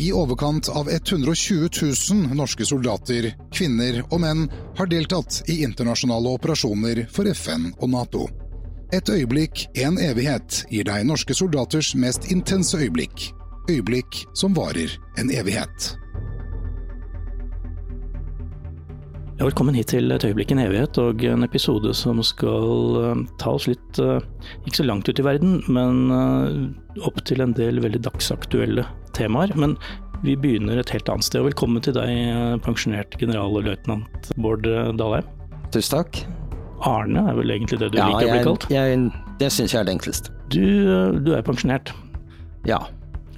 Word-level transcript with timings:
I 0.00 0.12
overkant 0.12 0.68
av 0.68 0.88
120 0.90 1.68
000 2.12 2.36
norske 2.36 2.64
soldater, 2.64 3.26
kvinner 3.52 3.98
og 4.06 4.22
menn 4.22 4.46
har 4.78 4.88
deltatt 4.88 5.42
i 5.52 5.58
internasjonale 5.66 6.30
operasjoner 6.38 7.02
for 7.12 7.28
FN 7.28 7.66
og 7.74 7.90
Nato. 7.92 8.22
Et 8.96 9.10
øyeblikk, 9.12 9.66
en 9.84 9.98
evighet, 10.00 10.62
gir 10.72 10.86
deg 10.88 11.04
norske 11.04 11.36
soldaters 11.36 11.92
mest 12.00 12.30
intense 12.32 12.80
øyeblikk. 12.80 13.26
Øyeblikk 13.68 14.22
som 14.32 14.56
varer 14.56 14.94
en 15.20 15.28
evighet. 15.36 15.90
Velkommen 19.36 19.76
hit 19.76 19.92
til 19.92 20.16
Et 20.16 20.24
øyeblikk 20.24 20.56
en 20.56 20.62
evighet, 20.64 20.96
og 20.96 21.26
en 21.28 21.44
episode 21.44 21.92
som 21.92 22.24
skal 22.24 22.96
uh, 22.96 23.20
ta 23.36 23.52
oss 23.52 23.68
litt 23.68 24.00
uh, 24.00 24.16
ikke 24.64 24.80
så 24.80 24.88
langt 24.88 25.12
ut 25.12 25.20
i 25.20 25.28
verden, 25.28 25.60
men 25.68 26.08
uh, 26.08 27.04
opp 27.04 27.20
til 27.28 27.44
en 27.44 27.52
del 27.52 27.84
veldig 27.84 28.00
dagsaktuelle 28.08 28.88
temaer. 29.16 29.54
Men 29.58 29.76
vi 30.24 30.36
begynner 30.36 30.80
et 30.80 30.92
helt 30.94 31.08
annet 31.12 31.26
sted. 31.26 31.40
og 31.42 31.50
Velkommen 31.50 31.84
til 31.84 31.96
deg, 31.96 32.60
pensjonert 32.66 33.16
generalløytnant 33.20 34.30
Bård 34.40 34.68
Dalheim. 35.00 35.28
Tusen 35.74 35.98
takk. 35.98 36.22
Arne 36.88 37.26
er 37.28 37.36
vel 37.36 37.52
egentlig 37.52 37.80
det 37.82 37.90
du 37.92 37.98
ja, 38.00 38.08
liker 38.08 38.30
å 38.30 38.36
bli 38.36 38.46
kalt? 38.46 38.68
Ja, 38.72 38.86
det 39.40 39.50
syns 39.52 39.74
jeg 39.74 39.82
er 39.82 39.88
det 39.88 39.98
enkleste. 39.98 40.32
Du, 40.52 40.64
du 41.20 41.34
er 41.36 41.44
pensjonert. 41.46 41.92
Ja. 42.68 42.80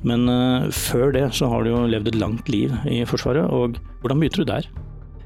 Men 0.06 0.26
før 0.74 1.12
det 1.14 1.28
så 1.38 1.50
har 1.50 1.66
du 1.66 1.72
jo 1.72 1.82
levd 1.90 2.12
et 2.12 2.18
langt 2.18 2.48
liv 2.50 2.74
i 2.90 3.02
Forsvaret, 3.06 3.46
og 3.50 3.78
hvordan 4.02 4.22
begynte 4.22 4.42
du 4.42 4.50
der? 4.50 4.70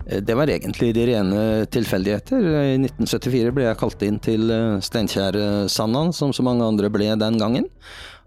Eh, 0.06 0.22
det 0.22 0.36
var 0.38 0.50
egentlig 0.50 0.92
de 0.94 1.06
rene 1.10 1.44
tilfeldigheter. 1.72 2.50
I 2.74 2.77
1974 2.78 3.55
ble 3.55 3.66
jeg 3.66 3.80
kalt 3.80 4.05
inn 4.06 4.20
til 4.22 4.50
eh, 4.52 4.77
Steinkjer-Sandan, 4.84 6.14
som 6.16 6.34
så 6.36 6.47
mange 6.47 6.66
andre 6.66 6.91
ble 6.92 7.12
den 7.19 7.41
gangen. 7.41 7.66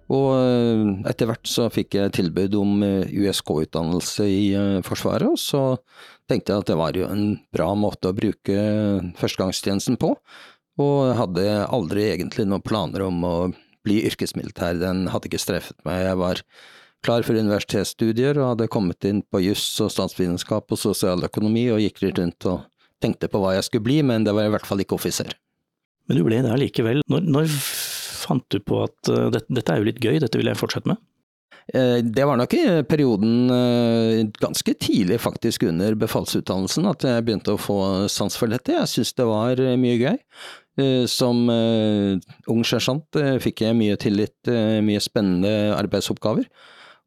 Og 0.10 0.30
eh, 0.34 0.86
etter 1.12 1.30
hvert 1.30 1.50
så 1.50 1.68
fikk 1.74 2.00
jeg 2.00 2.16
tilbud 2.18 2.58
om 2.58 2.84
USK-utdannelse 2.84 4.26
i 4.26 4.44
Forsvaret, 4.86 5.30
og 5.30 5.38
så 5.42 5.64
tenkte 6.30 6.54
jeg 6.54 6.64
at 6.64 6.72
det 6.72 6.80
var 6.80 6.98
jo 6.98 7.10
en 7.10 7.36
bra 7.54 7.72
måte 7.78 8.12
å 8.12 8.18
bruke 8.18 8.58
førstegangstjenesten 9.20 10.00
på. 10.02 10.16
Og 10.80 11.14
hadde 11.18 11.46
aldri 11.68 12.08
egentlig 12.14 12.46
noen 12.48 12.64
planer 12.64 13.04
om 13.06 13.24
å 13.28 13.36
bli 13.86 14.02
yrkesmilitær, 14.08 14.80
den 14.80 15.08
hadde 15.12 15.30
ikke 15.30 15.42
streffet 15.42 15.78
meg. 15.88 16.04
Jeg 16.08 16.20
var 16.20 16.44
klar 17.06 17.24
for 17.24 17.40
universitetsstudier 17.40 18.40
og 18.40 18.54
hadde 18.54 18.72
kommet 18.72 19.06
inn 19.08 19.22
på 19.24 19.42
juss 19.44 19.66
og 19.84 19.92
statsvitenskap 19.94 20.72
og 20.72 20.82
sosialøkonomi 20.82 21.70
og 21.74 21.84
gikk 21.84 22.04
litt 22.04 22.20
rundt 22.20 22.50
og 22.50 22.66
tenkte 23.04 23.30
på 23.32 23.40
hva 23.40 23.56
jeg 23.56 23.70
skulle 23.70 23.88
bli, 23.88 24.02
men 24.04 24.26
det 24.28 24.36
var 24.36 24.50
i 24.50 24.54
hvert 24.54 24.68
fall 24.68 24.84
ikke 24.84 24.98
offiser. 25.00 25.32
Men 26.10 26.20
du 26.20 26.26
ble 26.26 26.42
det 26.44 26.52
allikevel. 26.52 27.04
Når, 27.12 27.28
når 27.30 27.52
fant 28.30 28.46
du 28.54 28.60
på 28.64 28.84
at 28.86 29.12
uh, 29.12 29.28
dette, 29.34 29.50
dette, 29.52 29.74
er 29.74 29.82
jo 29.82 29.90
litt 29.90 30.02
gøy, 30.04 30.20
dette 30.24 30.40
vil 30.40 30.52
jeg 30.52 30.60
fortsette 30.60 30.92
med? 30.92 31.02
Eh, 31.70 32.00
det 32.02 32.26
var 32.26 32.40
nok 32.40 32.54
i 32.58 32.64
perioden 32.90 33.52
eh, 33.54 34.24
ganske 34.42 34.74
tidlig 34.82 35.20
faktisk 35.22 35.68
under 35.70 35.94
befalsutdannelsen 36.02 36.88
at 36.90 37.06
jeg 37.06 37.26
begynte 37.28 37.54
å 37.54 37.62
få 37.62 37.78
sans 38.10 38.34
for 38.40 38.50
dette. 38.50 38.74
Jeg 38.74 38.90
syntes 38.90 39.14
det 39.20 39.28
var 39.30 39.62
mye 39.78 40.00
gøy. 40.00 40.18
Som 41.12 41.42
ung 41.52 42.62
sersjant 42.64 43.18
fikk 43.44 43.66
jeg 43.66 43.76
mye 43.76 43.98
tillit, 44.00 44.48
mye 44.48 45.02
spennende 45.04 45.74
arbeidsoppgaver. 45.76 46.48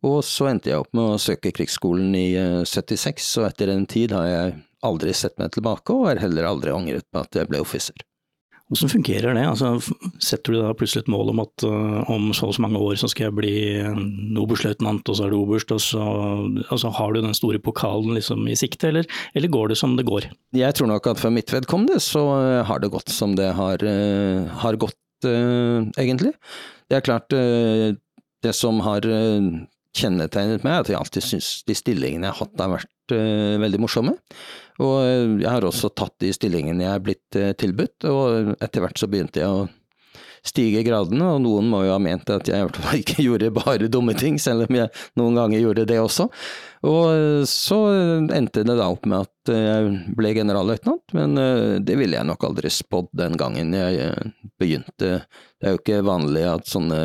Og 0.06 0.18
så 0.26 0.48
endte 0.50 0.72
jeg 0.72 0.82
opp 0.82 0.90
med 0.96 1.14
å 1.14 1.20
søke 1.22 1.52
krigsskolen 1.54 2.14
i 2.18 2.28
76, 2.66 3.06
eh, 3.22 3.42
og 3.42 3.48
etter 3.48 3.70
en 3.70 3.86
tid 3.86 4.14
har 4.16 4.26
jeg 4.26 4.54
aldri 4.82 5.14
sett 5.14 5.38
meg 5.38 5.52
tilbake, 5.54 5.94
og 5.94 6.08
har 6.10 6.22
heller 6.24 6.48
aldri 6.48 6.74
angret 6.74 7.06
på 7.12 7.22
at 7.22 7.38
jeg 7.38 7.50
ble 7.50 7.62
offiser. 7.62 7.94
Hvordan 8.72 8.88
fungerer 8.88 9.34
det? 9.36 9.42
Altså, 9.44 9.74
setter 10.22 10.54
du 10.54 10.58
da 10.62 10.70
plutselig 10.72 11.02
et 11.02 11.10
mål 11.12 11.34
om 11.34 11.42
at 11.42 11.64
uh, 11.68 11.98
om 12.12 12.30
så 12.32 12.48
og 12.48 12.54
så 12.56 12.62
mange 12.64 12.80
år 12.80 12.96
så 12.96 13.10
skal 13.12 13.26
jeg 13.26 13.36
bli 13.36 13.56
oberstløytnant, 14.40 15.10
og 15.12 15.18
så 15.18 15.26
er 15.26 15.34
du 15.34 15.36
oberst, 15.42 15.74
og 15.76 15.82
så 15.84 16.06
altså, 16.72 16.92
har 16.96 17.12
du 17.12 17.20
den 17.20 17.36
store 17.36 17.60
pokalen 17.60 18.16
liksom 18.16 18.46
i 18.48 18.56
sikte, 18.56 18.88
eller, 18.88 19.08
eller, 19.36 19.52
går 19.52 19.74
det 19.74 19.78
som 19.82 19.98
det 19.98 20.06
går? 20.08 20.30
Jeg 20.56 20.78
tror 20.78 20.88
nok 20.88 21.10
at 21.12 21.20
for 21.20 21.34
mitt 21.34 21.52
vedkommende 21.52 22.00
så 22.00 22.24
eh, 22.38 22.62
har 22.64 22.80
det 22.80 22.92
gått 22.94 23.12
som 23.12 23.36
det 23.36 23.50
har, 23.58 23.84
uh, 23.84 24.48
har 24.64 24.80
gått, 24.80 24.96
uh, 25.28 25.84
egentlig. 26.00 26.32
Det 26.88 26.96
er 26.96 27.04
klart, 27.04 27.28
det 27.32 28.52
som 28.56 28.80
har 28.84 29.06
kjennetegnet 29.96 30.64
meg, 30.64 30.80
at 30.82 30.90
jeg 30.90 30.98
alltid 30.98 31.26
syns 31.26 31.50
de 31.68 31.76
stillingene 31.76 32.28
jeg 32.28 32.34
har 32.34 32.46
hatt 32.46 32.64
har 32.64 32.72
vært 32.78 33.14
uh, 33.14 33.60
veldig 33.62 33.82
morsomme. 33.82 34.16
Og 34.82 34.96
eh, 35.04 35.36
jeg 35.44 35.50
har 35.52 35.66
også 35.68 35.92
tatt 35.92 36.16
de 36.24 36.32
stillingene 36.32 36.86
jeg 36.86 36.96
er 36.96 37.04
blitt 37.04 37.38
uh, 37.38 37.52
tilbudt, 37.60 38.08
og 38.08 38.56
etter 38.64 38.84
hvert 38.84 38.98
så 39.00 39.08
begynte 39.10 39.42
jeg 39.42 39.52
å 39.52 39.68
stige 40.42 40.80
gradene, 40.82 41.28
og 41.36 41.42
noen 41.44 41.68
må 41.70 41.84
jo 41.84 41.92
ha 41.92 42.00
ment 42.02 42.26
at 42.34 42.48
jeg 42.50 42.70
ikke 42.98 43.22
gjorde 43.28 43.52
bare 43.54 43.90
dumme 43.92 44.16
ting, 44.18 44.40
selv 44.42 44.64
om 44.64 44.78
jeg 44.80 44.90
noen 45.20 45.36
ganger 45.38 45.60
gjorde 45.60 45.84
det 45.86 46.00
også. 46.02 46.26
Og 46.88 47.44
så 47.46 47.78
endte 48.34 48.64
det 48.66 48.74
da 48.74 48.88
opp 48.90 49.06
med 49.06 49.28
at 49.28 49.52
jeg 49.54 49.92
ble 50.18 50.32
generalløytnant, 50.34 51.14
men 51.14 51.38
det 51.86 51.94
ville 52.00 52.18
jeg 52.18 52.26
nok 52.26 52.48
aldri 52.48 52.72
spådd 52.74 53.12
den 53.20 53.38
gangen 53.38 53.70
jeg 53.76 54.10
begynte. 54.58 55.12
Det 55.62 55.68
er 55.68 55.76
jo 55.76 55.82
ikke 55.84 56.02
vanlig 56.10 56.42
at 56.56 56.66
sånne 56.74 56.98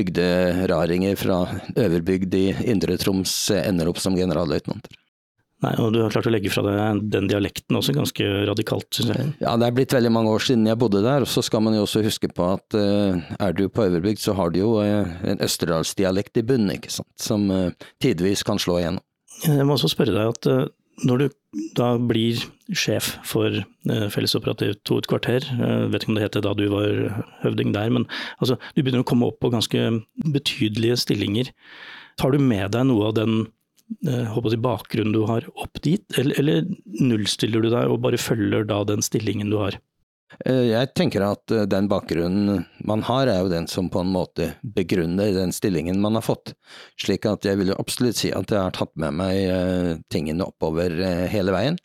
bygderaringer 0.00 1.20
fra 1.20 1.44
Øverbygd 1.76 2.34
i 2.40 2.46
Indre 2.72 2.96
Troms 3.00 3.34
ender 3.60 3.92
opp 3.92 4.00
som 4.02 4.16
generalløytnanter. 4.18 4.96
Nei, 5.60 5.74
og 5.76 5.92
du 5.92 5.98
har 6.00 6.12
klart 6.12 6.24
å 6.24 6.32
legge 6.32 6.48
fra 6.52 6.62
deg 6.64 7.02
den 7.12 7.26
dialekten 7.28 7.76
også, 7.76 7.92
ganske 7.92 8.26
radikalt, 8.48 8.88
synes 8.96 9.12
jeg. 9.12 9.32
Ja, 9.42 9.52
det 9.60 9.66
er 9.68 9.74
blitt 9.76 9.92
veldig 9.92 10.12
mange 10.14 10.32
år 10.32 10.44
siden 10.46 10.64
jeg 10.70 10.80
bodde 10.80 11.02
der, 11.04 11.26
og 11.26 11.28
så 11.28 11.44
skal 11.44 11.60
man 11.66 11.76
jo 11.76 11.82
også 11.84 12.00
huske 12.06 12.30
på 12.32 12.46
at 12.54 12.76
uh, 12.80 13.20
er 13.36 13.56
du 13.56 13.66
på 13.68 13.84
Øverbygd, 13.84 14.22
så 14.22 14.32
har 14.38 14.54
du 14.54 14.62
jo 14.62 14.70
uh, 14.80 15.10
en 15.28 15.42
østerdalsdialekt 15.44 16.40
i 16.40 16.46
bunnen, 16.48 16.72
ikke 16.78 16.92
sant, 16.94 17.12
som 17.20 17.44
uh, 17.52 17.68
tidvis 18.00 18.44
kan 18.48 18.60
slå 18.62 18.78
igjennom. 18.80 19.04
Jeg 19.44 19.68
må 19.68 19.76
også 19.76 19.92
spørre 19.92 20.16
deg 20.16 20.32
at 20.32 20.48
når 21.06 21.22
du 21.22 21.28
da 21.76 21.92
blir 21.98 22.38
sjef 22.76 23.14
for 23.26 23.60
eh, 23.60 24.06
Fellesoperativt 24.12 24.82
to 24.86 25.00
et 25.00 25.08
kvarter, 25.10 25.44
jeg 25.44 25.90
vet 25.90 26.04
ikke 26.04 26.12
om 26.12 26.18
det 26.18 26.26
het 26.26 26.36
det 26.38 26.44
da 26.46 26.54
du 26.56 26.66
var 26.72 27.24
høvding 27.42 27.72
der, 27.74 27.90
men 27.94 28.06
altså, 28.38 28.58
du 28.74 28.82
begynner 28.82 29.04
å 29.04 29.08
komme 29.08 29.30
opp 29.30 29.40
på 29.42 29.52
ganske 29.52 29.86
betydelige 30.34 31.00
stillinger. 31.02 31.50
Tar 32.20 32.34
du 32.34 32.42
med 32.42 32.70
deg 32.76 32.86
noe 32.90 33.10
av 33.10 33.16
den 33.18 33.36
eh, 34.06 34.26
håper 34.30 34.54
jeg, 34.54 34.62
bakgrunnen 34.64 35.16
du 35.16 35.24
har 35.30 35.48
opp 35.56 35.82
dit, 35.82 36.04
eller, 36.20 36.36
eller 36.38 36.70
nullstiller 37.00 37.64
du 37.64 37.72
deg 37.72 37.90
og 37.90 38.02
bare 38.06 38.20
følger 38.20 38.68
da 38.68 38.82
den 38.86 39.02
stillingen 39.04 39.50
du 39.50 39.58
har? 39.62 39.80
Eh, 40.38 40.70
jeg 40.70 40.92
tenker 40.96 41.24
at 41.26 41.52
eh, 41.52 41.66
den 41.68 41.88
bakgrunnen 41.90 42.64
man 42.86 43.02
har, 43.08 43.28
er 43.28 43.42
jo 43.42 43.50
den 43.52 43.66
som 43.70 43.90
på 43.92 44.02
en 44.04 44.12
måte 44.14 44.52
begrunner 44.62 45.34
den 45.34 45.52
stillingen 45.52 46.00
man 46.00 46.16
har 46.18 46.24
fått. 46.24 46.54
Slik 47.00 47.26
at 47.28 47.46
jeg 47.48 47.60
vil 47.60 47.74
absolutt 47.74 48.20
si 48.20 48.30
at 48.34 48.52
jeg 48.52 48.62
har 48.62 48.74
tatt 48.76 48.94
med 49.00 49.18
meg 49.20 49.42
eh, 49.42 49.92
tingene 50.12 50.46
oppover 50.46 50.94
hele 51.30 51.54
veien. 51.54 51.78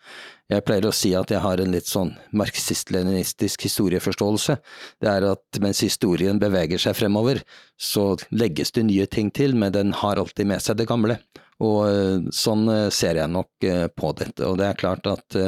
Jeg 0.51 0.61
pleier 0.61 0.85
å 0.85 0.93
si 0.93 1.09
at 1.17 1.31
jeg 1.33 1.41
har 1.41 1.57
en 1.57 1.73
litt 1.73 1.89
sånn 1.89 2.11
marxist-leninistisk 2.37 3.65
historieforståelse. 3.65 4.59
Det 5.01 5.09
er 5.09 5.25
at 5.31 5.59
mens 5.63 5.81
historien 5.81 6.37
beveger 6.41 6.81
seg 6.83 6.93
fremover, 6.99 7.41
så 7.81 8.11
legges 8.29 8.75
det 8.75 8.85
nye 8.85 9.07
ting 9.09 9.31
til, 9.33 9.57
men 9.57 9.73
den 9.73 9.95
har 10.03 10.21
alltid 10.21 10.45
med 10.51 10.61
seg 10.61 10.77
det 10.77 10.85
gamle. 10.91 11.17
Og 11.65 12.29
sånn 12.35 12.69
ser 12.93 13.17
jeg 13.17 13.31
nok 13.31 13.65
på 13.97 14.13
dette. 14.19 14.45
Og 14.45 14.59
det 14.61 14.69
er 14.69 14.77
klart 14.77 15.09
at 15.09 15.39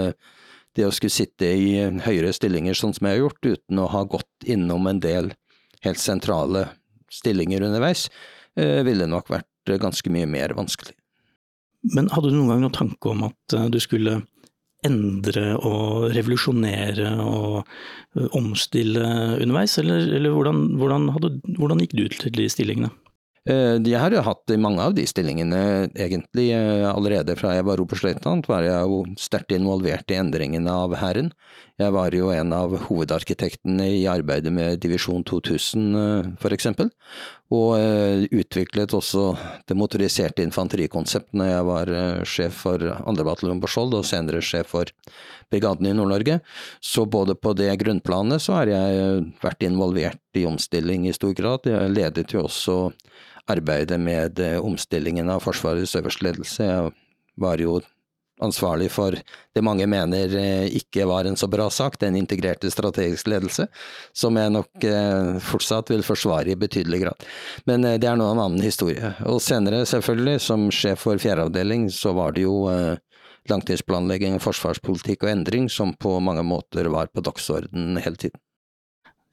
det 0.77 0.85
å 0.87 0.93
skulle 0.93 1.13
sitte 1.13 1.49
i 1.49 1.73
høyere 2.05 2.31
stillinger 2.35 2.77
sånn 2.77 2.93
som 2.95 3.07
jeg 3.07 3.17
har 3.17 3.23
gjort, 3.25 3.49
uten 3.57 3.81
å 3.81 3.89
ha 3.91 4.03
gått 4.09 4.47
innom 4.47 4.87
en 4.89 5.01
del 5.03 5.33
helt 5.85 6.01
sentrale 6.01 6.67
stillinger 7.13 7.65
underveis, 7.65 8.07
eh, 8.57 8.83
ville 8.85 9.09
nok 9.09 9.31
vært 9.33 9.77
ganske 9.81 10.11
mye 10.13 10.29
mer 10.29 10.53
vanskelig. 10.57 10.95
Men 11.93 12.09
hadde 12.11 12.31
du 12.31 12.37
noen 12.37 12.53
gang 12.53 12.65
noen 12.65 12.75
tanke 12.75 13.11
om 13.11 13.27
at 13.29 13.55
eh, 13.55 13.69
du 13.71 13.79
skulle 13.83 14.21
endre 14.85 15.55
og 15.65 16.11
revolusjonere 16.13 17.15
og 17.23 17.63
eh, 17.63 18.27
omstille 18.37 19.03
underveis, 19.41 19.77
eller, 19.81 20.05
eller 20.19 20.35
hvordan, 20.35 20.63
hvordan, 20.79 21.09
hadde, 21.15 21.33
hvordan 21.57 21.83
gikk 21.83 21.97
du 21.97 22.05
til 22.13 22.37
de 22.37 22.47
stillingene? 22.51 22.91
Eh, 23.47 23.77
jeg 23.79 23.99
har 24.01 24.11
jo 24.11 24.23
hatt 24.25 24.51
mange 24.59 24.83
av 24.83 24.95
de 24.97 25.05
stillingene, 25.07 25.87
egentlig. 25.95 26.49
Eh, 26.51 26.83
allerede 26.89 27.37
fra 27.39 27.53
jeg 27.55 27.63
var 27.67 27.79
oberstløytnant 27.79 28.49
var 28.51 28.65
jeg 28.65 28.89
jo 28.91 28.97
sterkt 29.15 29.53
involvert 29.55 30.11
i 30.11 30.17
endringene 30.19 30.67
av 30.67 30.97
Hæren. 30.99 31.31
Jeg 31.79 31.93
var 31.95 32.11
jo 32.11 32.27
en 32.33 32.51
av 32.51 32.73
hovedarkitektene 32.89 33.85
i 34.01 34.03
arbeidet 34.09 34.51
med 34.51 34.81
Divisjon 34.83 35.23
2000, 35.23 35.95
eh, 35.95 36.51
eksempel. 36.57 36.91
Og 37.49 37.79
utviklet 38.31 38.91
også 38.91 39.37
det 39.67 39.77
motoriserte 39.77 40.43
infanterikonseptet 40.43 41.31
når 41.31 41.47
jeg 41.47 41.63
var 41.63 41.91
sjef 42.25 42.57
for 42.65 42.77
2. 42.77 43.23
bataljon 43.23 43.61
på 43.61 43.69
Skjold, 43.71 43.93
og 43.95 44.03
senere 44.03 44.41
sjef 44.43 44.67
for 44.67 44.91
brigaden 45.49 45.87
i 45.87 45.93
Nord-Norge. 45.95 46.41
Så 46.81 47.05
både 47.07 47.35
på 47.39 47.55
det 47.55 47.71
grunnplanet 47.79 48.43
så 48.43 48.59
har 48.59 48.67
jeg 48.67 49.31
vært 49.39 49.63
involvert 49.63 50.19
i 50.35 50.43
omstilling 50.43 51.07
i 51.07 51.15
stor 51.15 51.31
grad. 51.31 51.63
Jeg 51.63 51.95
ledet 51.95 52.33
jo 52.33 52.43
også 52.49 52.91
arbeidet 53.51 53.99
med 53.99 54.39
eh, 54.39 54.57
omstillingen 54.59 55.29
av 55.29 55.43
Forsvarets 55.45 55.95
øverste 55.99 56.27
ledelse. 56.27 56.65
Jeg 56.65 56.91
var 57.41 57.61
jo 57.61 57.79
ansvarlig 58.43 58.91
for 58.93 59.15
det 59.17 59.63
mange 59.65 59.87
mener 59.89 60.33
eh, 60.37 60.67
ikke 60.77 61.07
var 61.09 61.25
en 61.25 61.39
så 61.39 61.49
bra 61.49 61.69
sak, 61.73 61.97
den 62.01 62.19
integrerte 62.19 62.69
strategisk 62.71 63.29
ledelse, 63.31 63.67
som 64.13 64.37
jeg 64.37 64.53
nok 64.53 64.85
eh, 64.85 65.37
fortsatt 65.41 65.91
vil 65.93 66.05
forsvare 66.05 66.53
i 66.53 66.59
betydelig 66.59 67.01
grad. 67.05 67.27
Men 67.69 67.87
det 67.87 68.07
er 68.07 68.19
nå 68.19 68.29
en 68.31 68.43
annen 68.45 68.63
historie. 68.63 69.15
Og 69.25 69.41
senere, 69.43 69.85
selvfølgelig, 69.89 70.39
som 70.43 70.69
sjef 70.73 71.07
for 71.07 71.21
fjerde 71.21 71.47
avdeling, 71.49 71.89
så 71.93 72.13
var 72.17 72.35
det 72.37 72.45
jo 72.45 72.65
langtidsplanlegging, 73.47 74.41
forsvarspolitikk 74.43 75.23
og 75.23 75.31
endring 75.31 75.69
som 75.71 75.93
på 75.95 76.17
mange 76.19 76.43
måter 76.43 76.89
var 76.91 77.07
på 77.13 77.23
dagsordenen 77.23 78.01
hele 78.03 78.19
tiden. 78.19 78.41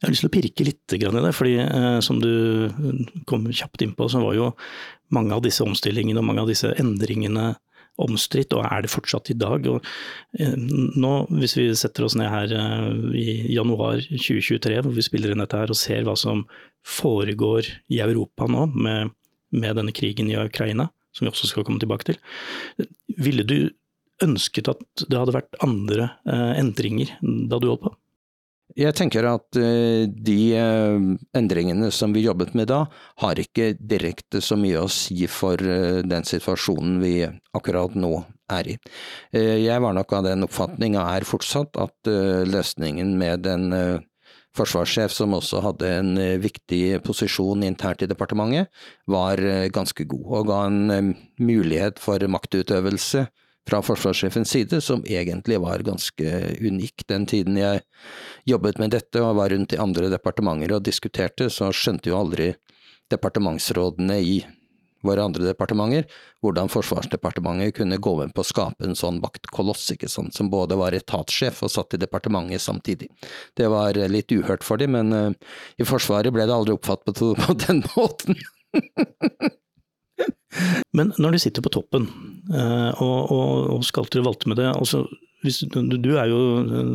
Jeg 0.03 0.09
har 0.09 0.13
lyst 0.13 0.25
til 0.25 0.31
å 0.31 0.35
pirke 0.35 0.67
litt 0.67 0.95
i 0.97 0.99
det, 1.01 1.35
fordi 1.37 1.55
eh, 1.63 2.01
som 2.05 2.19
du 2.21 2.69
kom 3.31 3.47
kjapt 3.49 3.85
innpå, 3.85 4.09
så 4.11 4.21
var 4.21 4.35
jo 4.37 4.51
mange 5.15 5.37
av 5.37 5.45
disse 5.45 5.65
omstillingene 5.65 6.21
og 6.21 6.27
mange 6.29 6.43
av 6.45 6.51
disse 6.51 6.73
endringene 6.81 7.55
omstridt, 8.03 8.55
og 8.57 8.65
er 8.67 8.85
det 8.85 8.91
fortsatt 8.93 9.31
i 9.31 9.37
dag. 9.39 9.67
Og, 9.71 9.85
eh, 10.39 10.57
nå, 10.57 11.13
hvis 11.39 11.57
vi 11.59 11.69
setter 11.79 12.07
oss 12.07 12.17
ned 12.19 12.31
her 12.33 12.55
eh, 12.59 12.89
i 13.21 13.55
januar 13.55 14.03
2023, 14.11 14.81
hvor 14.83 14.97
vi 14.97 15.07
spiller 15.07 15.33
inn 15.33 15.43
dette 15.45 15.61
her 15.61 15.73
og 15.73 15.79
ser 15.79 16.07
hva 16.07 16.17
som 16.19 16.45
foregår 16.85 17.71
i 17.95 18.03
Europa 18.05 18.49
nå 18.51 18.67
med, 18.75 19.15
med 19.55 19.79
denne 19.79 19.95
krigen 19.95 20.31
i 20.31 20.39
Ukraina, 20.41 20.91
som 21.15 21.27
vi 21.27 21.33
også 21.33 21.49
skal 21.51 21.67
komme 21.67 21.83
tilbake 21.83 22.11
til, 22.11 22.21
ville 23.23 23.47
du 23.47 23.59
ønsket 24.23 24.71
at 24.71 25.05
det 25.09 25.19
hadde 25.19 25.35
vært 25.35 25.63
andre 25.65 26.11
eh, 26.27 26.55
endringer 26.61 27.15
da 27.23 27.61
du 27.61 27.71
holdt 27.71 27.87
på? 27.87 27.95
Jeg 28.73 28.97
tenker 28.97 29.27
at 29.29 29.59
eh, 29.61 30.09
de 30.09 30.39
eh, 30.57 31.05
endringene 31.37 31.91
som 31.93 32.15
vi 32.17 32.25
jobbet 32.25 32.55
med 32.57 32.71
da, 32.73 32.85
har 33.21 33.39
ikke 33.39 33.75
direkte 33.79 34.41
så 34.43 34.57
mye 34.59 34.81
å 34.81 34.91
si 34.91 35.29
for 35.31 35.61
den 35.61 36.25
situasjonen 36.27 36.97
vi 37.03 37.13
akkurat 37.55 37.95
nå 37.95 38.17
er 38.55 38.73
i. 38.75 38.79
Jeg 39.33 39.81
var 39.81 39.95
nok 39.97 40.11
av 40.17 40.27
den 40.27 40.45
oppfatning, 40.45 40.99
og 40.99 41.07
er 41.07 41.25
fortsatt, 41.25 41.79
at 41.81 42.11
løsningen 42.45 43.15
med 43.17 43.47
en 43.49 43.65
forsvarssjef 44.55 45.15
som 45.15 45.33
også 45.39 45.63
hadde 45.65 45.89
en 45.89 46.11
viktig 46.43 46.99
posisjon 47.07 47.65
internt 47.65 48.05
i 48.05 48.11
departementet, 48.11 48.69
var 49.09 49.41
ganske 49.73 50.05
god, 50.11 50.27
og 50.29 50.51
ga 50.51 50.61
en 50.69 51.15
mulighet 51.41 52.03
for 52.03 52.21
maktutøvelse 52.37 53.25
fra 53.69 53.81
forsvarssjefens 53.83 54.51
side, 54.51 54.81
som 54.85 55.05
egentlig 55.07 55.61
var 55.61 55.85
ganske 55.87 56.35
unik. 56.61 57.07
Den 57.09 57.27
tiden 57.27 57.57
jeg 57.57 57.85
jobbet 58.49 58.81
med 58.83 58.93
dette 58.97 59.23
og 59.25 59.39
var 59.41 59.55
rundt 59.55 59.73
i 59.73 59.81
andre 59.81 60.11
departementer 60.13 60.77
og 60.77 60.85
diskuterte, 60.85 61.49
så 61.51 61.73
skjønte 61.73 62.13
jo 62.13 62.21
aldri 62.21 62.53
departementsrådene 63.13 64.21
i 64.21 64.37
våre 65.05 65.25
andre 65.25 65.51
departementer 65.51 66.07
hvordan 66.45 66.71
Forsvarsdepartementet 66.73 67.77
kunne 67.79 68.01
gå 68.03 68.15
med 68.21 68.35
på 68.37 68.45
å 68.45 68.49
skape 68.49 68.87
en 68.87 68.97
sånn 68.99 69.21
vaktkoloss, 69.25 69.87
ikke 69.95 70.09
sant, 70.13 70.35
som 70.37 70.51
både 70.53 70.79
var 70.81 70.97
etatssjef 70.97 71.63
og 71.65 71.73
satt 71.73 71.97
i 71.97 72.01
departementet 72.01 72.65
samtidig. 72.65 73.11
Det 73.57 73.69
var 73.73 73.99
litt 74.11 74.33
uhørt 74.33 74.65
for 74.65 74.81
dem, 74.81 74.97
men 74.97 75.13
uh, 75.13 75.57
i 75.81 75.89
Forsvaret 75.89 76.33
ble 76.35 76.49
det 76.49 76.57
aldri 76.57 76.77
oppfattet 76.77 77.21
på, 77.21 77.35
på 77.37 77.59
den 77.67 77.85
måten. 77.97 78.41
Men 80.95 81.11
når 81.19 81.35
du 81.35 81.43
sitter 81.43 81.65
på 81.65 81.73
toppen 81.75 82.09
eh, 82.55 82.91
og, 83.03 83.31
og, 83.35 83.71
og 83.75 83.87
skalter 83.87 84.23
og 84.23 84.29
valter 84.31 84.53
med 84.53 84.61
det 84.61 84.69
altså, 84.71 85.03
hvis, 85.45 85.61
Du 85.69 86.15
er 86.17 86.31
jo 86.31 86.39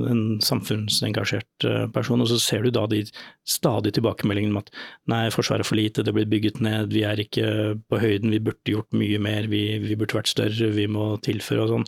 en 0.10 0.24
samfunnsengasjert 0.44 1.68
eh, 1.68 1.86
person, 1.94 2.24
og 2.24 2.32
så 2.32 2.40
ser 2.42 2.66
du 2.66 2.72
da 2.74 2.86
de 2.90 3.04
stadige 3.48 4.00
tilbakemeldingene 4.00 4.56
om 4.56 4.62
at 4.64 4.72
nei, 5.12 5.28
Forsvaret 5.34 5.66
er 5.66 5.70
for 5.70 5.80
lite, 5.80 6.06
det 6.06 6.16
blir 6.16 6.30
bygget 6.30 6.62
ned, 6.66 6.96
vi 6.96 7.04
er 7.06 7.22
ikke 7.22 7.76
på 7.92 8.02
høyden, 8.02 8.34
vi 8.34 8.42
burde 8.48 8.74
gjort 8.74 8.98
mye 8.98 9.22
mer, 9.22 9.52
vi, 9.52 9.64
vi 9.84 10.00
burde 10.00 10.18
vært 10.18 10.34
større, 10.34 10.72
vi 10.74 10.88
må 10.90 11.12
tilføre 11.26 11.68
og 11.68 11.76
sånn. 11.76 11.88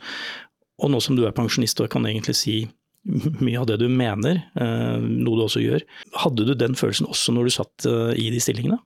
Og 0.82 0.94
nå 0.94 1.02
som 1.02 1.18
du 1.18 1.26
er 1.26 1.36
pensjonist 1.38 1.82
og 1.82 1.90
kan 1.94 2.06
egentlig 2.10 2.38
si 2.38 2.60
mye 3.46 3.58
av 3.58 3.72
det 3.72 3.80
du 3.82 3.88
mener, 3.90 4.44
eh, 4.60 5.02
noe 5.02 5.40
du 5.40 5.46
også 5.48 5.64
gjør, 5.64 5.88
hadde 6.28 6.46
du 6.46 6.54
den 6.54 6.78
følelsen 6.78 7.10
også 7.10 7.34
når 7.34 7.50
du 7.50 7.58
satt 7.58 7.92
i 8.22 8.30
de 8.30 8.44
stillingene? 8.44 8.78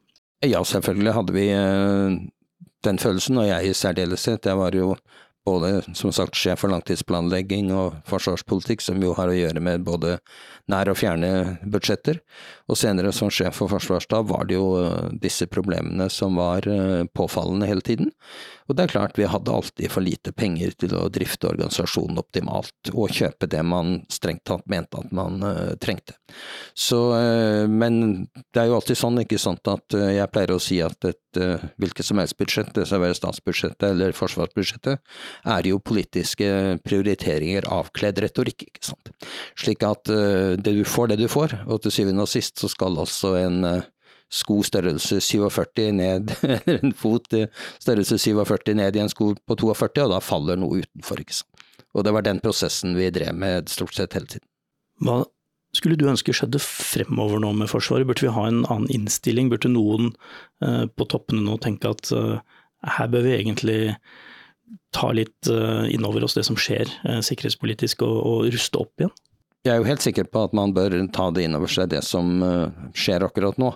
Ja, 0.44 0.64
selvfølgelig 0.68 1.14
hadde 1.16 1.34
vi 1.34 1.46
den 2.86 3.00
følelsen, 3.02 3.38
og 3.42 3.48
jeg 3.48 3.70
i 3.70 3.74
særdeleshet. 3.74 4.46
Jeg 4.46 4.58
var 4.60 4.76
jo 4.76 4.96
både 5.46 5.82
som 5.94 6.12
sagt 6.14 6.38
sjef 6.38 6.64
for 6.64 6.74
langtidsplanlegging 6.74 7.70
og 7.76 8.00
forsvarspolitikk, 8.10 8.82
som 8.82 9.02
jo 9.04 9.14
har 9.18 9.30
å 9.30 9.38
gjøre 9.38 9.62
med 9.64 9.86
både 9.86 10.18
nær 10.72 10.90
og 10.90 10.98
fjerne 10.98 11.30
budsjetter. 11.70 12.20
Og 12.70 12.80
senere 12.82 13.14
som 13.14 13.30
sjef 13.34 13.60
for 13.62 13.72
forsvarsstab 13.72 14.32
var 14.32 14.50
det 14.50 14.58
jo 14.58 14.72
eh, 14.82 15.12
disse 15.22 15.48
problemene 15.52 16.10
som 16.14 16.40
var 16.42 16.66
eh, 16.70 17.06
påfallende 17.14 17.70
hele 17.70 17.86
tiden. 17.86 18.10
Og 18.66 18.78
det 18.78 18.86
er 18.86 18.94
klart, 18.96 19.18
vi 19.18 19.28
hadde 19.30 19.54
alltid 19.54 19.92
for 19.94 20.02
lite 20.02 20.32
penger 20.34 20.74
til 20.82 20.96
å 20.98 21.06
drifte 21.14 21.52
organisasjonen 21.52 22.18
optimalt, 22.22 22.74
og 22.94 23.14
kjøpe 23.14 23.50
det 23.52 23.62
man 23.66 24.00
strengt 24.12 24.46
tatt 24.50 24.66
mente 24.72 24.98
at 24.98 25.12
man 25.14 25.38
uh, 25.46 25.76
trengte. 25.82 26.18
Så, 26.74 27.00
uh, 27.14 27.70
men 27.70 28.26
det 28.34 28.64
er 28.64 28.72
jo 28.72 28.80
alltid 28.80 28.98
sånn, 28.98 29.22
ikke 29.22 29.42
sant, 29.42 29.62
at 29.70 29.98
uh, 29.98 30.08
jeg 30.10 30.32
pleier 30.34 30.56
å 30.56 30.62
si 30.62 30.82
at 30.86 31.12
et 31.12 31.22
hvilket 31.36 32.08
som 32.08 32.16
helst 32.22 32.38
budsjett, 32.40 32.70
det 32.72 32.86
skal 32.88 33.02
være 33.04 33.18
statsbudsjettet 33.18 33.84
eller 33.90 34.14
forsvarsbudsjettet, 34.16 35.02
er 35.52 35.68
jo 35.68 35.82
politiske 35.84 36.48
prioriteringer 36.88 37.68
avkledd 37.76 38.22
retorikk, 38.24 38.64
ikke 38.70 38.88
sant. 38.88 39.12
Slik 39.60 39.84
at 39.84 40.08
du 40.08 40.72
får, 40.88 41.12
det 41.12 41.20
du 41.20 41.26
får, 41.28 41.58
og 41.68 41.84
til 41.84 41.92
syvende 41.92 42.24
og 42.24 42.32
sist 42.32 42.64
så 42.64 42.72
skal 42.72 42.96
også 43.04 43.34
en 43.42 43.68
sko 44.32 44.60
størrelse 44.66 45.20
47 45.22 45.92
ned, 45.96 46.34
eller 46.56 46.82
en 46.82 46.96
fot 46.98 47.28
størrelse 47.32 48.18
47 48.22 48.74
ned 48.78 48.98
i 48.98 49.04
en 49.04 49.12
sko 49.12 49.34
på 49.36 49.60
42, 49.62 50.08
og 50.08 50.16
da 50.16 50.24
faller 50.24 50.60
noe 50.60 50.82
utenfor. 50.84 51.22
ikke 51.22 51.40
sant. 51.42 51.66
Og 51.96 52.04
det 52.04 52.12
var 52.16 52.26
den 52.26 52.42
prosessen 52.44 52.98
vi 52.98 53.12
drev 53.14 53.36
med 53.38 53.72
stort 53.72 53.96
sett 53.96 54.18
hele 54.18 54.28
tiden. 54.28 54.48
Hva 55.04 55.24
skulle 55.76 55.98
du 56.00 56.08
ønske 56.08 56.34
skjedde 56.36 56.60
fremover 56.64 57.42
nå 57.44 57.52
med 57.56 57.72
Forsvaret? 57.72 58.08
Burde 58.08 58.24
vi 58.24 58.36
ha 58.36 58.46
en 58.48 58.64
annen 58.64 58.92
innstilling? 58.92 59.50
Burde 59.52 59.72
noen 59.72 60.14
eh, 60.64 60.86
på 60.88 61.08
toppene 61.12 61.44
nå 61.44 61.58
tenke 61.64 61.92
at 61.92 62.12
eh, 62.16 62.40
her 62.96 63.12
bør 63.12 63.26
vi 63.26 63.36
egentlig 63.36 63.80
ta 64.96 65.12
litt 65.16 65.50
eh, 65.52 65.86
innover 65.94 66.26
oss 66.26 66.38
det 66.38 66.46
som 66.48 66.58
skjer 66.60 66.90
eh, 67.08 67.22
sikkerhetspolitisk, 67.26 68.06
og 68.08 68.48
ruste 68.54 68.82
opp 68.82 69.04
igjen? 69.04 69.14
Jeg 69.66 69.74
er 69.74 69.80
jo 69.82 69.88
helt 69.90 70.04
sikker 70.06 70.28
på 70.30 70.44
at 70.46 70.52
man 70.54 70.76
bør 70.76 70.94
ta 71.10 71.32
det 71.34 71.48
inn 71.48 71.58
over 71.58 71.72
seg, 71.72 71.90
det 71.90 72.04
som 72.06 72.28
uh, 72.46 72.68
skjer 72.94 73.26
akkurat 73.26 73.58
nå. 73.58 73.72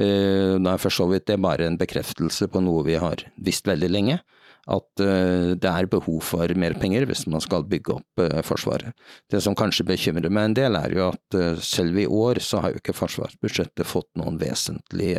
Uh, 0.00 0.56
det 0.56 0.70
er 0.72 0.80
for 0.80 0.94
så 0.94 1.04
vidt 1.10 1.26
det 1.28 1.36
bare 1.44 1.66
en 1.68 1.76
bekreftelse 1.76 2.48
på 2.48 2.62
noe 2.64 2.80
vi 2.86 2.96
har 2.96 3.26
visst 3.36 3.68
veldig 3.68 3.90
lenge. 3.92 4.16
At 4.64 5.04
uh, 5.04 5.52
det 5.52 5.68
er 5.68 5.90
behov 5.92 6.22
for 6.24 6.56
mer 6.56 6.78
penger 6.80 7.04
hvis 7.10 7.26
man 7.28 7.44
skal 7.44 7.68
bygge 7.68 7.98
opp 7.98 8.24
Forsvaret. 8.48 8.96
Det 9.28 9.42
som 9.44 9.56
kanskje 9.58 9.84
bekymrer 9.92 10.32
meg 10.32 10.48
en 10.48 10.56
del, 10.62 10.80
er 10.80 10.96
jo 10.96 11.10
at 11.10 11.40
selv 11.60 12.00
i 12.00 12.08
år 12.08 12.40
så 12.40 12.64
har 12.64 12.72
jo 12.72 12.80
ikke 12.80 12.96
forsvarsbudsjettet 12.96 13.84
fått 13.84 14.08
noen 14.16 14.40
vesentlig 14.40 15.12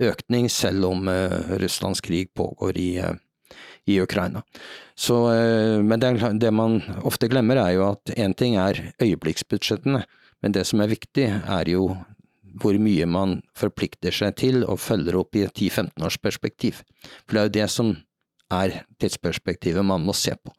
økning, 0.00 0.48
selv 0.48 0.88
om 0.88 1.12
Russlands 1.60 2.00
krig 2.00 2.32
pågår 2.32 2.80
i 2.80 2.94
i 3.86 4.00
Ukraina. 4.02 4.42
Så, 4.94 5.18
eh, 5.32 5.80
men 5.82 6.00
det, 6.00 6.12
det, 6.40 6.50
man 6.50 6.80
ofte 7.04 7.28
glemmer, 7.30 7.60
er 7.62 7.76
jo 7.78 7.86
at 7.92 8.14
én 8.16 8.34
ting 8.36 8.56
er 8.60 8.92
øyeblikksbudsjettene, 9.00 10.04
men 10.40 10.56
det 10.56 10.66
som 10.68 10.80
er 10.80 10.92
viktig, 10.92 11.28
er 11.30 11.70
jo 11.70 11.94
hvor 12.60 12.74
mye 12.82 13.06
man 13.06 13.38
forplikter 13.56 14.14
seg 14.14 14.34
til 14.40 14.64
og 14.64 14.80
følger 14.82 15.16
opp 15.20 15.36
i 15.38 15.44
et 15.46 15.54
10-15 15.54 16.06
års 16.06 16.18
perspektiv. 16.18 16.82
For 17.24 17.36
det 17.36 17.40
er 17.40 17.48
jo 17.48 17.56
det 17.60 17.68
som 17.70 17.92
er 18.50 18.80
tidsperspektivet 18.98 19.86
man 19.86 20.02
må 20.02 20.14
se 20.16 20.34
på. 20.34 20.52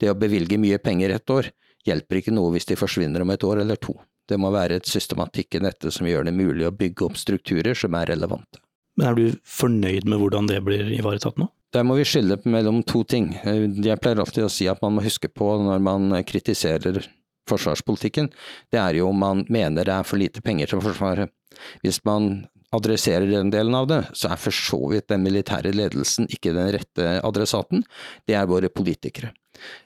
Det 0.00 0.10
å 0.10 0.18
bevilge 0.18 0.60
mye 0.60 0.78
penger 0.82 1.14
et 1.16 1.32
år 1.32 1.50
hjelper 1.86 2.20
ikke 2.20 2.34
noe 2.36 2.52
hvis 2.54 2.68
de 2.68 2.76
forsvinner 2.76 3.24
om 3.24 3.32
et 3.32 3.46
år 3.46 3.62
eller 3.64 3.80
to. 3.80 3.96
Det 4.28 4.38
må 4.38 4.52
være 4.54 4.78
et 4.78 4.88
systematikk 4.88 5.56
i 5.56 5.62
dette 5.64 5.90
som 5.94 6.06
gjør 6.06 6.28
det 6.28 6.36
mulig 6.36 6.68
å 6.68 6.74
bygge 6.74 7.08
opp 7.08 7.16
strukturer 7.18 7.74
som 7.74 7.96
er 7.98 8.12
relevante. 8.12 8.60
Men 8.98 9.08
er 9.08 9.16
du 9.16 9.40
fornøyd 9.48 10.06
med 10.10 10.20
hvordan 10.20 10.50
det 10.50 10.60
blir 10.66 10.92
ivaretatt 10.98 11.40
nå? 11.40 11.48
Der 11.70 11.86
må 11.86 11.94
vi 12.00 12.04
skille 12.08 12.34
mellom 12.50 12.82
to 12.82 13.04
ting. 13.06 13.30
Jeg 13.44 14.00
pleier 14.02 14.22
alltid 14.22 14.46
å 14.46 14.52
si 14.52 14.66
at 14.70 14.80
man 14.82 14.96
må 14.96 15.04
huske 15.04 15.30
på 15.30 15.52
når 15.62 15.82
man 15.84 16.14
kritiserer 16.26 17.04
forsvarspolitikken, 17.50 18.30
det 18.70 18.78
er 18.78 18.98
jo 19.00 19.10
om 19.10 19.20
man 19.22 19.44
mener 19.50 19.86
det 19.86 19.94
er 19.94 20.06
for 20.06 20.20
lite 20.20 20.42
penger 20.44 20.70
til 20.70 20.82
Forsvaret. 20.84 21.30
Hvis 21.82 21.98
man 22.06 22.46
adresserer 22.74 23.26
den 23.26 23.50
delen 23.50 23.74
av 23.74 23.88
det, 23.90 24.00
så 24.14 24.30
er 24.30 24.38
for 24.38 24.54
så 24.54 24.78
vidt 24.92 25.08
den 25.10 25.24
militære 25.26 25.72
ledelsen 25.74 26.30
ikke 26.30 26.54
den 26.54 26.70
rette 26.76 27.16
adressaten, 27.26 27.82
det 28.30 28.38
er 28.38 28.50
våre 28.50 28.70
politikere. 28.70 29.32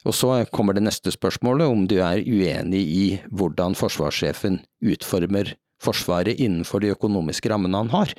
Og 0.04 0.14
så 0.14 0.36
kommer 0.52 0.76
det 0.76 0.84
neste 0.84 1.12
spørsmålet, 1.14 1.66
om 1.66 1.86
du 1.88 1.96
er 2.04 2.20
uenig 2.20 2.82
i 2.84 3.06
hvordan 3.32 3.76
forsvarssjefen 3.78 4.60
utformer 4.84 5.56
Forsvaret 5.84 6.38
innenfor 6.40 6.80
de 6.80 6.94
økonomiske 6.94 7.50
rammene 7.50 7.76
han 7.82 7.90
har. 7.92 8.12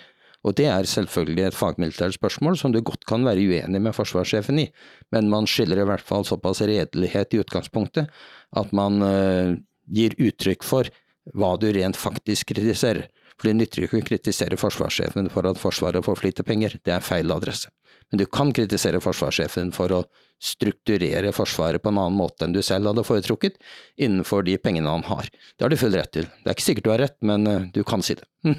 Og 0.45 0.53
det 0.59 0.67
er 0.69 0.85
selvfølgelig 0.85 1.47
et 1.47 1.57
fagmilitært 1.57 2.17
spørsmål 2.19 2.57
som 2.59 2.73
du 2.73 2.81
godt 2.85 3.05
kan 3.09 3.25
være 3.25 3.41
uenig 3.49 3.81
med 3.81 3.95
forsvarssjefen 3.97 4.61
i, 4.61 4.67
men 5.15 5.31
man 5.31 5.49
skiller 5.49 5.81
i 5.81 5.87
hvert 5.89 6.05
fall 6.05 6.25
såpass 6.27 6.61
redelighet 6.61 7.33
i 7.33 7.41
utgangspunktet 7.41 8.11
at 8.55 8.75
man 8.77 9.01
uh, 9.01 9.55
gir 9.89 10.13
uttrykk 10.21 10.65
for 10.65 10.91
hva 11.33 11.55
du 11.57 11.71
rent 11.73 11.97
faktisk 11.97 12.53
kritiserer. 12.53 13.07
For 13.35 13.49
det 13.49 13.57
nytter 13.57 13.87
ikke 13.87 13.99
å 13.99 14.05
kritisere 14.05 14.59
forsvarssjefen 14.59 15.31
for 15.33 15.49
at 15.49 15.59
Forsvaret 15.59 16.05
får 16.05 16.19
for 16.19 16.27
lite 16.29 16.45
penger, 16.47 16.77
det 16.85 16.93
er 16.93 17.03
feil 17.03 17.33
adresse. 17.33 17.71
Men 18.11 18.21
du 18.21 18.25
kan 18.29 18.53
kritisere 18.55 19.01
forsvarssjefen 19.03 19.73
for 19.75 19.93
å 19.95 20.03
strukturere 20.41 21.31
Forsvaret 21.33 21.81
på 21.81 21.89
en 21.89 21.97
annen 21.97 22.17
måte 22.19 22.45
enn 22.45 22.53
du 22.53 22.61
selv 22.63 22.89
hadde 22.91 23.05
foretrukket, 23.07 23.55
innenfor 23.97 24.43
de 24.45 24.57
pengene 24.61 24.91
han 24.91 25.05
har. 25.07 25.29
Det 25.55 25.65
har 25.65 25.71
du 25.71 25.77
full 25.79 25.95
rett 25.95 26.11
til. 26.13 26.27
Det 26.43 26.51
er 26.51 26.57
ikke 26.57 26.67
sikkert 26.67 26.87
du 26.87 26.91
har 26.91 27.01
rett, 27.05 27.15
men 27.25 27.47
eh, 27.49 27.69
du 27.73 27.81
kan 27.87 28.03
si 28.05 28.17
det. 28.19 28.27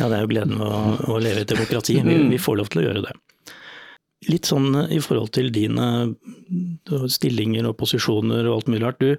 ja, 0.00 0.08
det 0.08 0.16
er 0.16 0.24
jo 0.24 0.30
gleden 0.32 0.56
ved 0.58 0.72
å, 0.72 0.80
å 1.14 1.20
leve 1.22 1.42
i 1.42 1.46
et 1.46 1.52
demokrati. 1.52 1.98
Vi, 2.02 2.16
vi, 2.32 2.40
får 2.42 2.58
lov 2.62 2.72
til 2.72 2.82
å 2.82 2.86
gjøre 2.88 3.04
det. 3.06 3.14
Litt 4.30 4.46
sånn 4.46 4.74
i 4.94 5.00
forhold 5.02 5.32
til 5.34 5.50
dine 5.54 5.86
stillinger 7.10 7.66
og 7.68 7.78
posisjoner 7.80 8.46
og 8.46 8.60
alt 8.60 8.70
mulig 8.70 8.82
rart. 8.84 9.00
Du, 9.02 9.16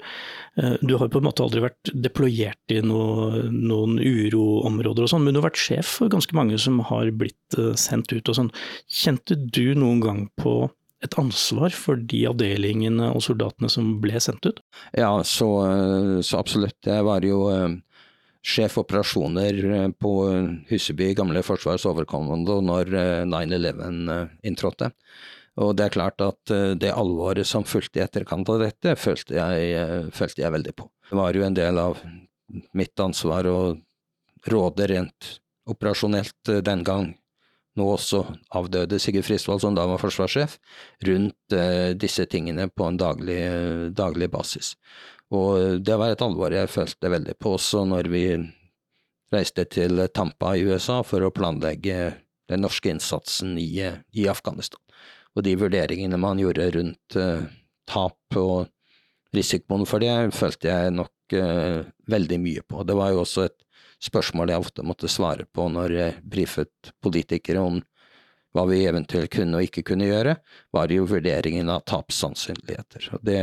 eh, 0.61 0.75
du 0.81 0.95
har 0.99 1.11
på 1.11 1.19
en 1.19 1.27
måte 1.27 1.43
aldri 1.43 1.63
vært 1.65 1.91
deployert 1.91 2.75
i 2.75 2.79
noe, 2.85 3.43
noen 3.51 3.97
uroområder 3.99 5.03
og 5.03 5.11
sånn, 5.11 5.25
men 5.25 5.35
du 5.35 5.41
har 5.41 5.49
vært 5.49 5.63
sjef 5.63 5.97
for 5.99 6.13
ganske 6.13 6.37
mange 6.37 6.59
som 6.61 6.79
har 6.91 7.11
blitt 7.11 7.59
eh, 7.59 7.73
sendt 7.79 8.13
ut 8.15 8.31
og 8.31 8.39
sånn. 8.39 8.53
Kjente 8.87 9.35
du 9.35 9.73
noen 9.75 10.03
gang 10.03 10.23
på 10.39 10.69
et 11.03 11.17
ansvar 11.19 11.73
for 11.75 11.99
de 11.99 12.23
avdelingene 12.29 13.09
og 13.11 13.23
soldatene 13.25 13.69
som 13.71 13.97
ble 14.03 14.19
sendt 14.23 14.47
ut? 14.47 14.61
Ja, 14.95 15.11
så, 15.27 15.49
eh, 15.67 16.19
så 16.23 16.39
absolutt. 16.39 16.79
Jeg 16.87 17.03
var 17.07 17.25
jo 17.27 17.47
eh, 17.51 17.75
sjef 18.43 18.77
operasjoner 18.81 19.59
eh, 19.69 19.85
på 19.97 20.13
Huseby 20.69 21.13
gamle 21.17 21.43
Forsvarets 21.45 21.87
overkommando 21.89 22.59
når 22.65 22.91
9-11 23.29 24.43
inntrådte. 24.43 24.91
Og 25.63 25.75
det 25.77 25.85
er 25.85 25.93
klart 25.93 26.21
at 26.25 26.49
det 26.81 26.89
alvoret 26.89 27.45
som 27.45 27.61
fulgte 27.61 27.99
i 27.99 28.01
etterkant 28.01 28.49
av 28.49 28.63
dette, 28.63 28.95
følte 28.97 29.35
jeg, 29.37 30.07
følte 30.09 30.41
jeg 30.41 30.53
veldig 30.55 30.73
på. 30.73 30.87
Det 31.11 31.19
var 31.19 31.37
jo 31.37 31.43
en 31.45 31.57
del 31.59 31.77
av 31.77 31.99
mitt 32.73 32.97
ansvar 32.99 33.45
å 33.45 33.59
råde 34.49 34.87
rent 34.89 35.29
operasjonelt 35.69 36.55
den 36.65 36.81
gang 36.87 37.11
nå 37.79 37.87
også 37.95 38.21
avdøde 38.53 38.99
Sigurd 39.01 39.25
Frisvold, 39.25 39.63
som 39.63 39.73
da 39.77 39.85
var 39.89 40.01
forsvarssjef, 40.01 40.59
rundt 41.07 41.55
eh, 41.57 41.93
disse 41.97 42.25
tingene 42.29 42.67
på 42.69 42.85
en 42.85 42.99
daglig, 43.01 43.39
daglig, 43.97 44.29
basis. 44.33 44.75
Og 45.33 45.79
det 45.85 45.95
var 45.97 46.13
et 46.13 46.21
alvor 46.21 46.53
jeg 46.53 46.69
følte 46.69 47.09
veldig 47.09 47.37
på 47.41 47.55
også 47.55 47.85
når 47.89 48.09
vi 48.11 48.25
reiste 49.33 49.65
til 49.65 50.03
Tampa 50.13 50.53
i 50.57 50.65
USA 50.67 50.99
for 51.05 51.25
å 51.25 51.33
planlegge 51.33 52.13
den 52.51 52.63
norske 52.65 52.91
innsatsen 52.91 53.57
i, 53.57 53.81
i 54.13 54.27
Afghanistan. 54.29 54.81
Og 55.33 55.45
de 55.47 55.55
vurderingene 55.57 56.19
man 56.21 56.41
gjorde 56.41 56.69
rundt 56.75 57.17
uh, 57.17 57.45
tap 57.89 58.37
og 58.37 58.67
risikoen 59.33 59.87
for 59.89 60.03
det, 60.03 60.13
følte 60.37 60.69
jeg 60.69 60.93
nok 60.93 61.37
uh, 61.39 61.81
veldig 62.11 62.39
mye 62.43 62.65
på. 62.67 62.83
Det 62.85 62.97
var 62.97 63.13
jo 63.13 63.23
også 63.23 63.47
et 63.47 63.57
spørsmål 64.03 64.51
jeg 64.51 64.65
ofte 64.65 64.85
måtte 64.85 65.09
svare 65.09 65.47
på 65.49 65.65
når 65.71 65.97
jeg 65.97 66.21
brifet 66.35 66.93
politikere 67.01 67.63
om 67.63 67.81
hva 68.53 68.67
vi 68.69 68.83
eventuelt 68.85 69.31
kunne 69.33 69.57
og 69.57 69.65
ikke 69.65 69.81
kunne 69.87 70.05
gjøre, 70.05 70.35
var 70.75 70.91
jo 70.93 71.07
vurderingen 71.09 71.71
av 71.73 71.87
tapssannsynligheter. 71.89 73.07
Og 73.17 73.23
det 73.25 73.39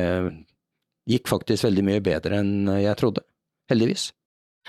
gikk 1.10 1.30
faktisk 1.30 1.66
veldig 1.66 1.86
mye 1.86 2.02
bedre 2.04 2.40
enn 2.42 2.70
jeg 2.80 2.98
trodde. 3.00 3.24
Heldigvis. 3.70 4.10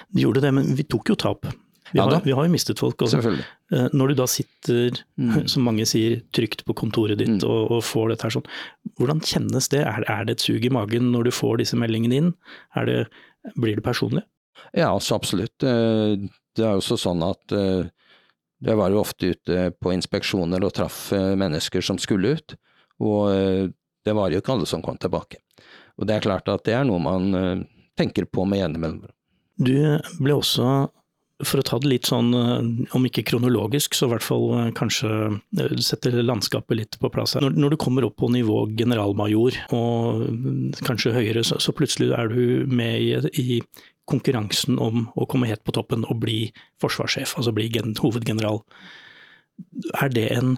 De 0.09 0.23
gjorde 0.23 0.43
det, 0.43 0.53
men 0.55 0.71
vi 0.77 0.85
tok 0.89 1.13
jo 1.13 1.17
tap. 1.19 1.49
Vi, 1.91 1.99
ja, 1.99 2.05
har, 2.07 2.21
vi 2.23 2.31
har, 2.31 2.45
jo 2.47 2.51
mistet 2.53 2.79
folk. 2.79 3.01
Også. 3.03 3.19
Selvfølgelig. 3.19 3.89
når 3.99 4.11
du 4.11 4.19
da 4.21 4.27
sitter, 4.31 5.01
mm. 5.19 5.33
som 5.51 5.65
mange 5.67 5.85
sier, 5.89 6.21
trygt 6.35 6.63
på 6.67 6.75
kontoret 6.77 7.19
ditt 7.19 7.41
mm. 7.41 7.47
og, 7.47 7.73
og, 7.77 7.81
får 7.83 8.13
dette 8.13 8.27
her 8.27 8.35
sånn, 8.37 8.47
hvordan 8.99 9.19
kjennes 9.27 9.67
det? 9.73 9.81
Er, 9.83 10.05
er, 10.07 10.27
det 10.27 10.37
et 10.37 10.45
sug 10.45 10.65
i 10.65 10.71
magen 10.71 11.11
når 11.11 11.27
du 11.27 11.33
får 11.35 11.59
disse 11.63 11.79
meldingene 11.79 12.21
inn? 12.21 12.31
Det, 12.87 13.01
blir 13.59 13.75
det 13.75 13.85
personlig? 13.85 14.23
Ja, 14.71 14.99
så 14.99 15.15
absolutt. 15.15 15.63
Eh, 15.63 16.15
det 16.55 16.65
er 16.65 16.77
også 16.77 16.97
sånn 16.99 17.23
at 17.25 17.55
eh, 17.55 17.89
jeg 18.61 18.77
var 18.77 18.93
jo 18.93 19.01
ofte 19.01 19.33
ute 19.33 19.69
på 19.81 19.93
inspeksjoner 19.95 20.63
og 20.63 20.75
traff 20.77 21.09
eh, 21.15 21.33
mennesker 21.39 21.83
som 21.83 21.99
skulle 22.01 22.35
ut, 22.37 22.55
og 23.01 23.71
det 24.05 24.13
var 24.13 24.29
jo 24.29 24.41
ikke 24.41 24.53
alle 24.53 24.67
som 24.69 24.83
kom 24.85 24.99
tilbake. 25.01 25.39
Og 26.01 26.09
det 26.09 26.17
er 26.17 26.25
klart 26.25 26.49
at 26.49 26.65
det 26.65 26.73
er 26.73 26.87
noe 26.89 27.01
man 27.03 27.29
tenker 27.99 28.25
på 28.25 28.47
med 28.49 28.63
jevne 28.63 28.81
mellomrom. 28.81 29.13
Du 29.61 29.77
ble 30.23 30.33
også, 30.33 30.65
for 31.45 31.61
å 31.61 31.65
ta 31.65 31.77
det 31.81 31.89
litt 31.91 32.09
sånn, 32.09 32.31
om 32.97 33.05
ikke 33.05 33.23
kronologisk, 33.29 33.93
så 33.97 34.07
i 34.07 34.13
hvert 34.15 34.25
fall 34.25 34.73
kanskje 34.77 35.11
sette 35.85 36.13
landskapet 36.23 36.79
litt 36.79 36.97
på 37.01 37.11
plass 37.13 37.35
her. 37.37 37.45
Når, 37.45 37.59
når 37.61 37.73
du 37.73 37.79
kommer 37.81 38.07
opp 38.07 38.17
på 38.21 38.31
nivå 38.33 38.63
generalmajor, 38.79 39.59
og 39.77 40.81
kanskje 40.87 41.13
høyere, 41.17 41.45
så, 41.45 41.59
så 41.61 41.75
plutselig 41.77 42.09
er 42.17 42.33
du 42.33 42.65
med 42.71 43.05
i, 43.05 43.11
i 43.37 43.61
konkurransen 44.09 44.79
om 44.81 45.05
å 45.15 45.27
komme 45.29 45.49
helt 45.49 45.63
på 45.67 45.75
toppen 45.75 46.05
og 46.09 46.19
bli 46.23 46.39
forsvarssjef, 46.81 47.35
altså 47.37 47.53
bli 47.55 47.69
hovedgeneral. 48.01 48.61
Er 50.01 50.09
det 50.13 50.27
en, 50.35 50.55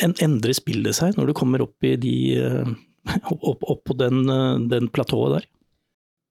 en 0.00 0.16
Endrer 0.24 0.56
spillet 0.56 0.96
seg 0.96 1.18
når 1.18 1.30
du 1.30 1.36
kommer 1.36 1.64
opp, 1.64 1.76
i 1.84 1.96
de, 2.00 2.16
eh, 2.40 2.72
opp, 3.50 3.62
opp 3.62 3.84
på 3.88 3.96
den, 3.98 4.24
eh, 4.30 4.62
den 4.70 4.88
platået 4.92 5.38
der? 5.38 5.48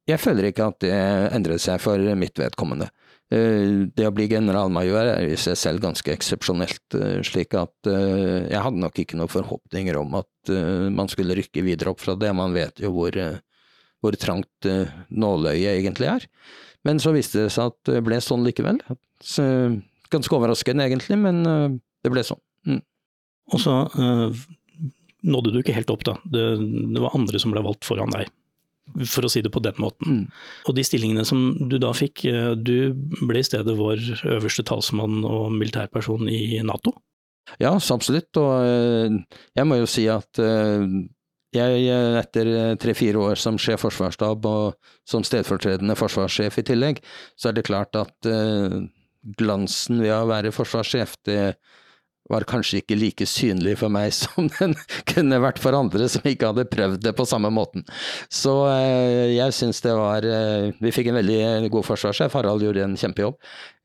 Jeg 0.10 0.20
føler 0.20 0.50
ikke 0.50 0.72
at 0.72 0.82
det 0.84 0.96
endret 1.36 1.62
seg 1.64 1.82
for 1.84 2.02
mitt 2.18 2.40
vedkommende. 2.40 2.90
Eh, 3.32 3.88
det 3.96 4.08
å 4.08 4.14
bli 4.16 4.28
generalmajor 4.32 5.12
er 5.14 5.30
i 5.30 5.38
seg 5.40 5.60
selv 5.60 5.84
ganske 5.84 6.14
eksepsjonelt, 6.14 6.98
slik 7.28 7.56
at 7.60 7.92
jeg 7.92 8.64
hadde 8.66 8.82
nok 8.82 8.98
ikke 9.04 9.20
noen 9.20 9.32
forhåpninger 9.32 10.00
om 10.00 10.18
at 10.20 10.52
man 10.92 11.10
skulle 11.12 11.38
rykke 11.38 11.64
videre 11.64 11.94
opp 11.94 12.02
fra 12.04 12.18
det. 12.20 12.34
Man 12.36 12.56
vet 12.58 12.82
jo 12.84 12.94
hvor 12.96 13.16
hvor 14.02 14.16
trangt 14.18 14.66
nåløyet 15.14 15.76
egentlig 15.78 16.08
er. 16.10 16.24
Men 16.82 16.98
så 16.98 17.12
viste 17.14 17.44
det 17.44 17.52
seg 17.54 17.70
at 17.70 17.92
det 17.92 18.00
ble 18.02 18.18
sånn 18.18 18.42
likevel. 18.42 18.80
Så, 19.22 19.44
ganske 20.10 20.34
overraskende 20.34 20.88
egentlig, 20.90 21.20
men 21.22 21.44
det 21.46 22.10
ble 22.10 22.24
sånn. 22.26 22.42
Mm. 22.66 22.82
Og 23.54 23.62
så 23.62 23.76
nådde 25.28 25.54
du 25.54 25.60
ikke 25.62 25.76
helt 25.76 25.92
opp, 25.94 26.06
da. 26.08 26.18
Det, 26.24 26.46
det, 26.62 27.02
var 27.02 27.16
andre 27.18 27.42
som 27.42 27.54
ble 27.54 27.64
valgt 27.66 27.88
foran 27.88 28.14
deg. 28.14 28.32
For 29.08 29.24
å 29.24 29.30
si 29.32 29.44
det 29.46 29.54
på 29.54 29.62
den 29.64 29.78
måten. 29.80 30.18
Mm. 30.18 30.42
Og 30.68 30.76
de 30.76 30.84
stillingene 30.84 31.24
som 31.28 31.54
du 31.70 31.78
da 31.80 31.94
fikk, 31.96 32.26
du 32.60 32.92
ble 33.22 33.40
i 33.40 33.46
stedet 33.46 33.78
vår 33.78 34.02
øverste 34.36 34.66
talsmann 34.68 35.22
og 35.28 35.54
militærperson 35.56 36.28
i 36.28 36.60
Nato? 36.66 36.96
Ja, 37.62 37.76
så 37.80 37.96
absolutt. 37.96 38.36
Og 38.42 39.22
jeg 39.56 39.70
må 39.70 39.80
jo 39.80 39.90
si 39.90 40.08
at 40.12 40.42
jeg, 41.52 41.84
etter 42.22 42.48
eh, 42.48 42.74
tre-fire 42.80 43.20
år 43.20 43.40
som 43.40 43.58
sjef 43.60 43.84
forsvarsstab 43.84 44.46
og 44.48 44.92
som 45.08 45.24
stedfortredende 45.28 45.98
forsvarssjef 46.00 46.62
i 46.62 46.66
tillegg, 46.72 47.02
så 47.36 47.50
er 47.50 47.58
det 47.58 47.68
klart 47.68 47.98
at 48.00 48.32
glansen 49.38 50.02
ved 50.02 50.14
å 50.16 50.30
være 50.30 50.54
forsvarssjef, 50.56 51.18
det 51.28 51.42
var 52.32 52.48
kanskje 52.50 52.82
ikke 52.82 52.98
like 52.98 53.28
synlig 53.30 53.78
for 53.82 53.94
meg 53.94 54.14
som 54.22 54.50
den 54.60 54.76
kunne 55.12 55.42
vært 55.44 55.62
for 55.62 55.78
andre 55.78 56.08
som 56.12 56.26
ikke 56.28 56.54
hadde 56.54 56.70
prøvd 56.72 57.04
det 57.06 57.16
på 57.18 57.28
samme 57.30 57.52
måten. 57.54 57.86
Så 58.32 58.56
uh, 58.70 59.28
jeg 59.32 59.58
syns 59.58 59.84
det 59.84 59.98
var 59.98 60.26
uh, 60.26 60.72
Vi 60.82 60.96
fikk 60.96 61.12
en 61.12 61.20
veldig 61.22 61.70
god 61.74 61.88
forsvarssjef, 61.92 62.40
Harald 62.40 62.66
gjorde 62.66 62.88
en 62.88 62.98
kjempejobb. 63.00 63.38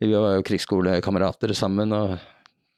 Vi 0.03 0.15
var 0.15 0.39
jo 0.39 0.49
krigsskolekamerater 0.49 1.55
sammen. 1.57 1.95
og 1.97 2.17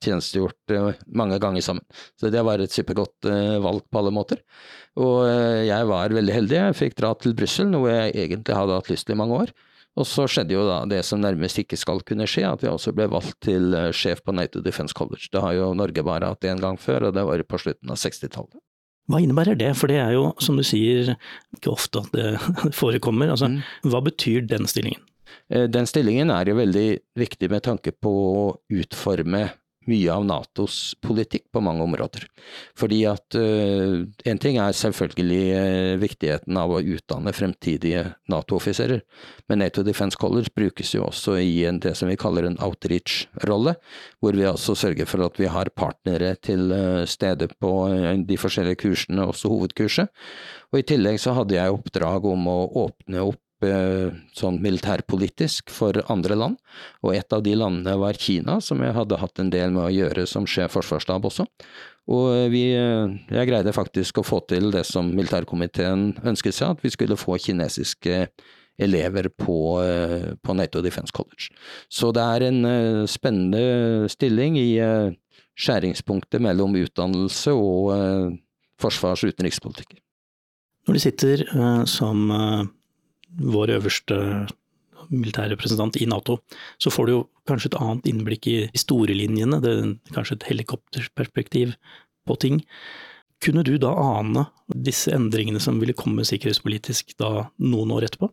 tjenestegjort 0.05 0.75
eh, 0.75 0.91
mange 1.07 1.39
ganger 1.43 1.65
sammen. 1.65 1.87
Så 2.19 2.31
det 2.33 2.43
var 2.47 2.63
et 2.63 2.75
supergodt 2.75 3.29
eh, 3.29 3.59
valg 3.63 3.85
på 3.91 4.01
alle 4.01 4.15
måter. 4.15 4.43
Og 4.99 5.25
eh, 5.27 5.65
jeg 5.69 5.89
var 5.91 6.15
veldig 6.15 6.37
heldig, 6.37 6.59
jeg 6.59 6.79
fikk 6.83 6.99
dra 7.01 7.15
til 7.19 7.35
Brussel, 7.39 7.71
noe 7.73 7.91
jeg 7.93 8.15
egentlig 8.27 8.59
hadde 8.59 8.79
hatt 8.79 8.93
lyst 8.93 9.09
til 9.09 9.17
i 9.17 9.21
mange 9.23 9.43
år. 9.45 9.55
Og 9.99 10.07
så 10.07 10.29
skjedde 10.31 10.55
jo 10.55 10.63
da 10.69 10.83
det 10.87 11.01
som 11.07 11.21
nærmest 11.23 11.59
ikke 11.59 11.79
skal 11.81 12.05
kunne 12.07 12.29
skje, 12.31 12.45
at 12.47 12.63
vi 12.63 12.71
også 12.71 12.95
ble 12.95 13.09
valgt 13.11 13.41
til 13.49 13.75
sjef 13.97 14.23
på 14.23 14.35
NATO 14.37 14.63
Defense 14.63 14.95
College. 14.95 15.27
Det 15.33 15.43
har 15.43 15.57
jo 15.57 15.73
Norge 15.75 16.05
bare 16.07 16.31
hatt 16.31 16.47
én 16.47 16.63
gang 16.63 16.79
før, 16.79 17.09
og 17.09 17.17
det 17.17 17.27
var 17.27 17.43
på 17.43 17.61
slutten 17.65 17.91
av 17.91 17.99
60-tallet. 17.99 18.61
Hva 19.09 19.23
innebærer 19.25 19.57
det, 19.57 19.73
for 19.81 19.91
det 19.91 19.99
er 20.03 20.13
jo, 20.15 20.31
som 20.45 20.59
du 20.61 20.65
sier, 20.67 21.15
ikke 21.57 21.73
ofte 21.73 22.05
at 22.05 22.15
det 22.15 22.33
forekommer. 22.81 23.33
Altså, 23.33 23.49
mm. 23.51 23.63
Hva 23.91 24.03
betyr 24.05 24.45
den 24.47 24.69
stillingen? 24.71 25.03
Den 25.49 25.89
stillingen 25.89 26.31
er 26.33 26.49
jo 26.49 26.59
veldig 26.59 26.89
viktig 27.19 27.49
med 27.53 27.65
tanke 27.65 27.93
på 27.97 28.13
å 28.13 28.45
utforme 28.69 29.49
mye 29.89 30.13
av 30.13 30.27
Natos 30.29 30.95
politikk 31.05 31.47
på 31.55 31.63
mange 31.65 31.85
områder. 31.85 32.27
Fordi 32.79 33.01
at 33.11 33.39
uh, 33.39 34.05
en 34.29 34.41
ting 34.43 34.59
er 34.61 34.77
selvfølgelig 34.77 35.41
uh, 35.55 35.95
viktigheten 36.03 36.61
av 36.61 36.75
å 36.75 36.83
utdanne 36.83 37.35
fremtidige 37.37 38.05
Nato-offiserer, 38.31 39.03
men 39.49 39.63
Nato 39.63 39.85
Defense 39.87 40.19
College 40.21 40.53
brukes 40.57 40.95
jo 40.95 41.07
også 41.09 41.39
i 41.43 41.65
en, 41.69 41.81
det 41.83 41.95
som 41.99 42.11
vi 42.11 42.19
kaller 42.21 42.49
en 42.49 42.61
outreach-rolle, 42.65 43.77
hvor 44.21 44.39
vi 44.39 44.47
altså 44.49 44.77
sørger 44.79 45.09
for 45.09 45.25
at 45.27 45.41
vi 45.41 45.51
har 45.51 45.73
partnere 45.77 46.35
til 46.45 46.71
uh, 46.73 47.03
stede 47.09 47.51
på 47.59 47.75
de 48.29 48.39
forskjellige 48.41 48.83
kursene, 48.85 49.27
også 49.27 49.51
hovedkurset. 49.53 50.13
Og 50.73 50.83
i 50.83 50.87
tillegg 50.87 51.21
så 51.23 51.35
hadde 51.37 51.57
jeg 51.57 51.75
oppdrag 51.75 52.27
om 52.29 52.49
å 52.51 52.59
åpne 52.87 53.25
opp 53.31 53.43
sånn 53.61 54.61
militærpolitisk 54.63 55.73
for 55.75 55.97
andre 56.13 56.37
land, 56.39 56.59
og 57.03 57.17
et 57.17 57.35
av 57.35 57.43
de 57.43 57.57
landene 57.59 57.97
var 57.99 58.19
Kina, 58.21 58.61
som 58.63 58.83
jeg 58.85 58.95
hadde 58.95 59.19
hatt 59.19 59.43
en 59.43 59.51
del 59.51 59.73
med 59.75 59.83
å 59.83 59.91
gjøre 59.91 60.27
som 60.31 60.47
sjef 60.47 60.77
forsvarsstab 60.77 61.27
også. 61.27 61.47
Og 62.09 62.29
eh, 62.37 62.47
vi, 62.53 62.63
eh, 62.79 63.17
jeg 63.35 63.51
greide 63.51 63.75
faktisk 63.75 64.23
å 64.23 64.25
få 64.25 64.39
til 64.49 64.71
det 64.73 64.85
som 64.87 65.11
militærkomiteen 65.11 66.13
ønsket 66.23 66.57
seg, 66.57 66.79
at 66.79 66.87
vi 66.87 66.95
skulle 66.95 67.19
få 67.19 67.37
kinesiske 67.43 68.29
elever 68.79 69.27
på, 69.35 69.59
på 70.39 70.55
NATO 70.55 70.79
Defense 70.85 71.11
College. 71.11 71.49
Så 71.91 72.13
det 72.15 72.23
er 72.23 72.45
en 72.47 73.09
spennende 73.11 74.07
stilling 74.07 74.55
i 74.55 74.79
skjæringspunktet 75.59 76.43
mellom 76.43 76.77
utdannelse 76.79 77.55
og 77.55 77.93
eh, 77.95 78.37
forsvars- 78.81 79.25
og 79.27 79.35
utenrikspolitikk. 79.35 79.99
Når 80.87 80.97
du 80.97 81.03
sitter 81.03 81.45
eh, 81.45 81.85
som 81.91 82.29
eh, 82.33 82.67
vår 83.37 83.75
øverste 83.79 84.19
militærrepresentant 85.09 85.97
i 86.01 86.09
Nato, 86.11 86.39
så 86.81 86.93
får 86.93 87.07
du 87.07 87.13
jo 87.13 87.21
kanskje 87.49 87.71
et 87.73 87.79
annet 87.81 88.09
innblikk 88.11 88.49
i 88.51 88.57
historielinjene, 88.75 89.61
det 89.65 89.73
er 89.73 89.93
kanskje 90.17 90.39
et 90.39 90.49
helikopterperspektiv 90.51 91.77
på 92.29 92.37
ting. 92.43 92.61
Kunne 93.45 93.63
du 93.65 93.77
da 93.81 93.93
ane 93.95 94.49
disse 94.75 95.13
endringene 95.15 95.63
som 95.63 95.79
ville 95.81 95.97
komme 95.97 96.27
sikkerhetspolitisk 96.27 97.15
da 97.23 97.49
noen 97.63 97.95
år 97.95 98.09
etterpå? 98.09 98.33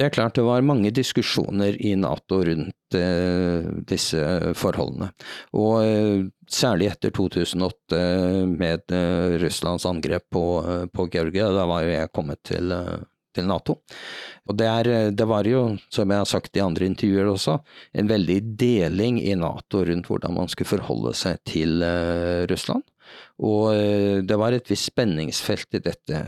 Det 0.00 0.06
er 0.06 0.12
klart 0.14 0.36
det 0.38 0.46
var 0.46 0.62
mange 0.64 0.92
diskusjoner 0.94 1.74
i 1.84 1.92
Nato 1.98 2.38
rundt 2.46 2.96
eh, 2.96 3.66
disse 3.90 4.22
forholdene. 4.56 5.10
Og 5.60 5.74
eh, 5.82 6.22
særlig 6.48 6.88
etter 6.92 7.12
2008 7.12 7.98
med 8.48 8.94
eh, 8.96 9.36
Russlands 9.42 9.84
angrep 9.90 10.24
på, 10.32 10.44
eh, 10.62 10.84
på, 10.94 11.08
Georgia, 11.12 11.50
da 11.52 11.66
var 11.68 11.84
jo 11.84 11.92
jeg 11.92 12.12
kommet 12.16 12.40
til, 12.48 12.72
eh, 12.72 13.02
til 13.34 13.48
Nato. 13.48 13.80
Og 14.48 14.56
det, 14.58 14.68
er, 14.68 15.10
det, 15.14 15.26
var 15.28 15.46
jo, 15.48 15.76
som 15.92 16.10
jeg 16.10 16.22
har 16.22 16.28
sagt 16.28 16.56
i 16.56 16.64
andre 16.64 16.88
intervjuer 16.90 17.30
også, 17.32 17.58
en 17.94 18.10
veldig 18.10 18.38
deling 18.60 19.20
i 19.22 19.36
Nato 19.38 19.84
rundt 19.86 20.10
hvordan 20.10 20.36
man 20.36 20.50
skulle 20.50 20.72
forholde 20.72 21.14
seg 21.18 21.42
til 21.48 21.84
eh, 21.86 22.46
Russland. 22.50 22.84
Og 23.40 23.70
eh, 23.72 24.20
det 24.26 24.36
var 24.36 24.52
et 24.52 24.68
visst 24.68 24.90
spenningsfelt 24.90 25.78
i 25.78 25.82
dette. 25.84 26.20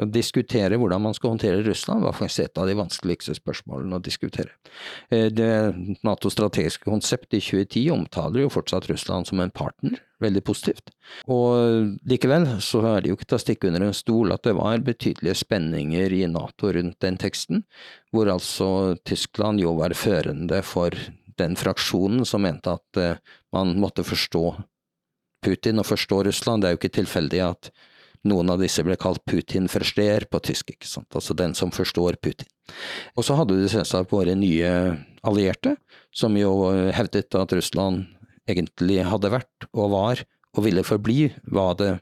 Å 0.00 0.06
diskutere 0.08 0.78
hvordan 0.80 1.02
man 1.04 1.16
skal 1.16 1.34
håndtere 1.34 1.64
Russland 1.66 2.06
var 2.06 2.16
faktisk 2.16 2.46
et 2.46 2.60
av 2.60 2.68
de 2.70 2.76
vanskeligste 2.78 3.36
spørsmålene 3.36 3.98
å 3.98 4.04
diskutere. 4.04 4.54
Eh, 5.12 5.28
det 5.28 5.50
Natos 6.06 6.36
strategiske 6.38 6.88
konsept 6.88 7.36
i 7.36 7.42
2010 7.44 7.92
omtaler 7.92 8.46
jo 8.46 8.54
fortsatt 8.54 8.88
Russland 8.88 9.28
som 9.28 9.42
en 9.44 9.52
partner, 9.52 10.00
veldig 10.24 10.44
positivt. 10.48 10.94
Og 11.28 11.98
likevel 12.08 12.48
så 12.64 12.80
er 12.94 13.04
det 13.04 13.12
jo 13.12 13.18
ikke 13.18 13.28
til 13.28 13.40
å 13.40 13.44
stikke 13.44 13.70
under 13.70 13.86
en 13.90 14.00
stol 14.00 14.32
at 14.32 14.48
det 14.48 14.56
var 14.56 14.80
betydelige 14.86 15.36
spenninger 15.44 16.16
i 16.16 16.24
Nato 16.32 16.72
rundt 16.72 16.96
den 17.04 17.20
teksten, 17.20 17.66
hvor 18.14 18.32
altså 18.32 18.96
Tyskland 19.04 19.60
jo 19.60 19.76
var 19.82 19.92
førende 19.98 20.64
for 20.64 20.96
den 21.38 21.54
fraksjonen 21.60 22.24
som 22.26 22.42
mente 22.42 22.72
at 22.72 22.98
eh, 22.98 23.20
man 23.54 23.76
måtte 23.78 24.06
forstå 24.06 24.44
Putin 25.44 25.80
og 25.80 25.88
forstå 25.88 26.24
Russland. 26.28 26.62
Det 26.62 26.68
er 26.68 26.76
jo 26.76 26.80
ikke 26.82 26.96
tilfeldig 27.00 27.42
at 27.46 27.70
noen 28.28 28.50
av 28.50 28.62
disse 28.62 28.82
ble 28.84 28.96
kalt 28.98 29.22
Putin-forsteer 29.30 30.26
på 30.30 30.40
tysk, 30.42 30.72
ikke 30.74 30.88
sant, 30.90 31.08
altså 31.14 31.36
den 31.38 31.54
som 31.54 31.70
forstår 31.74 32.18
Putin. 32.22 32.48
Og 33.16 33.24
så 33.26 33.36
hadde 33.38 33.56
du 33.56 33.68
selvsagt 33.70 34.12
våre 34.12 34.34
nye 34.36 34.72
allierte, 35.26 35.76
som 36.14 36.36
jo 36.38 36.70
hevdet 36.94 37.36
at 37.38 37.54
Russland 37.54 38.08
egentlig 38.48 39.04
hadde 39.06 39.32
vært 39.32 39.68
og 39.72 39.92
var 39.94 40.24
og 40.56 40.64
ville 40.64 40.84
forbli 40.86 41.28
hva 41.52 41.70
det 41.78 41.92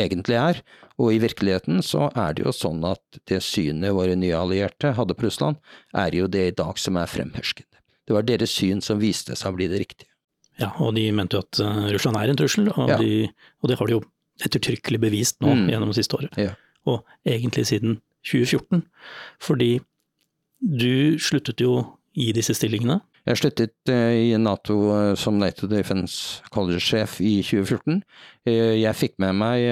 egentlig 0.00 0.38
er, 0.40 0.60
og 1.00 1.12
i 1.12 1.20
virkeligheten 1.20 1.82
så 1.84 2.08
er 2.16 2.36
det 2.36 2.46
jo 2.46 2.54
sånn 2.54 2.84
at 2.88 3.20
det 3.28 3.42
synet 3.44 3.94
våre 3.96 4.16
nye 4.16 4.38
allierte 4.38 4.94
hadde 4.96 5.16
på 5.16 5.26
Russland, 5.26 5.58
er 5.96 6.14
jo 6.16 6.28
det 6.30 6.46
i 6.46 6.56
dag 6.56 6.78
som 6.80 6.96
er 7.00 7.10
fremherskende. 7.10 7.80
Det 8.06 8.16
var 8.16 8.26
deres 8.26 8.54
syn 8.56 8.80
som 8.84 9.00
viste 9.00 9.36
seg 9.36 9.52
å 9.52 9.58
bli 9.58 9.68
det 9.70 9.82
riktige. 9.84 10.09
Ja, 10.60 10.70
og 10.82 10.94
de 10.96 11.06
mente 11.16 11.38
jo 11.38 11.44
at 11.44 11.60
uh, 11.64 11.86
Russland 11.94 12.18
er 12.20 12.32
en 12.32 12.40
trussel, 12.40 12.68
og, 12.74 12.90
ja. 12.92 12.98
de, 13.00 13.28
og, 13.62 13.70
det 13.70 13.78
har 13.80 13.88
de 13.88 13.96
jo 13.96 14.02
ettertrykkelig 14.44 15.00
bevist 15.02 15.38
nå 15.44 15.54
mm. 15.54 15.68
gjennom 15.72 15.92
det 15.92 16.00
siste 16.00 16.18
året. 16.18 16.40
Ja. 16.40 16.54
Og 16.88 17.04
egentlig 17.28 17.66
siden 17.68 17.98
2014. 18.28 18.84
Fordi 19.40 19.70
du 20.60 21.16
sluttet 21.20 21.60
jo 21.64 21.78
i 22.16 22.30
disse 22.36 22.54
stillingene. 22.56 23.00
Jeg 23.28 23.40
sluttet 23.40 23.92
uh, 23.92 24.12
i 24.16 24.36
Nato 24.40 24.76
uh, 24.90 25.14
som 25.18 25.40
NATO 25.40 25.68
Defense 25.70 26.44
College-sjef 26.52 27.20
i 27.24 27.40
2014. 27.44 28.02
jeg 28.48 28.96
fikk 28.96 29.18
med 29.20 29.36
meg 29.36 29.66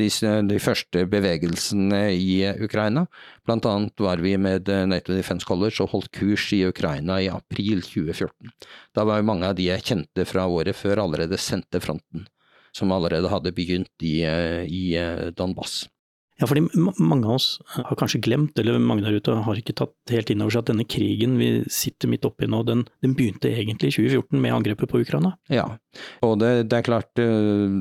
de, 0.00 0.08
de, 0.48 0.58
første 0.62 1.04
bevegelsene 1.10 2.02
i 2.16 2.36
Ukraina. 2.64 3.06
Blant 3.46 3.66
annet 3.68 4.04
var 4.04 4.22
vi 4.24 4.34
med 4.40 4.68
NATO 4.88 5.14
Defense 5.16 5.46
College 5.48 5.82
og 5.84 5.92
holdt 5.94 6.12
kurs 6.16 6.48
i 6.56 6.62
Ukraina 6.68 7.20
i 7.22 7.30
april 7.32 7.82
2014. 7.84 8.52
Da 8.96 9.06
var 9.08 9.26
mange 9.26 9.48
av 9.48 9.58
de 9.58 9.70
jeg 9.70 9.86
kjente 9.88 10.26
fra 10.28 10.46
året 10.48 10.78
før 10.78 11.04
allerede 11.04 11.40
sendte 11.40 11.82
fronten, 11.82 12.26
som 12.72 12.92
allerede 12.94 13.32
hadde 13.32 13.54
begynt 13.56 14.06
i, 14.06 14.20
i 14.22 14.84
Donbass. 15.36 15.82
Ja, 16.40 16.48
fordi 16.48 16.64
mange 16.98 17.28
av 17.28 17.36
oss 17.36 17.46
har 17.70 17.96
kanskje 17.98 18.18
glemt, 18.24 18.56
eller 18.58 18.80
mange 18.82 19.04
der 19.04 19.14
ute 19.20 19.34
har 19.46 19.58
ikke 19.58 19.76
tatt 19.78 19.94
helt 20.10 20.32
inn 20.32 20.42
over 20.42 20.54
seg 20.54 20.64
at 20.64 20.72
denne 20.72 20.86
krigen 20.88 21.36
vi 21.38 21.50
sitter 21.70 22.10
midt 22.10 22.26
oppi 22.26 22.48
nå, 22.50 22.64
den, 22.66 22.82
den 23.04 23.14
begynte 23.18 23.52
egentlig 23.52 23.92
i 23.92 23.96
2014 23.98 24.40
med 24.42 24.56
angrepet 24.56 24.90
på 24.90 25.02
Ukraina? 25.04 25.36
Ja, 25.52 25.68
og 26.26 26.40
det, 26.42 26.50
det 26.72 26.80
er 26.80 26.88
klart 26.88 27.22
eh, 27.22 27.76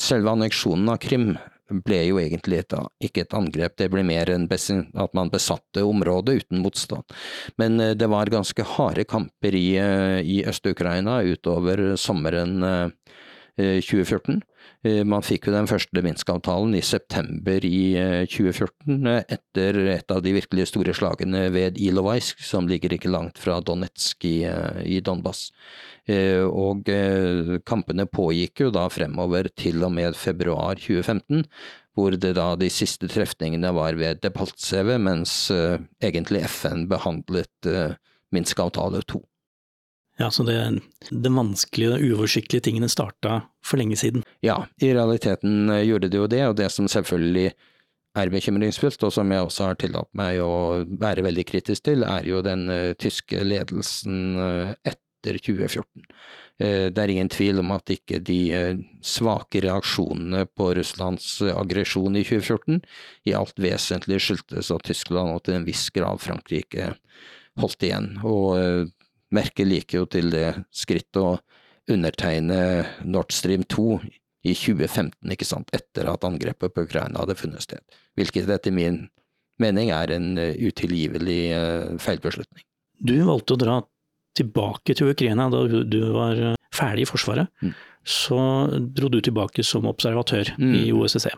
selve 0.00 0.32
anneksjonen 0.32 0.90
av 0.92 1.00
Krim 1.02 1.32
ble 1.70 2.00
jo 2.08 2.18
egentlig 2.18 2.64
et, 2.64 2.74
ikke 3.04 3.24
et 3.24 3.34
angrep, 3.36 3.76
det 3.78 3.90
ble 3.92 4.02
mer 4.06 4.30
enn 4.32 4.48
at 4.50 5.12
man 5.14 5.30
besatte 5.30 5.84
området 5.86 6.40
uten 6.42 6.64
motstand. 6.64 7.06
Men 7.62 7.78
eh, 7.80 7.94
det 7.94 8.10
var 8.10 8.32
ganske 8.32 8.66
harde 8.76 9.04
kamper 9.06 9.54
i, 9.54 9.76
eh, 9.78 10.18
i 10.20 10.40
Øst-Ukraina 10.50 11.20
utover 11.22 11.94
sommeren 11.96 12.90
2014. 13.60 14.40
Eh, 14.84 15.02
man 15.04 15.24
fikk 15.26 15.48
jo 15.48 15.54
den 15.54 15.68
første 15.70 16.02
Minsk-avtalen 16.04 16.74
i 16.78 16.82
september 16.84 17.64
i 17.66 17.82
2014, 18.30 19.08
etter 19.28 19.80
et 19.96 20.14
av 20.14 20.22
de 20.24 20.34
virkelig 20.36 20.70
store 20.70 20.94
slagene 20.96 21.46
ved 21.52 21.80
Ilovaisk, 21.80 22.40
som 22.44 22.68
ligger 22.70 22.96
ikke 22.96 23.12
langt 23.12 23.40
fra 23.40 23.60
Donetsk 23.64 24.24
i, 24.28 24.38
i 24.88 25.00
Donbass. 25.04 25.48
Eh, 26.10 26.42
og 26.42 26.88
eh, 26.90 27.58
kampene 27.68 28.06
pågikk 28.08 28.64
jo 28.64 28.70
da 28.74 28.86
fremover 28.92 29.50
til 29.56 29.84
og 29.86 29.92
med 29.94 30.16
februar 30.18 30.80
2015, 30.80 31.44
hvor 31.98 32.16
det 32.16 32.32
da 32.38 32.54
de 32.58 32.70
siste 32.72 33.10
trefningene 33.10 33.72
var 33.76 33.98
ved 34.00 34.22
Depaltseve, 34.24 34.96
mens 35.02 35.34
eh, 35.54 35.78
egentlig 36.02 36.46
FN 36.48 36.86
behandlet 36.90 37.70
Minsk-avtale 38.34 39.02
2. 39.10 39.20
Ja, 40.20 40.30
Så 40.30 40.44
det, 40.44 40.58
det 41.10 41.32
vanskelige 41.32 41.96
og 41.96 42.04
uoversiktlige 42.04 42.66
tingene 42.68 42.90
starta 42.92 43.40
for 43.64 43.80
lenge 43.80 43.96
siden? 43.96 44.24
Ja, 44.44 44.66
i 44.82 44.92
realiteten 44.92 45.72
gjorde 45.80 46.10
det 46.12 46.20
jo 46.20 46.28
det, 46.28 46.42
og 46.46 46.56
det 46.60 46.68
som 46.74 46.88
selvfølgelig 46.92 47.54
er 48.20 48.32
bekymringsfullt, 48.32 49.02
og 49.06 49.14
som 49.14 49.30
jeg 49.32 49.46
også 49.46 49.70
har 49.70 49.78
tillatt 49.80 50.10
meg 50.18 50.42
å 50.44 50.82
være 51.00 51.24
veldig 51.24 51.46
kritisk 51.48 51.86
til, 51.86 52.04
er 52.04 52.26
jo 52.26 52.42
den 52.44 52.66
uh, 52.68 52.92
tyske 52.98 53.40
ledelsen 53.46 54.34
uh, 54.36 54.74
etter 54.82 54.98
etter 55.20 55.38
2014. 55.38 55.84
Eh, 56.58 56.86
det 56.92 57.02
er 57.02 57.08
ingen 57.12 57.28
tvil 57.28 57.60
om 57.60 57.72
at 57.74 57.90
ikke 57.92 58.20
de 58.24 58.38
eh, 58.52 58.80
svake 59.02 59.62
reaksjonene 59.64 60.46
på 60.56 60.72
Russlands 60.74 61.40
aggresjon 61.42 62.16
i 62.16 62.24
2014 62.24 62.80
i 63.28 63.34
alt 63.36 63.58
vesentlig 63.60 64.20
skyldtes 64.20 64.72
at 64.72 64.86
Tyskland 64.88 65.34
og 65.34 65.44
til 65.44 65.58
en 65.58 65.68
viss 65.68 65.88
grad 65.94 66.20
Frankrike 66.20 66.94
holdt 67.60 67.84
igjen. 67.84 68.14
Og 68.24 68.90
eh, 69.30 69.34
Merkel 69.36 69.70
liker 69.70 70.02
jo 70.02 70.08
til 70.10 70.32
det 70.34 70.48
skrittet 70.74 71.20
å 71.22 71.38
undertegne 71.90 72.58
Nord 73.06 73.32
Stream 73.34 73.64
2 73.64 74.00
i 74.46 74.54
2015, 74.56 75.14
ikke 75.34 75.48
sant, 75.48 75.70
etter 75.76 76.08
at 76.08 76.24
angrepet 76.24 76.72
på 76.72 76.84
Ukraina 76.86 77.20
hadde 77.20 77.36
funnet 77.36 77.64
sted. 77.64 77.82
Hvilket 78.16 78.48
etter 78.48 78.72
min 78.72 79.08
mening 79.60 79.90
er 79.92 80.12
en 80.14 80.38
utilgivelig 80.38 81.42
feilbeslutning. 82.00 82.64
Du 83.00 83.16
valgte 83.26 83.56
å 83.56 83.60
dra 83.60 83.76
tilbake 84.38 84.94
til 84.96 85.12
Ukraina 85.12 85.48
da 85.52 85.64
du 85.68 86.00
var 86.14 86.38
eh, 86.38 86.58
ferdig 86.74 87.06
i 87.06 87.10
Forsvaret. 87.10 87.50
Mm. 87.64 87.74
Så 88.06 88.40
dro 88.96 89.10
du 89.12 89.20
tilbake 89.20 89.64
som 89.66 89.88
observatør 89.90 90.54
mm. 90.56 90.74
i 90.78 90.84
OSSE. 90.96 91.32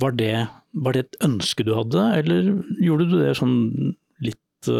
Var 0.00 0.16
det, 0.18 0.34
var 0.72 0.96
det, 0.96 1.04
et 1.04 1.18
ønske 1.26 1.66
du 1.66 1.74
hadde, 1.76 2.06
eller 2.18 2.48
gjorde 2.82 3.08
du 3.10 3.18
det 3.20 3.34
sånn 3.38 3.58
litt 4.24 4.70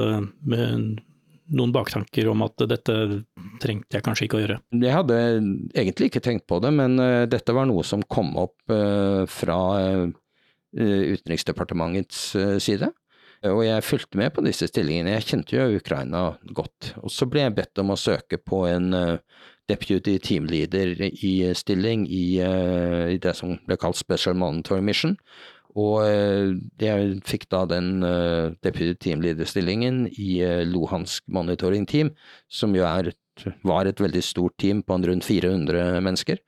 med 0.48 1.02
noen 1.52 1.72
baktanker 1.74 2.28
om 2.30 2.44
at 2.46 2.64
dette 2.70 2.94
trengte 3.62 3.98
jeg 3.98 4.04
kanskje 4.06 4.26
ikke 4.26 4.38
å 4.38 4.42
gjøre? 4.44 4.58
Jeg 4.80 4.96
hadde 4.96 5.18
egentlig 5.74 6.10
ikke 6.10 6.24
tenkt 6.24 6.46
på 6.50 6.60
det, 6.64 6.72
men 6.76 6.98
uh, 7.00 7.24
dette 7.30 7.54
var 7.56 7.68
noe 7.70 7.84
som 7.86 8.04
kom 8.08 8.34
opp 8.40 8.56
uh, 8.72 9.24
fra 9.30 9.58
Utenriksdepartementets 10.74 12.32
side. 12.64 12.88
Og 13.46 13.60
jeg 13.62 13.84
fulgte 13.86 14.18
med 14.18 14.32
på 14.34 14.42
disse 14.42 14.66
stillingene, 14.66 15.12
jeg 15.14 15.26
kjente 15.28 15.54
jo 15.54 15.76
Ukraina 15.78 16.22
godt. 16.56 16.96
Og 16.98 17.12
så 17.14 17.28
ble 17.30 17.44
jeg 17.44 17.54
bedt 17.60 17.78
om 17.78 17.92
å 17.94 17.98
søke 18.00 18.40
på 18.42 18.64
en 18.66 18.88
deputy 19.70 20.16
team 20.18 20.48
leader 20.50 20.96
i 21.04 21.52
stilling 21.54 22.08
i, 22.10 22.24
i, 22.40 23.18
det 23.22 23.36
som 23.38 23.54
ble 23.68 23.78
kalt 23.80 24.00
Special 24.00 24.34
Monitor 24.40 24.82
Mission. 24.82 25.14
Og 25.74 26.04
uh, 26.04 26.54
jeg 26.80 27.18
fikk 27.26 27.48
da 27.52 27.64
den 27.70 27.98
deputy 28.62 28.94
teamlederstillingen 29.08 30.06
i 30.12 30.38
Luhansk 30.68 31.24
Monitoring 31.26 31.86
Team, 31.90 32.12
som 32.48 32.76
jo 32.76 32.86
er, 32.86 33.10
var 33.66 33.90
et 33.90 34.02
veldig 34.02 34.22
stort 34.22 34.56
team 34.62 34.84
på 34.86 35.00
rundt 35.02 35.26
400 35.26 36.00
mennesker. 36.04 36.38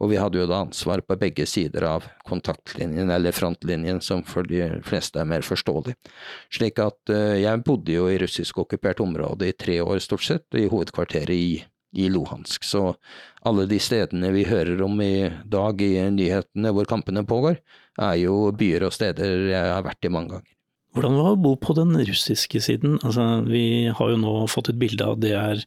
Og 0.00 0.08
vi 0.14 0.16
hadde 0.16 0.40
jo 0.40 0.46
da 0.48 0.62
ansvar 0.64 1.02
på 1.04 1.16
begge 1.20 1.44
sider 1.48 1.84
av 1.84 2.06
kontaktlinjen, 2.28 3.10
eller 3.12 3.36
frontlinjen, 3.36 4.00
som 4.00 4.22
for 4.24 4.48
de 4.48 4.62
fleste 4.86 5.20
er 5.20 5.28
mer 5.28 5.44
forståelig. 5.44 5.92
Slik 6.56 6.80
at 6.80 7.12
uh, 7.12 7.36
jeg 7.36 7.64
bodde 7.66 7.98
jo 7.98 8.08
i 8.08 8.16
russisk 8.22 8.62
okkupert 8.64 9.04
område 9.04 9.50
i 9.50 9.56
tre 9.56 9.76
år, 9.84 10.00
stort 10.00 10.24
sett, 10.24 10.48
i 10.56 10.70
hovedkvarteret 10.72 11.36
i 11.36 11.60
i 11.92 12.08
Luhansk. 12.08 12.64
Så 12.64 12.94
alle 13.42 13.64
de 13.66 13.80
stedene 13.82 14.30
vi 14.34 14.44
hører 14.46 14.82
om 14.84 15.00
i 15.02 15.30
dag 15.50 15.80
i 15.82 15.94
nyhetene 16.14 16.70
hvor 16.74 16.88
kampene 16.90 17.24
pågår, 17.26 17.58
er 17.98 18.16
jo 18.20 18.50
byer 18.56 18.86
og 18.86 18.94
steder 18.94 19.48
jeg 19.50 19.72
har 19.74 19.84
vært 19.86 20.06
i 20.06 20.12
mange 20.12 20.36
ganger. 20.36 20.56
Hvordan 20.96 21.16
var 21.20 21.28
det 21.28 21.36
å 21.36 21.42
bo 21.44 21.54
på 21.60 21.74
den 21.78 21.94
russiske 21.94 22.60
siden? 22.62 22.98
Altså, 23.06 23.24
vi 23.46 23.64
har 23.94 24.10
jo 24.10 24.18
nå 24.18 24.34
fått 24.50 24.72
et 24.72 24.80
bilde 24.80 25.06
av 25.06 25.20
det 25.22 25.36
er 25.38 25.62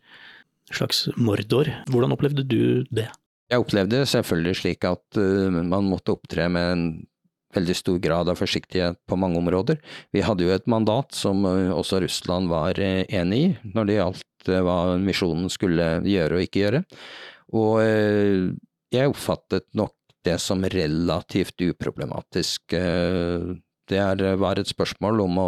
slags 0.74 1.06
Mordor. 1.16 1.70
Hvordan 1.92 2.16
opplevde 2.16 2.44
du 2.44 2.84
det? 2.92 3.08
Jeg 3.52 3.64
opplevde 3.64 4.02
det 4.02 4.12
selvfølgelig 4.12 4.60
slik 4.60 4.86
at 4.88 5.20
uh, 5.20 5.48
man 5.54 5.88
måtte 5.88 6.16
opptre 6.16 6.50
med 6.52 6.70
en 6.74 6.86
veldig 7.54 7.76
stor 7.78 8.00
grad 8.02 8.32
av 8.32 8.40
forsiktighet 8.40 8.98
på 9.08 9.18
mange 9.20 9.38
områder. 9.40 9.78
Vi 10.16 10.24
hadde 10.26 10.48
jo 10.48 10.54
et 10.56 10.68
mandat 10.72 11.14
som 11.16 11.46
uh, 11.46 11.72
også 11.76 12.02
Russland 12.04 12.52
var 12.52 12.80
uh, 12.82 13.04
enig 13.08 13.40
i, 13.40 13.50
når 13.76 13.90
det 13.90 14.00
gjaldt 14.00 14.54
hva 14.66 14.78
misjonen 15.00 15.48
skulle 15.54 16.02
gjøre 16.04 16.36
og 16.36 16.44
ikke 16.44 16.64
gjøre. 16.66 16.82
Og 17.56 17.78
jeg 18.92 19.08
oppfattet 19.08 19.70
nok 19.78 19.94
det 20.26 20.40
som 20.42 20.64
relativt 20.64 21.62
uproblematisk. 21.62 22.74
Det 22.74 24.32
var 24.40 24.60
et 24.60 24.72
spørsmål 24.72 25.22
om 25.26 25.40
å 25.42 25.48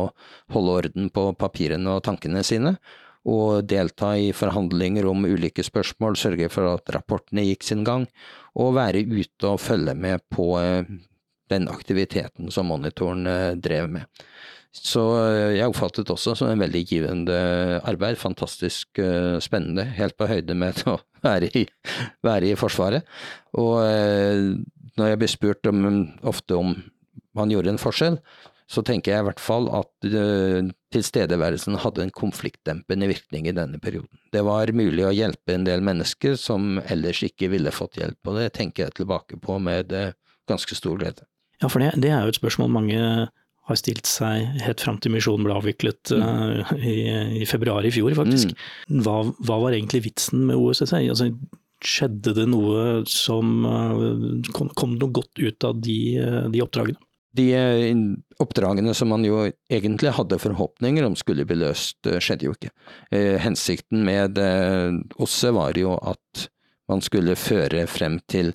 holde 0.53 0.77
orden 0.81 1.09
på 1.13 1.29
papirene 1.39 1.95
og 1.95 2.03
tankene 2.07 2.43
sine, 2.43 2.75
og 3.25 3.65
delta 3.65 4.13
i 4.21 4.29
forhandlinger 4.35 5.07
om 5.09 5.25
ulike 5.25 5.65
spørsmål, 5.65 6.17
sørge 6.19 6.49
for 6.53 6.75
at 6.75 6.91
rapportene 6.93 7.45
gikk 7.47 7.65
sin 7.65 7.83
gang, 7.87 8.05
og 8.55 8.75
være 8.77 9.01
ute 9.09 9.49
og 9.49 9.61
følge 9.63 9.95
med 9.97 10.21
på 10.31 10.51
eh, 10.61 10.85
den 11.49 11.67
aktiviteten 11.71 12.53
som 12.53 12.69
monitoren 12.69 13.25
eh, 13.29 13.51
drev 13.57 13.89
med. 13.97 14.25
Så 14.75 15.03
eh, 15.21 15.55
jeg 15.57 15.71
oppfattet 15.71 16.11
også 16.11 16.35
som 16.37 16.51
en 16.51 16.63
veldig 16.63 16.81
givende 16.89 17.37
arbeid, 17.87 18.19
fantastisk 18.21 19.01
spennende, 19.43 19.87
helt 19.97 20.17
på 20.19 20.29
høyde 20.29 20.57
med 20.57 20.81
å 20.91 20.97
være 21.25 21.51
i, 21.55 21.65
være 22.25 22.51
i 22.51 22.57
Forsvaret. 22.59 23.07
Og 23.57 23.79
når 24.95 25.11
jeg 25.11 25.21
blir 25.21 25.31
spurt 25.31 25.71
om, 25.71 25.87
ofte 26.27 26.57
om 26.59 26.75
man 27.35 27.51
gjorde 27.51 27.73
en 27.73 27.81
forskjell, 27.81 28.19
så 28.71 28.81
tenker 28.81 29.13
jeg 29.13 29.21
i 29.21 29.25
hvert 29.27 29.41
fall 29.41 29.67
at 29.77 30.07
tilstedeværelsen 30.95 31.77
hadde 31.83 32.05
en 32.05 32.13
konfliktdempende 32.15 33.09
virkning 33.11 33.49
i 33.49 33.53
denne 33.53 33.77
perioden. 33.81 34.09
Det 34.33 34.41
var 34.47 34.71
mulig 34.73 35.05
å 35.05 35.13
hjelpe 35.13 35.53
en 35.53 35.67
del 35.67 35.83
mennesker 35.85 36.37
som 36.39 36.79
ellers 36.85 37.21
ikke 37.27 37.51
ville 37.53 37.73
fått 37.75 37.99
hjelp, 38.01 38.17
og 38.25 38.39
det 38.39 38.51
tenker 38.57 38.87
jeg 38.87 38.97
tilbake 39.01 39.37
på 39.41 39.59
med 39.61 39.93
ganske 40.49 40.77
stor 40.77 40.97
glede. 41.01 41.27
Ja, 41.61 41.69
for 41.71 41.81
det, 41.81 41.93
det, 42.01 42.11
er 42.11 42.25
jo 42.25 42.33
et 42.33 42.39
spørsmål 42.39 42.73
mange 42.73 43.01
har 43.65 43.79
stilt 43.79 44.05
seg 44.09 44.59
helt 44.61 44.83
fram 44.83 44.99
til 45.01 45.15
misjonen 45.15 45.47
ble 45.47 45.55
avviklet 45.57 46.13
uh, 46.13 46.73
i, 46.77 46.97
i, 47.41 47.45
februar 47.49 47.85
i 47.85 47.93
fjor, 47.93 48.13
faktisk. 48.17 48.53
Mm. 48.89 49.01
Hva, 49.05 49.19
hva, 49.41 49.59
var 49.63 49.73
egentlig 49.77 50.05
vitsen 50.09 50.45
med 50.49 50.59
OSSE? 50.59 51.01
Altså, 51.01 51.31
skjedde 51.85 52.35
det 52.37 52.45
noe 52.49 53.03
som 53.09 53.65
kom, 54.55 54.69
kom 54.77 54.95
noe 54.97 55.11
godt 55.13 55.41
ut 55.41 55.67
av 55.67 55.81
de, 55.83 55.97
de 56.53 56.63
oppdragene? 56.63 57.01
De 57.35 57.53
eh, 57.53 57.95
oppdragene 58.39 58.93
som 58.95 59.11
man 59.11 59.25
jo 59.27 59.41
egentlig 59.71 60.13
hadde 60.15 60.39
forhåpninger 60.39 61.05
om 61.07 61.17
skulle 61.19 61.45
bli 61.47 61.57
løst, 61.65 61.99
eh, 62.07 62.21
skjedde 62.23 62.47
jo 62.47 62.55
ikke. 62.55 62.71
Eh, 63.11 63.35
hensikten 63.43 64.05
med 64.07 64.39
OSSE 65.19 65.51
var 65.55 65.79
jo 65.79 65.97
at 65.99 66.47
man 66.91 67.01
skulle 67.03 67.35
føre 67.39 67.87
frem 67.89 68.19
til 68.31 68.53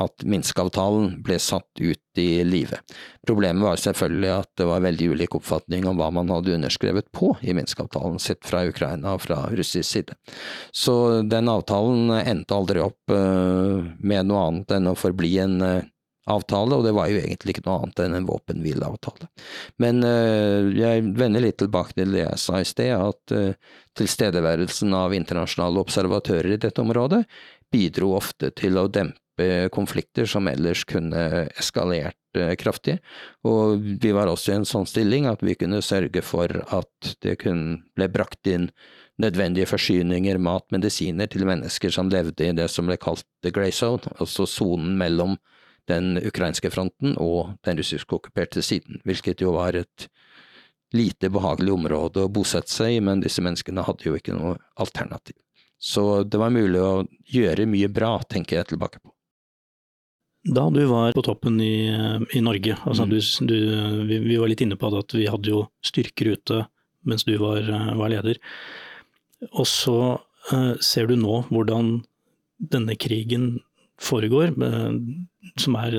at 0.00 0.24
Minsk-avtalen 0.26 1.20
ble 1.24 1.38
satt 1.42 1.80
ut 1.80 2.20
i 2.20 2.42
live. 2.44 2.80
Problemet 3.26 3.64
var 3.64 3.80
selvfølgelig 3.80 4.32
at 4.34 4.50
det 4.58 4.66
var 4.68 4.82
veldig 4.84 5.10
ulik 5.14 5.36
oppfatning 5.38 5.86
om 5.88 6.00
hva 6.00 6.10
man 6.14 6.32
hadde 6.32 6.56
underskrevet 6.56 7.10
på 7.16 7.34
i 7.42 7.54
Minsk-avtalen, 7.56 8.18
sett 8.22 8.42
fra 8.48 8.64
Ukraina 8.68 9.14
og 9.16 9.24
fra 9.26 9.44
russisk 9.52 9.88
side. 9.88 10.16
Så 10.72 11.22
den 11.28 11.50
avtalen 11.52 12.10
endte 12.20 12.56
aldri 12.56 12.82
opp 12.84 13.12
med 13.12 14.28
noe 14.28 14.44
annet 14.48 14.76
enn 14.76 14.90
å 14.90 14.98
forbli 14.98 15.36
en 15.44 15.58
avtale, 16.30 16.76
og 16.76 16.84
det 16.84 16.92
var 16.94 17.10
jo 17.10 17.20
egentlig 17.20 17.56
ikke 17.56 17.66
noe 17.66 17.84
annet 17.84 18.02
enn 18.04 18.18
en 18.18 18.26
våpenhvileavtale. 18.28 19.30
Men 19.82 20.04
uh, 20.04 20.68
jeg 20.76 21.06
vender 21.18 21.42
litt 21.44 21.58
tilbake 21.62 21.96
til 21.96 22.14
det 22.14 22.24
jeg 22.24 22.42
sa 22.42 22.60
i 22.60 22.68
sted, 22.68 22.92
at 22.94 23.34
tilstedeværelsen 23.98 24.94
av 24.94 25.14
internasjonale 25.16 25.82
observatører 25.82 26.54
i 26.54 26.60
dette 26.62 26.82
området 26.82 27.24
bidro 27.70 28.14
ofte 28.18 28.50
til 28.56 28.78
å 28.80 28.88
dempe 28.90 29.18
konflikter 29.74 30.28
som 30.28 30.48
ellers 30.50 30.84
kunne 30.88 31.46
eskalert 31.58 32.16
uh, 32.38 32.54
kraftig, 32.60 32.98
og 33.46 33.84
vi 34.02 34.12
var 34.16 34.30
også 34.30 34.52
i 34.52 34.58
en 34.60 34.68
sånn 34.68 34.88
stilling 34.88 35.28
at 35.30 35.44
vi 35.46 35.56
kunne 35.58 35.82
sørge 35.84 36.22
for 36.26 36.52
at 36.70 37.14
det 37.24 37.38
kunne 37.44 37.80
ble 37.98 38.10
brakt 38.12 38.50
inn 38.50 38.70
nødvendige 39.20 39.68
forsyninger, 39.68 40.38
mat, 40.40 40.64
medisiner 40.72 41.28
til 41.28 41.44
mennesker 41.48 41.92
som 41.92 42.10
levde 42.12 42.46
i 42.46 42.54
det 42.56 42.70
som 42.72 42.88
ble 42.88 42.96
kalt 43.00 43.26
the 43.44 43.52
grey 43.52 43.72
zone, 43.74 44.08
altså 44.18 44.46
sonen 44.48 44.96
mellom 45.00 45.36
den 45.90 46.16
ukrainske 46.22 46.70
fronten 46.72 47.16
og 47.18 47.56
den 47.66 47.80
russisk-okkuperte 47.80 48.62
siden, 48.64 49.00
hvilket 49.04 49.42
jo 49.44 49.54
var 49.56 49.76
et 49.78 50.08
lite 50.96 51.30
behagelig 51.30 51.74
område 51.74 52.24
å 52.24 52.32
bosette 52.32 52.72
seg 52.72 52.96
i, 52.96 53.04
men 53.04 53.22
disse 53.22 53.42
menneskene 53.44 53.84
hadde 53.86 54.08
jo 54.08 54.16
ikke 54.18 54.34
noe 54.36 54.56
alternativ. 54.80 55.36
Så 55.80 56.24
det 56.28 56.40
var 56.40 56.52
mulig 56.52 56.80
å 56.82 57.04
gjøre 57.32 57.68
mye 57.70 57.88
bra, 57.88 58.18
tenker 58.28 58.58
jeg 58.58 58.72
tilbake 58.72 59.00
på. 59.00 59.12
Da 60.48 60.66
du 60.72 60.80
var 60.88 61.12
på 61.12 61.24
toppen 61.24 61.58
i, 61.60 61.90
i 62.32 62.40
Norge, 62.40 62.76
altså 62.88 63.04
mm. 63.04 63.10
du, 63.10 63.18
du, 63.50 63.56
vi, 64.08 64.20
vi, 64.24 64.38
var 64.40 64.48
litt 64.48 64.62
inne 64.64 64.78
på 64.80 64.88
det 64.92 65.02
at 65.04 65.16
vi 65.18 65.26
hadde 65.28 65.52
jo 65.52 65.64
styrker 65.84 66.32
ute 66.32 66.62
mens 67.08 67.26
du 67.28 67.34
var, 67.40 67.64
var 67.96 68.12
leder. 68.12 68.40
Og 69.50 69.68
så 69.68 69.98
uh, 70.52 70.74
ser 70.84 71.08
du 71.08 71.16
nå 71.20 71.42
hvordan 71.48 71.98
denne 72.72 72.96
krigen 73.00 73.58
foregår, 74.00 74.52
som 75.60 75.76
er 75.80 75.98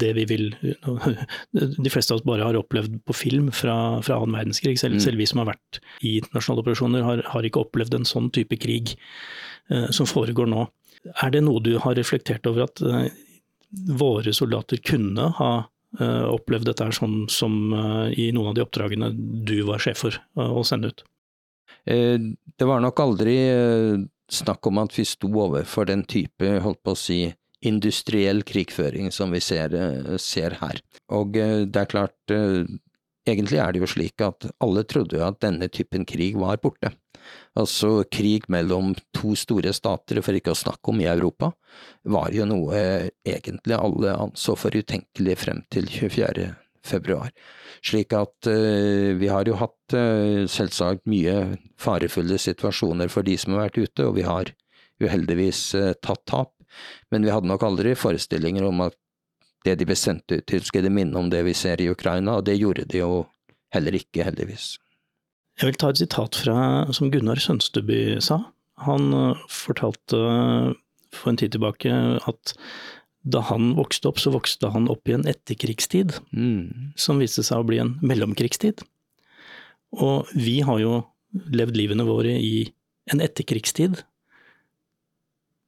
det 0.00 0.10
vi 0.18 0.24
vil 0.28 0.46
De 1.84 1.92
fleste 1.92 2.12
av 2.12 2.20
oss 2.20 2.26
bare 2.26 2.44
har 2.44 2.58
opplevd 2.58 2.98
på 3.08 3.16
film 3.16 3.50
fra, 3.54 3.76
fra 4.04 4.18
annen 4.20 4.36
verdenskrig. 4.36 4.76
Selv, 4.80 4.98
mm. 4.98 5.04
selv, 5.06 5.20
vi 5.20 5.28
som 5.28 5.40
har 5.42 5.50
vært 5.54 5.80
i 6.04 6.18
internasjonale 6.20 6.64
operasjoner, 6.64 7.04
har, 7.06 7.22
har, 7.32 7.46
ikke 7.46 7.64
opplevd 7.64 7.96
en 7.98 8.08
sånn 8.08 8.30
type 8.34 8.58
krig 8.60 8.94
eh, 9.72 9.88
som 9.94 10.08
foregår 10.08 10.50
nå. 10.52 10.66
Er 11.14 11.32
det 11.32 11.44
noe 11.46 11.62
du 11.64 11.74
har 11.80 11.96
reflektert 11.96 12.44
over 12.50 12.66
at 12.66 12.84
eh, 12.84 13.08
våre 13.88 14.32
soldater 14.32 14.76
kunne 14.76 15.28
ha 15.38 15.52
eh, 16.00 16.24
opplevd 16.30 16.70
dette 16.70 16.90
sånn 16.96 17.24
som 17.32 17.72
eh, 17.72 18.18
i 18.26 18.30
noen 18.34 18.52
av 18.52 18.58
de 18.58 18.64
oppdragene 18.64 19.10
du 19.14 19.60
var 19.68 19.82
sjef 19.82 20.04
for 20.06 20.18
eh, 20.18 20.50
å 20.50 20.64
sende 20.66 20.92
ut? 20.92 21.04
Det 21.84 22.64
var 22.64 22.80
nok 22.80 23.00
aldri 23.02 23.34
snakk 24.32 24.64
om 24.70 24.78
at 24.80 24.94
vi 24.96 25.04
sto 25.04 25.28
overfor 25.28 25.90
den 25.90 26.06
type, 26.08 26.48
holdt 26.64 26.80
på 26.80 26.94
å 26.94 26.96
si, 26.96 27.18
industriell 27.60 28.40
krigføring 28.48 29.10
som 29.12 29.34
vi 29.36 29.42
ser, 29.44 29.76
ser 30.16 30.56
her. 30.62 30.80
Og 31.12 31.36
det 31.36 31.76
er 31.76 31.90
klart, 31.90 32.16
egentlig 33.28 33.60
er 33.60 33.72
det 33.72 33.82
jo 33.82 33.90
slik 33.90 34.22
at 34.24 34.46
alle 34.62 34.84
trodde 34.88 35.22
at 35.24 35.40
denne 35.44 35.68
typen 35.72 36.04
krig 36.08 36.36
var 36.40 36.60
borte. 36.62 36.92
Altså 37.58 38.02
krig 38.12 38.48
mellom 38.52 38.92
to 39.16 39.34
store 39.38 39.72
stater, 39.76 40.20
for 40.24 40.36
ikke 40.36 40.52
å 40.52 40.58
snakke 40.58 40.92
om 40.92 41.00
i 41.00 41.08
Europa, 41.08 41.52
var 42.04 42.34
jo 42.36 42.46
noe 42.48 42.80
egentlig 43.24 43.78
alle 43.78 44.16
anså 44.26 44.56
for 44.58 44.74
utenkelig 44.74 45.38
frem 45.40 45.62
til 45.72 45.88
24. 45.88 46.50
februar. 46.84 47.30
Slik 47.84 48.12
at 48.16 48.48
uh, 48.50 49.14
vi 49.16 49.30
har 49.32 49.48
jo 49.48 49.56
hatt 49.60 49.96
uh, 49.96 50.44
selvsagt 50.50 51.06
mye 51.08 51.56
farefulle 51.80 52.36
situasjoner 52.40 53.12
for 53.12 53.26
de 53.26 53.38
som 53.40 53.54
har 53.54 53.68
vært 53.68 53.80
ute, 53.80 54.08
og 54.08 54.18
vi 54.18 54.26
har 54.28 54.52
uheldigvis 55.02 55.62
uh, 55.80 55.92
tatt 56.04 56.24
tap. 56.28 56.52
Men 57.14 57.24
vi 57.24 57.32
hadde 57.32 57.48
nok 57.48 57.64
aldri 57.64 57.94
forestillinger 57.96 58.66
om 58.66 58.82
at 58.88 58.98
det 59.64 59.78
de 59.80 59.88
ble 59.88 59.96
sendt 59.98 60.30
ut 60.32 60.44
til, 60.50 60.64
skulle 60.64 60.92
minne 60.92 61.18
om 61.18 61.30
det 61.32 61.44
vi 61.46 61.54
ser 61.56 61.80
i 61.80 61.90
Ukraina, 61.92 62.38
og 62.38 62.46
det 62.48 62.58
gjorde 62.60 62.86
de 62.90 63.00
jo 63.00 63.24
heller 63.74 63.96
ikke, 63.96 64.26
heldigvis. 64.26 64.74
Jeg 65.60 65.70
vil 65.70 65.78
ta 65.78 65.90
et 65.92 66.00
sitat 66.02 66.36
fra, 66.42 66.56
som 66.94 67.10
Gunnar 67.14 67.40
Sønsteby 67.42 68.18
sa. 68.22 68.40
Han 68.84 69.10
fortalte 69.50 70.18
for 71.14 71.30
en 71.30 71.38
tid 71.38 71.54
tilbake 71.54 71.90
at 72.26 72.54
da 73.24 73.40
han 73.48 73.72
vokste 73.78 74.10
opp, 74.10 74.20
så 74.20 74.34
vokste 74.34 74.68
han 74.74 74.88
opp 74.92 75.08
i 75.08 75.14
en 75.16 75.24
etterkrigstid 75.28 76.12
mm. 76.34 76.94
som 77.00 77.22
viste 77.22 77.44
seg 77.46 77.62
å 77.62 77.68
bli 77.68 77.80
en 77.80 77.94
mellomkrigstid. 78.04 78.82
Og 79.96 80.28
vi 80.36 80.58
har 80.66 80.82
jo 80.82 80.98
levd 81.54 81.78
livene 81.78 82.06
våre 82.06 82.34
i 82.36 82.66
en 83.12 83.22
etterkrigstid. 83.24 84.02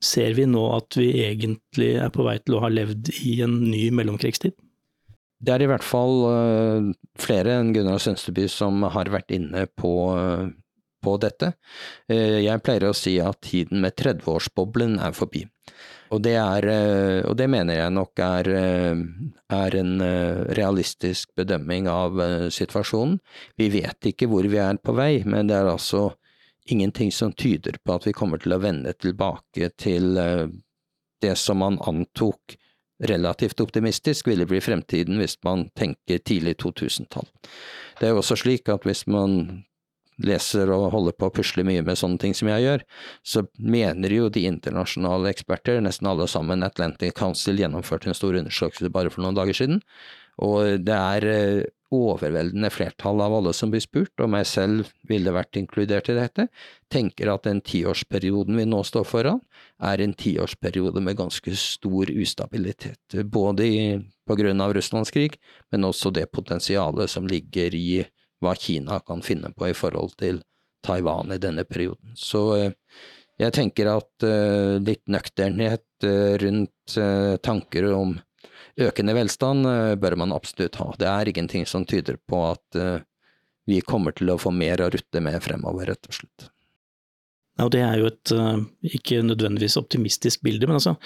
Ser 0.07 0.37
vi 0.39 0.47
nå 0.49 0.63
at 0.77 0.99
vi 0.99 1.09
egentlig 1.25 1.97
er 2.03 2.13
på 2.15 2.27
vei 2.27 2.37
til 2.43 2.59
å 2.59 2.63
ha 2.65 2.71
levd 2.73 3.11
i 3.19 3.41
en 3.47 3.59
ny 3.67 3.89
mellomkrigstid? 3.97 4.55
Det 5.47 5.53
er 5.53 5.65
i 5.65 5.69
hvert 5.69 5.85
fall 5.85 6.23
uh, 6.25 6.93
flere 7.21 7.59
enn 7.59 7.75
Gunnar 7.75 8.01
Sønsteby 8.01 8.47
som 8.49 8.87
har 8.95 9.11
vært 9.13 9.35
inne 9.37 9.67
på, 9.69 9.93
uh, 10.17 10.47
på 11.05 11.17
dette. 11.21 11.53
Uh, 12.09 12.39
jeg 12.41 12.63
pleier 12.65 12.89
å 12.89 12.97
si 12.97 13.19
at 13.21 13.43
tiden 13.45 13.85
med 13.85 13.99
30-årsboblen 14.01 14.97
er 15.03 15.17
forbi. 15.17 15.45
Og 16.15 16.23
det, 16.23 16.37
er, 16.39 16.67
eh, 16.71 17.21
og 17.27 17.35
det 17.39 17.49
mener 17.51 17.81
jeg 17.81 17.95
nok 17.95 18.21
er, 18.23 18.51
eh, 18.55 19.01
er, 19.57 19.77
en 19.81 20.05
eh, 20.05 20.45
realistisk 20.59 21.33
bedømming 21.39 21.89
av 21.91 22.21
situasjonen. 22.55 23.19
Vi 23.59 23.71
vet 23.75 24.13
ikke 24.13 24.29
hvor 24.31 24.47
vi 24.47 24.61
er 24.63 24.79
på 24.79 24.95
vei, 24.97 25.25
men 25.27 25.51
det 25.51 25.59
er 25.59 25.73
altså 25.73 26.09
ingenting 26.67 27.13
som 27.13 27.33
tyder 27.33 27.79
på 27.85 27.97
at 27.97 28.07
vi 28.07 28.15
kommer 28.17 28.43
til 28.43 28.57
å 28.57 28.61
vende 28.63 28.93
tilbake 28.99 29.71
til 29.81 30.17
eh, 30.21 30.47
det 31.23 31.37
som 31.41 31.63
man 31.63 31.79
antok 31.87 32.57
relativt 33.03 33.61
optimistisk 33.61 34.29
ville 34.29 34.47
bli 34.49 34.61
fremtiden 34.61 35.21
hvis 35.21 35.37
man 35.45 35.69
tenker 35.77 36.19
tidlig 36.25 36.57
2000-tall. 36.63 37.29
Det 38.01 38.09
er 38.09 38.15
jo 38.15 38.23
også 38.23 38.39
slik 38.41 38.71
at 38.73 38.87
hvis 38.89 39.05
man 39.11 39.65
leser 40.25 40.71
og 40.73 40.89
holder 40.95 41.17
på 41.17 41.29
å 41.29 41.35
pusle 41.39 41.65
mye 41.69 41.83
med 41.85 41.99
sånne 42.01 42.21
ting 42.23 42.33
som 42.37 42.49
jeg 42.49 42.65
gjør, 42.65 42.85
så 43.21 43.43
mener 43.61 44.15
jo 44.15 44.31
de 44.33 44.47
internasjonale 44.49 45.29
eksperter, 45.29 45.83
nesten 45.85 46.09
alle 46.09 46.29
sammen, 46.31 46.65
Atlantic 46.65 47.13
Council 47.19 47.61
gjennomførte 47.61 48.09
en 48.09 48.17
stor 48.17 48.39
undersøkelse 48.41 48.93
bare 48.95 49.13
for 49.13 49.27
noen 49.27 49.37
dager 49.37 49.59
siden, 49.59 49.83
og 50.41 50.87
det 50.87 50.97
er 50.97 51.29
eh, 51.33 51.67
overveldende 51.95 52.71
flertall 52.71 53.21
av 53.23 53.35
alle 53.37 53.53
som 53.55 53.71
blir 53.71 53.83
spurt, 53.85 54.15
og 54.23 54.31
meg 54.33 54.47
selv 54.49 54.91
ville 55.07 55.35
vært 55.35 55.59
inkludert 55.61 56.11
i 56.11 56.17
dette, 56.19 56.49
tenker 56.93 57.31
at 57.31 57.47
den 57.47 57.61
tiårsperioden 57.65 58.59
vi 58.59 58.67
nå 58.67 58.83
står 58.87 59.07
foran, 59.07 59.41
er 59.79 60.03
en 60.03 60.15
tiårsperiode 60.19 61.03
med 61.05 61.19
ganske 61.21 61.55
stor 61.61 62.11
ustabilitet. 62.11 63.19
Både 63.25 63.69
på 64.27 64.39
grunn 64.39 64.63
av 64.65 64.75
Russlands 64.75 65.15
krig, 65.15 65.39
men 65.71 65.87
også 65.87 66.11
det 66.15 66.27
potensialet 66.35 67.11
som 67.11 67.29
ligger 67.31 67.75
i 67.75 68.05
hva 68.43 68.55
Kina 68.59 69.01
kan 69.01 69.23
finne 69.25 69.53
på 69.57 69.71
i 69.71 69.77
forhold 69.77 70.19
til 70.21 70.43
Taiwan 70.85 71.33
i 71.33 71.41
denne 71.43 71.65
perioden. 71.65 72.15
Så 72.19 72.43
eh, 72.59 72.73
jeg 73.41 73.53
tenker 73.53 73.91
at 73.93 74.25
uh, 74.25 74.79
litt 74.81 75.03
nøkternhet 75.13 76.07
uh, 76.09 76.37
rundt 76.41 76.95
tanker 77.45 77.85
om 77.93 78.15
økende 78.81 79.15
velstand 79.17 79.69
bør 80.03 80.17
man 80.21 80.35
absolutt 80.37 80.77
ha. 80.81 80.91
Det 81.01 81.09
er 81.09 81.31
ingenting 81.31 81.65
som 81.69 81.87
tyder 81.89 82.19
på 82.29 82.43
at 82.51 82.81
vi 83.67 83.81
kommer 83.83 84.15
til 84.15 84.31
å 84.31 84.39
få 84.39 84.53
mer 84.55 84.83
å 84.85 84.91
rutte 84.93 85.23
med 85.25 85.41
fremover, 85.43 85.89
rett 85.91 86.11
og 86.11 86.19
slett. 86.19 86.51
Ja, 87.57 87.71
det 87.73 87.81
er 87.81 87.97
jo 88.03 88.11
et 88.11 88.33
ikke 88.99 89.23
nødvendigvis 89.25 89.79
optimistisk 89.81 90.45
bilde, 90.45 90.69
men 90.69 90.77
altså, 90.77 90.97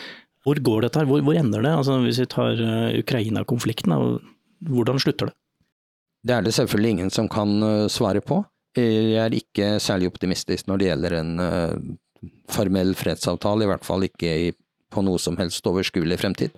hvor 0.45 0.59
går 0.59 0.87
dette 0.87 0.99
her? 0.99 1.09
Hvor, 1.09 1.23
hvor 1.23 1.39
ender 1.39 1.63
det? 1.63 1.73
Altså, 1.79 2.01
hvis 2.03 2.19
vi 2.25 2.27
tar 2.33 2.61
Ukraina-konflikten, 2.99 3.95
hvordan 4.67 4.99
slutter 5.01 5.31
det? 5.31 5.37
Det 6.27 6.35
er 6.37 6.45
det 6.45 6.53
selvfølgelig 6.59 6.91
ingen 6.97 7.15
som 7.15 7.31
kan 7.33 7.55
svare 7.89 8.21
på. 8.21 8.43
Jeg 8.77 9.17
er 9.23 9.35
ikke 9.35 9.79
særlig 9.83 10.11
optimistisk 10.11 10.69
når 10.69 10.83
det 10.83 10.91
gjelder 10.91 11.17
en 11.21 11.31
formell 12.51 12.93
fredsavtale, 12.99 13.65
i 13.65 13.71
hvert 13.71 13.87
fall 13.87 14.05
ikke 14.07 14.35
i, 14.51 14.51
på 14.91 15.05
noe 15.07 15.21
som 15.23 15.39
helst 15.41 15.67
overskuelig 15.67 16.19
fremtid. 16.21 16.57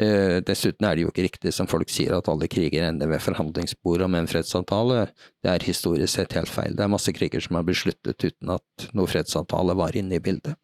Uh, 0.00 0.40
dessuten 0.46 0.86
er 0.86 0.96
det 0.96 1.04
jo 1.04 1.12
ikke 1.12 1.26
riktig 1.26 1.54
som 1.54 1.68
folk 1.70 1.90
sier 1.92 2.16
at 2.16 2.30
alle 2.30 2.48
kriger 2.50 2.88
ender 2.88 3.10
ved 3.10 3.22
forhandlingsbordet 3.24 4.08
om 4.08 4.18
en 4.18 4.30
fredsavtale. 4.30 5.08
Det 5.44 5.52
er 5.52 5.66
historisk 5.66 6.14
sett 6.16 6.38
helt 6.38 6.52
feil. 6.52 6.76
Det 6.78 6.86
er 6.86 6.94
masse 6.94 7.14
kriger 7.16 7.44
som 7.44 7.58
har 7.58 7.66
besluttet 7.68 8.24
uten 8.24 8.54
at 8.56 8.88
noe 8.96 9.10
fredsavtale 9.10 9.76
var 9.78 9.96
inne 9.98 10.18
i 10.18 10.24
bildet. 10.24 10.56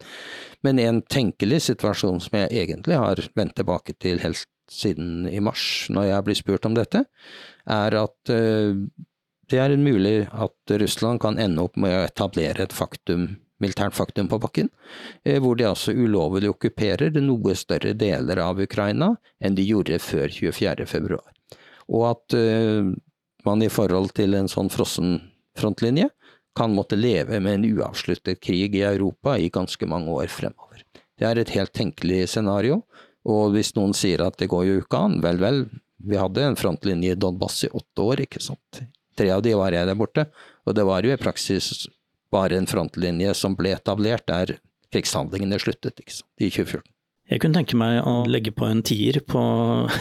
Men 0.66 0.80
en 0.82 1.02
tenkelig 1.02 1.64
situasjon 1.68 2.22
som 2.24 2.40
jeg 2.42 2.64
egentlig 2.64 2.98
har 3.00 3.22
vendt 3.38 3.56
tilbake 3.58 3.96
til 4.00 4.22
helt 4.24 4.46
siden 4.70 5.28
i 5.28 5.40
mars, 5.42 5.62
når 5.90 6.10
jeg 6.10 6.26
blir 6.26 6.38
spurt 6.38 6.66
om 6.68 6.76
dette, 6.76 7.04
er 7.66 7.96
at 7.98 8.32
eh, 8.32 8.76
det 9.50 9.58
er 9.58 9.76
mulig 9.80 10.28
at 10.30 10.74
Russland 10.82 11.20
kan 11.22 11.40
ende 11.42 11.64
opp 11.66 11.78
med 11.80 11.96
å 11.96 12.04
etablere 12.06 12.64
et 12.64 12.76
faktum, 12.76 13.32
militært 13.60 13.96
faktum 13.96 14.28
på 14.30 14.40
bakken, 14.42 14.70
eh, 15.24 15.40
hvor 15.42 15.56
de 15.56 15.68
altså 15.68 15.94
ulovlig 15.94 16.50
okkuperer 16.50 17.14
noe 17.20 17.54
større 17.58 17.94
deler 17.94 18.40
av 18.42 18.60
Ukraina 18.60 19.14
enn 19.40 19.58
de 19.58 19.66
gjorde 19.66 20.00
før 20.02 20.28
24. 20.32 20.86
februar. 20.88 21.28
Og 21.90 22.06
at 22.12 22.38
eh, 22.38 22.90
man 23.46 23.62
i 23.64 23.70
forhold 23.72 24.14
til 24.16 24.36
en 24.38 24.50
sånn 24.50 24.70
frossen 24.72 25.18
frontlinje 25.58 26.08
kan 26.56 26.74
måtte 26.74 26.98
leve 26.98 27.38
med 27.40 27.58
en 27.58 27.68
uavsluttet 27.76 28.40
krig 28.42 28.74
i 28.76 28.86
Europa 28.86 29.36
i 29.38 29.50
ganske 29.52 29.86
mange 29.86 30.10
år 30.10 30.30
fremover. 30.32 30.82
Det 31.18 31.28
er 31.28 31.38
et 31.38 31.52
helt 31.54 31.72
tenkelig 31.76 32.24
scenario, 32.32 32.82
og 33.28 33.52
hvis 33.54 33.74
noen 33.76 33.92
sier 33.96 34.22
at 34.24 34.38
det 34.40 34.48
går 34.50 34.66
jo 34.66 34.80
ikke 34.80 35.02
an, 35.06 35.18
vel, 35.24 35.38
vel, 35.42 35.64
vi 36.00 36.18
hadde 36.18 36.46
en 36.46 36.58
frontlinje 36.58 37.14
i 37.14 37.18
Donbass 37.20 37.62
i 37.68 37.72
åtte 37.76 38.06
år, 38.06 38.24
ikke 38.24 38.42
sant. 38.42 38.80
Tre 39.18 39.28
av 39.34 39.42
de 39.44 39.52
var 39.58 39.74
jeg 39.76 39.88
der 39.88 39.98
borte, 39.98 40.26
og 40.64 40.76
det 40.76 40.86
var 40.88 41.04
jo 41.04 41.12
i 41.12 41.20
praksis 41.20 41.86
bare 42.32 42.58
en 42.58 42.68
frontlinje 42.70 43.34
som 43.38 43.56
ble 43.58 43.74
etablert 43.76 44.26
der 44.30 44.58
krigshandlingene 44.94 45.58
sluttet, 45.62 46.00
ikke 46.02 46.16
sant, 46.16 46.30
i 46.38 46.50
2014. 46.50 46.86
Jeg 47.30 47.42
kunne 47.42 47.60
tenke 47.60 47.78
meg 47.78 48.00
å 48.02 48.24
legge 48.26 48.50
på 48.50 48.66
en 48.66 48.80
tier 48.82 49.20
på, 49.22 49.42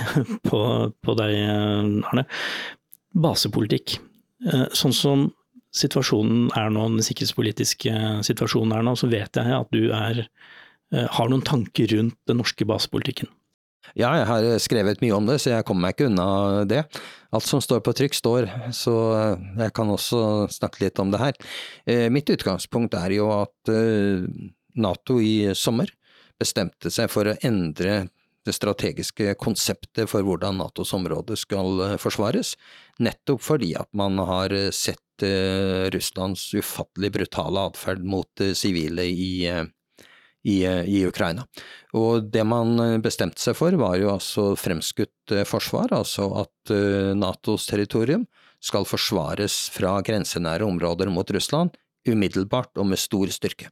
på, 0.50 0.62
på 0.90 1.18
deg, 1.20 1.36
Arne. 2.10 2.26
Basepolitikk. 3.14 4.00
Eh, 4.50 4.66
sånn 4.74 4.96
som 4.96 5.28
situasjonen 5.76 6.48
er 6.58 6.72
nå, 6.74 6.88
den 6.96 7.06
sikkerhetspolitiske 7.06 7.94
situasjonen 8.26 8.74
er 8.80 8.88
nå, 8.88 8.96
så 8.98 9.10
vet 9.12 9.38
jeg 9.38 9.54
at 9.54 9.70
du 9.76 9.92
er 9.94 10.24
Eh, 10.94 11.06
har 11.12 11.30
noen 11.30 11.46
tanker 11.46 11.92
rundt 11.94 12.18
den 12.30 12.40
norske 12.42 12.66
basepolitikken? 12.66 13.30
Ja, 13.98 14.12
jeg 14.20 14.28
har 14.30 14.46
skrevet 14.62 15.02
mye 15.02 15.16
om 15.16 15.26
det, 15.30 15.40
så 15.42 15.54
jeg 15.54 15.66
kommer 15.68 15.88
meg 15.88 15.96
ikke 15.96 16.10
unna 16.10 16.66
det. 16.70 16.84
Alt 17.34 17.48
som 17.48 17.62
står 17.64 17.82
på 17.86 17.94
trykk, 17.98 18.18
står, 18.18 18.50
så 18.76 18.96
eh, 19.16 19.48
jeg 19.64 19.74
kan 19.78 19.90
også 19.94 20.22
snakke 20.54 20.84
litt 20.84 21.00
om 21.02 21.14
det 21.14 21.22
her. 21.22 21.40
Eh, 21.90 22.08
mitt 22.14 22.30
utgangspunkt 22.30 22.98
er 23.00 23.16
jo 23.18 23.30
at 23.34 23.74
Nato 24.80 25.18
i 25.24 25.50
sommer 25.58 25.90
bestemte 26.40 26.92
seg 26.94 27.10
for 27.12 27.28
å 27.28 27.38
endre 27.46 28.08
det 28.48 28.56
strategiske 28.56 29.34
konseptet 29.42 30.08
for 30.10 30.24
hvordan 30.26 30.62
Natos 30.62 30.94
område 30.96 31.36
skal 31.38 31.98
forsvares, 32.02 32.54
nettopp 33.04 33.44
fordi 33.44 33.74
at 33.78 33.90
man 33.98 34.22
har 34.24 34.54
sett 34.76 35.26
Russlands 35.92 36.46
ufattelig 36.56 37.12
brutale 37.18 37.66
atferd 37.68 38.06
mot 38.08 38.46
sivile 38.56 39.04
i 39.12 39.34
i, 40.48 40.64
i, 40.64 41.04
Ukraina. 41.08 41.44
Og 41.98 42.30
det 42.32 42.46
man 42.48 42.80
eh, 42.80 42.98
bestemte 43.04 43.42
seg 43.42 43.58
for, 43.60 43.76
var 43.80 43.98
jo 44.00 44.14
altså 44.14 44.54
fremskutt 44.60 45.36
eh, 45.36 45.46
forsvar, 45.48 45.94
altså 45.96 46.30
at 46.44 46.74
eh, 46.76 47.12
Natos 47.18 47.68
territorium 47.70 48.26
skal 48.64 48.88
forsvares 48.88 49.68
fra 49.74 49.98
grensenære 50.06 50.68
områder 50.68 51.12
mot 51.12 51.30
Russland 51.32 51.76
umiddelbart 52.08 52.80
og 52.80 52.88
med 52.90 53.00
stor 53.00 53.30
styrke. 53.30 53.68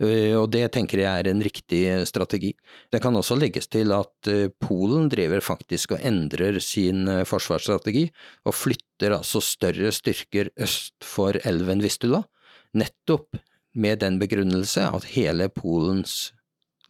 Og 0.00 0.46
det 0.48 0.62
tenker 0.72 1.02
jeg 1.02 1.20
er 1.20 1.28
en 1.28 1.42
riktig 1.44 1.80
strategi. 2.08 2.54
Det 2.88 3.02
kan 3.04 3.14
også 3.14 3.36
legges 3.36 3.68
til 3.68 3.92
at 3.92 4.30
Polen 4.64 5.10
driver 5.12 5.44
faktisk 5.44 5.92
og 5.92 6.06
endrer 6.08 6.56
sin 6.64 7.04
forsvarsstrategi, 7.28 8.06
og 8.48 8.56
flytter 8.56 9.12
altså 9.18 9.44
større 9.44 9.92
styrker 9.92 10.48
øst 10.56 10.96
for 11.04 11.36
elven 11.44 11.84
Vistula, 11.84 12.24
nettopp 12.72 13.36
med 13.74 14.00
den 14.02 14.18
begrunnelse 14.20 14.86
at 14.88 15.08
hele 15.14 15.48
Polens 15.52 16.32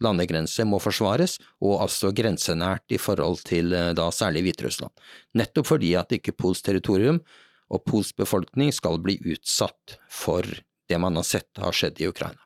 landegrense 0.01 0.65
må 0.65 0.79
forsvares, 0.81 1.37
og 1.61 1.83
altså 1.85 2.11
grensenært 2.15 2.93
i 2.93 2.99
forhold 3.01 3.43
til 3.47 3.73
eh, 3.77 3.91
da 3.97 4.09
særlig 4.13 4.47
Hviterussland. 4.47 4.93
Nettopp 5.37 5.69
fordi 5.69 5.93
at 5.99 6.15
ikke 6.15 6.33
Pols 6.33 6.63
territorium 6.65 7.21
og 7.71 7.83
Pols 7.87 8.11
befolkning 8.17 8.73
skal 8.75 8.99
bli 9.03 9.19
utsatt 9.31 9.99
for 10.09 10.47
det 10.89 10.99
man 10.99 11.15
har 11.19 11.27
sett 11.27 11.61
har 11.61 11.75
skjedd 11.75 12.01
i 12.01 12.09
Ukraina. 12.09 12.41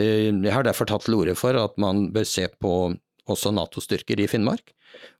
Eh, 0.00 0.30
jeg 0.32 0.54
har 0.54 0.66
derfor 0.66 0.88
tatt 0.88 1.06
til 1.06 1.18
orde 1.18 1.36
for 1.38 1.58
at 1.60 1.76
man 1.80 2.08
bør 2.14 2.26
se 2.28 2.48
på 2.60 2.72
også 3.28 3.52
Nato-styrker 3.52 4.24
i 4.24 4.28
Finnmark, 4.30 4.72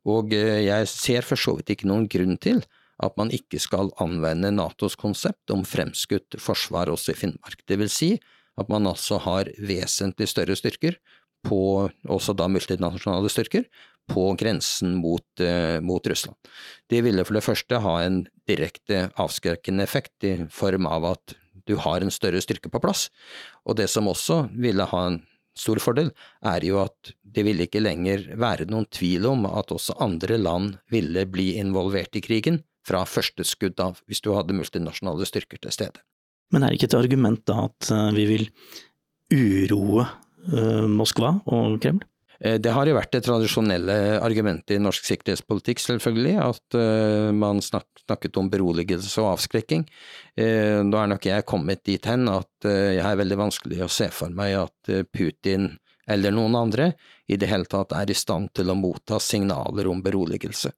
og 0.09 0.33
eh, 0.33 0.65
jeg 0.67 0.91
ser 0.91 1.27
for 1.27 1.41
så 1.41 1.59
vidt 1.59 1.77
ikke 1.77 1.91
noen 1.91 2.09
grunn 2.11 2.39
til 2.41 2.65
at 2.99 3.15
man 3.19 3.31
ikke 3.31 3.61
skal 3.63 3.93
anvende 4.03 4.51
Natos 4.51 4.97
konsept 4.99 5.53
om 5.55 5.63
fremskutt 5.69 6.35
forsvar 6.43 6.91
også 6.91 7.13
i 7.13 7.21
Finnmark. 7.21 7.61
Det 7.69 7.79
vil 7.79 7.91
si 7.93 8.17
at 8.59 8.71
man 8.73 8.88
altså 8.90 9.21
har 9.23 9.51
vesentlig 9.59 10.29
større 10.31 10.57
styrker, 10.59 10.99
på, 11.47 11.87
også 12.11 12.35
da 12.35 12.49
multinasjonale 12.51 13.31
styrker, 13.31 13.68
på 14.09 14.25
grensen 14.40 14.97
mot, 14.99 15.27
uh, 15.40 15.79
mot, 15.85 16.07
Russland. 16.09 16.37
Det 16.90 17.03
ville 17.05 17.25
for 17.29 17.38
det 17.38 17.44
første 17.44 17.81
ha 17.85 17.94
en 18.03 18.23
direkte 18.49 19.07
avskrekkende 19.21 19.85
effekt 19.85 20.25
i 20.27 20.35
form 20.51 20.88
av 20.88 21.07
at 21.12 21.37
du 21.68 21.77
har 21.85 22.01
en 22.03 22.12
større 22.12 22.40
styrke 22.40 22.73
på 22.73 22.81
plass. 22.81 23.09
Og 23.68 23.77
det 23.77 23.90
som 23.92 24.09
også 24.09 24.47
ville 24.57 24.87
ha 24.88 25.03
en 25.11 25.21
stor 25.59 25.81
fordel, 25.83 26.12
er 26.47 26.64
jo 26.64 26.81
at 26.81 27.12
det 27.23 27.44
ville 27.44 27.66
ikke 27.66 27.83
lenger 27.83 28.25
være 28.38 28.68
noen 28.71 28.87
tvil 28.94 29.27
om 29.29 29.44
at 29.51 29.75
også 29.75 29.99
andre 30.03 30.38
land 30.40 30.79
ville 30.92 31.27
bli 31.29 31.51
involvert 31.61 32.16
i 32.16 32.25
krigen 32.25 32.62
fra 32.88 33.03
første 33.05 33.44
skudd 33.44 33.81
av, 33.83 34.01
hvis 34.09 34.23
du 34.25 34.33
hadde 34.33 34.57
multinasjonale 34.57 35.27
styrker 35.29 35.61
til 35.61 35.75
stede. 35.75 36.01
Men 36.53 36.65
er 36.65 36.73
det 36.73 36.79
ikke 36.79 36.91
et 36.91 37.01
argument 37.01 37.43
da 37.49 37.65
at 37.67 37.91
eh, 37.93 38.13
vi 38.17 38.29
vil 38.29 38.47
uroe 39.35 40.05
eh, 40.05 40.87
Moskva 40.89 41.35
og 41.45 41.77
Kreml? 41.83 42.05
Eh, 42.41 42.57
det 42.63 42.73
har 42.73 42.89
jo 42.89 42.97
vært 42.97 43.13
det 43.17 43.25
tradisjonelle 43.27 43.97
argumentet 44.25 44.77
i 44.77 44.81
norsk 44.83 45.09
sikkerhetspolitikk, 45.11 45.83
selvfølgelig, 45.85 46.37
at 46.45 46.79
man 47.37 47.61
snakket 47.65 48.41
om 48.41 48.49
beroligelse 48.53 49.13
og 49.21 49.35
avskrekking. 49.35 49.85
Nå 50.39 51.01
er 51.01 51.11
nok 51.11 51.27
jeg 51.27 51.47
kommet 51.49 51.83
dit 51.89 52.05
hen 52.09 52.31
at 52.31 52.69
jeg 52.69 53.05
er 53.05 53.21
veldig 53.21 53.41
vanskelig 53.41 53.83
å 53.85 53.93
se 53.93 54.07
for 54.15 54.33
meg 54.33 54.55
at 54.61 54.93
Putin 55.11 55.73
eller 56.09 56.33
noen 56.33 56.57
andre 56.57 56.93
i 57.29 57.37
det 57.37 57.49
hele 57.51 57.69
tatt 57.69 57.93
er 57.93 58.09
i 58.09 58.17
stand 58.17 58.49
til 58.57 58.71
å 58.73 58.77
motta 58.79 59.19
signaler 59.21 59.88
om 59.91 60.01
beroligelse. 60.05 60.71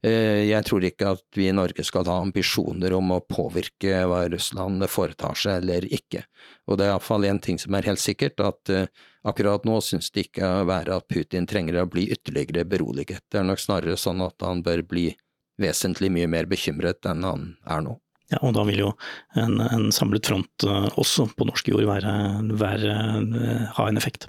Eh, 0.00 0.48
jeg 0.48 0.64
tror 0.64 0.86
ikke 0.88 1.10
at 1.12 1.36
vi 1.36 1.50
i 1.50 1.54
Norge 1.54 1.84
skal 1.84 2.08
ha 2.08 2.16
ambisjoner 2.22 2.94
om 2.96 3.12
å 3.12 3.20
påvirke 3.20 4.00
hva 4.08 4.22
Russland 4.32 4.86
foretar 4.88 5.36
seg 5.36 5.60
eller 5.60 5.84
ikke. 5.84 6.24
Og 6.66 6.80
det 6.80 6.86
er 6.86 6.94
iallfall 6.94 7.28
én 7.28 7.40
ting 7.44 7.60
som 7.60 7.76
er 7.76 7.90
helt 7.90 8.00
sikkert, 8.00 8.40
at 8.40 8.72
eh, 8.72 8.88
akkurat 9.28 9.68
nå 9.68 9.76
synes 9.84 10.08
det 10.14 10.30
ikke 10.30 10.48
å 10.48 10.64
være 10.70 10.96
at 10.96 11.08
Putin 11.12 11.48
trenger 11.50 11.82
å 11.82 11.90
bli 11.92 12.06
ytterligere 12.16 12.64
beroliget. 12.64 13.26
Det 13.28 13.42
er 13.42 13.48
nok 13.50 13.60
snarere 13.60 14.00
sånn 14.00 14.24
at 14.24 14.48
han 14.48 14.64
bør 14.64 14.86
bli 14.88 15.10
vesentlig 15.60 16.08
mye 16.14 16.30
mer 16.30 16.48
bekymret 16.48 17.04
enn 17.10 17.26
han 17.26 17.44
er 17.68 17.84
nå. 17.84 17.98
Ja, 18.32 18.40
og 18.44 18.56
da 18.56 18.64
vil 18.68 18.80
jo 18.82 18.88
en, 19.40 19.56
en 19.60 19.88
samlet 19.92 20.28
front 20.28 20.64
uh, 20.68 20.88
også 21.00 21.30
på 21.36 21.46
norsk 21.48 21.70
jord 21.72 21.86
være, 21.88 22.12
være, 22.60 22.96
ha 23.76 23.86
en 23.88 24.00
effekt. 24.00 24.28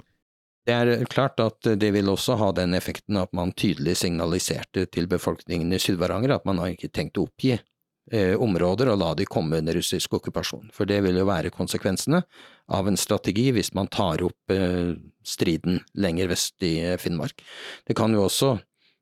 Det 0.70 0.76
er 0.76 1.08
klart 1.10 1.40
at 1.42 1.66
det 1.82 1.88
vil 1.96 2.06
også 2.12 2.36
ha 2.38 2.52
den 2.54 2.76
effekten 2.78 3.16
at 3.18 3.32
man 3.34 3.50
tydelig 3.58 3.96
signaliserte 3.98 4.84
til 4.94 5.08
befolkningen 5.10 5.72
i 5.74 5.80
Syd-Varanger 5.82 6.36
at 6.36 6.46
man 6.46 6.60
har 6.62 6.70
ikke 6.70 6.92
tenkt 6.94 7.18
å 7.18 7.24
oppgi 7.26 7.56
eh, 7.56 8.36
områder 8.38 8.92
og 8.92 9.00
la 9.00 9.08
de 9.18 9.26
komme 9.26 9.58
under 9.58 9.74
russisk 9.74 10.14
okkupasjon. 10.20 10.68
For 10.70 10.86
det 10.86 11.00
vil 11.02 11.18
jo 11.18 11.26
være 11.26 11.50
konsekvensene 11.50 12.22
av 12.70 12.86
en 12.86 13.00
strategi 13.00 13.48
hvis 13.56 13.72
man 13.74 13.90
tar 13.90 14.22
opp 14.22 14.54
eh, 14.54 14.94
striden 15.26 15.82
lenger 15.98 16.30
vest 16.36 16.62
i 16.62 16.76
eh, 16.84 16.98
Finnmark. 17.02 17.42
Det 17.82 17.98
kan 17.98 18.14
jo 18.14 18.28
også 18.28 18.54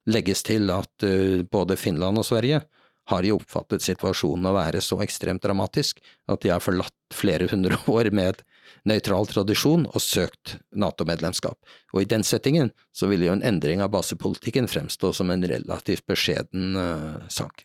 legges 0.08 0.46
til 0.48 0.72
at 0.72 1.04
eh, 1.04 1.44
både 1.44 1.76
Finland 1.76 2.24
og 2.24 2.30
Sverige 2.30 2.62
har 3.08 3.24
jo 3.24 3.38
oppfattet 3.38 3.84
situasjonen 3.84 4.50
å 4.50 4.54
være 4.56 4.82
så 4.84 4.98
ekstremt 5.04 5.42
dramatisk 5.44 6.02
at 6.28 6.42
de 6.44 6.52
har 6.52 6.62
forlatt 6.64 6.94
flere 7.14 7.48
hundre 7.50 7.78
år 7.98 8.10
med 8.14 8.42
nøytral 8.88 9.28
tradisjon 9.28 9.86
og 9.88 10.02
søkt 10.02 10.58
NATO-medlemskap. 10.76 11.56
Og 11.94 12.04
i 12.04 12.08
den 12.08 12.24
settingen 12.26 12.72
så 12.92 13.08
ville 13.10 13.28
jo 13.28 13.36
en 13.36 13.44
endring 13.46 13.82
av 13.84 13.92
basepolitikken 13.94 14.68
fremstå 14.70 15.14
som 15.16 15.32
en 15.32 15.46
relativt 15.48 16.06
beskjeden 16.08 16.76
uh, 16.76 17.24
sak. 17.32 17.64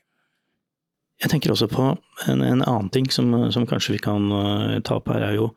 Jeg 1.22 1.32
tenker 1.32 1.54
også 1.54 1.70
på 1.72 1.92
en, 2.28 2.42
en 2.42 2.64
annen 2.64 2.90
ting 2.92 3.06
som, 3.14 3.30
som, 3.54 3.68
kanskje 3.70 3.98
vi 3.98 4.02
kan 4.04 4.32
uh, 4.32 4.80
ta 4.84 4.98
opp 5.00 5.12
her, 5.14 5.28
er 5.28 5.38
jo, 5.38 5.52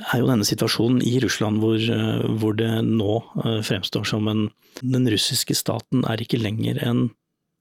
er 0.00 0.22
jo 0.22 0.30
denne 0.30 0.46
situasjonen 0.46 1.02
i 1.06 1.18
Russland 1.22 1.60
hvor, 1.62 1.78
uh, 1.78 2.24
hvor 2.40 2.56
det 2.58 2.72
nå 2.86 3.20
fremstår 3.66 4.06
som 4.14 4.30
en 4.30 4.48
Den 4.80 5.04
russiske 5.10 5.54
staten 5.58 6.06
er 6.08 6.22
ikke 6.22 6.38
lenger 6.40 6.78
en 6.86 7.08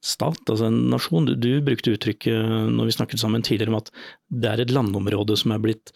stat, 0.05 0.41
altså 0.47 0.69
en 0.69 0.81
nasjon. 0.93 1.27
Du, 1.27 1.35
du, 1.35 1.51
brukte 1.65 1.93
uttrykket 1.95 2.69
når 2.73 2.89
vi 2.89 2.97
snakket 2.97 3.21
sammen 3.21 3.45
tidligere 3.45 3.73
om 3.73 3.79
at 3.81 3.91
det 4.31 4.51
er 4.51 4.63
et 4.63 4.73
landområde 4.73 5.37
som 5.39 5.55
er 5.55 5.63
blitt 5.63 5.93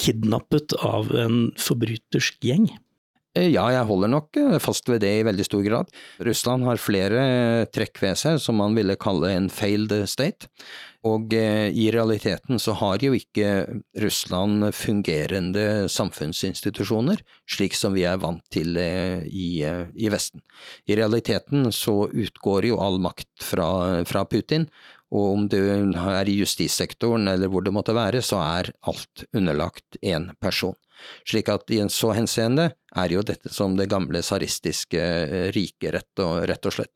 kidnappet 0.00 0.76
av 0.84 1.12
en 1.16 1.46
forbrytersk 1.60 2.42
gjeng? 2.44 2.68
Eh, 3.36 3.50
ja, 3.52 3.66
jeg 3.74 3.86
holder 3.88 4.12
nok 4.12 4.40
eh, 4.40 4.56
fast 4.62 4.88
ved 4.88 5.02
det 5.04 5.12
i 5.18 5.24
veldig 5.26 5.46
stor 5.46 5.64
grad. 5.66 5.94
Russland 6.24 6.64
har 6.66 6.80
flere 6.80 7.22
trekk 7.74 8.00
ved 8.02 8.18
seg 8.20 8.40
som 8.42 8.60
man 8.62 8.76
ville 8.76 8.96
kalle 9.00 9.34
en 9.34 9.50
failed 9.52 9.92
state. 10.08 10.48
Og 11.06 11.34
eh, 11.36 11.68
i 11.70 11.90
realiteten 11.94 12.58
så 12.62 12.74
har 12.80 13.04
jo 13.04 13.12
ikke 13.14 13.50
Russland 14.02 14.70
fungerende 14.74 15.86
samfunnsinstitusjoner, 15.92 17.20
slik 17.46 17.76
som 17.78 17.94
vi 17.94 18.06
er 18.08 18.18
vant 18.22 18.42
til 18.50 18.74
i, 18.80 19.62
i 19.62 20.10
Vesten. 20.10 20.42
I 20.88 20.96
realiteten 20.98 21.70
så 21.74 22.08
utgår 22.08 22.72
jo 22.72 22.80
all 22.82 22.98
makt 23.04 23.30
fra, 23.44 23.68
fra 24.08 24.24
Putin, 24.26 24.66
og 25.14 25.26
om 25.32 25.44
du 25.50 25.60
er 25.60 26.28
i 26.28 26.38
justissektoren 26.40 27.28
eller 27.30 27.50
hvor 27.50 27.62
det 27.62 27.74
måtte 27.74 27.94
være, 27.96 28.22
så 28.24 28.40
er 28.42 28.72
alt 28.90 29.26
underlagt 29.36 30.00
én 30.02 30.32
person. 30.42 30.74
Slik 31.28 31.50
at 31.52 31.70
i 31.74 31.80
en 31.82 31.90
så 31.92 32.12
henseende 32.16 32.70
er 32.96 33.12
jo 33.12 33.22
dette 33.26 33.50
som 33.52 33.74
det 33.76 33.88
gamle 33.92 34.22
tsaristiske 34.24 35.00
eh, 35.00 35.48
riket, 35.54 35.92
rett 35.94 36.22
rett 36.48 36.68
og 36.68 36.74
slett. 36.74 36.94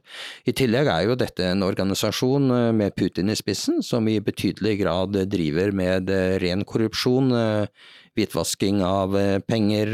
I 0.49 0.55
tillegg 0.57 0.89
er 0.89 1.07
jo 1.07 1.19
dette 1.21 1.45
en 1.47 1.65
organisasjon 1.67 2.51
eh, 2.57 2.69
med 2.77 2.97
Putin 2.97 3.33
i 3.33 3.37
spissen, 3.39 3.83
som 3.85 4.09
i 4.09 4.19
betydelig 4.25 4.79
grad 4.81 5.19
driver 5.31 5.75
med 5.77 6.11
eh, 6.15 6.39
ren 6.43 6.65
korrupsjon, 6.65 7.35
hvitvasking 8.19 8.81
av 8.85 9.15
penger, 9.47 9.93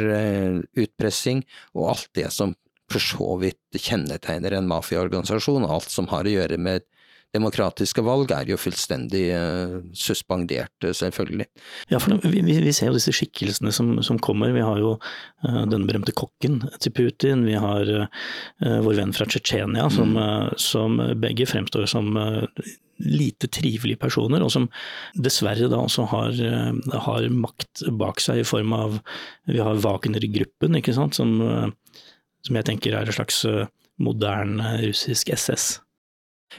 utpressing 0.78 1.42
og 1.76 1.90
alt 1.92 2.08
det 2.16 2.30
som 2.32 2.54
for 2.90 3.02
så 3.02 3.34
vidt 3.42 3.76
kjennetegner 3.82 4.54
en 4.56 4.68
mafiaorganisasjon, 4.70 5.66
alt 5.66 5.90
som 5.92 6.08
har 6.12 6.26
å 6.26 6.36
gjøre 6.38 6.58
med 6.62 6.86
demokratiske 7.34 8.02
valg 8.06 8.32
er 8.34 8.48
jo 8.50 8.58
fullstendig 8.60 9.24
uh, 9.34 9.76
suspendert, 9.96 10.72
eh, 10.84 10.94
selvfølgelig. 10.96 11.48
Ja, 11.92 12.00
for 12.02 12.16
vi, 12.24 12.42
vi, 12.46 12.72
ser 12.74 12.90
jo 12.90 12.96
disse 12.96 13.14
skikkelsene 13.16 13.72
som, 13.74 13.94
som 14.06 14.20
kommer. 14.22 14.54
Vi 14.54 14.64
har 14.64 14.80
jo 14.80 14.96
den 15.42 15.70
denne 15.72 15.88
berømte 15.88 16.14
kokken 16.16 16.62
til 16.82 16.92
Putin, 16.96 17.44
vi 17.46 17.56
har 17.60 17.88
vår 18.60 18.96
venn 18.98 19.12
fra 19.14 19.26
Tsjetsjenia, 19.28 19.88
som, 19.92 20.14
mm. 20.16 20.56
som, 20.60 20.96
begge 21.20 21.46
fremstår 21.48 21.86
som 21.90 22.16
lite 22.96 23.50
trivelige 23.52 24.00
personer, 24.00 24.42
og 24.42 24.52
som 24.54 24.68
dessverre 25.12 25.68
da 25.70 25.82
også 25.82 26.06
har, 26.10 26.40
har, 27.06 27.28
makt 27.30 27.84
bak 28.00 28.22
seg 28.24 28.40
i 28.40 28.46
form 28.48 28.72
av 28.76 29.00
Vi 29.50 29.60
har 29.62 29.82
Wagner-gruppen, 29.84 30.78
ikke 30.80 30.96
sant, 30.96 31.18
som, 31.18 31.36
som 32.46 32.60
jeg 32.60 32.68
tenker 32.70 32.96
er 32.96 33.06
en 33.10 33.18
slags 33.18 33.44
moderne 34.02 34.78
russisk 34.86 35.30
SS. 35.36 35.76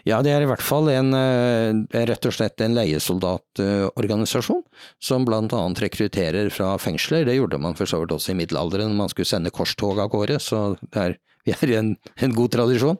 Ja, 0.06 0.20
det 0.26 0.34
er 0.34 0.44
i 0.44 0.50
hvert 0.50 0.64
fall 0.64 0.90
en, 0.92 1.14
eh, 1.16 2.04
rett 2.10 2.26
og 2.28 2.36
slett 2.36 2.62
en 2.62 2.76
leiesoldatorganisasjon, 2.78 4.64
som 5.02 5.26
blant 5.26 5.54
annet 5.54 5.82
rekrutterer 5.88 6.52
fra 6.54 6.76
fengsler. 6.78 7.26
Det 7.26 7.38
gjorde 7.38 7.60
man 7.62 7.76
for 7.76 7.90
så 7.90 8.02
vidt 8.02 8.14
også 8.14 8.34
i 8.34 8.38
middelalderen, 8.42 8.96
man 8.96 9.10
skulle 9.10 9.30
sende 9.30 9.54
korstog 9.54 10.00
av 10.00 10.12
gårde, 10.14 10.40
så 10.40 10.78
er, 10.94 11.18
vi 11.48 11.56
er 11.56 11.72
i 11.72 11.80
en, 11.80 11.96
en, 12.18 12.36
god 12.36 12.52
tradisjon. 12.52 12.98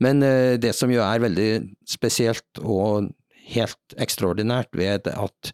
Men 0.00 0.22
eh, 0.22 0.56
det 0.56 0.74
som 0.74 0.90
jo 0.90 1.02
er 1.04 1.22
veldig 1.22 1.50
spesielt 1.86 2.62
og 2.62 3.12
helt 3.50 3.98
ekstraordinært 3.98 4.70
ved 4.78 5.08
at 5.10 5.52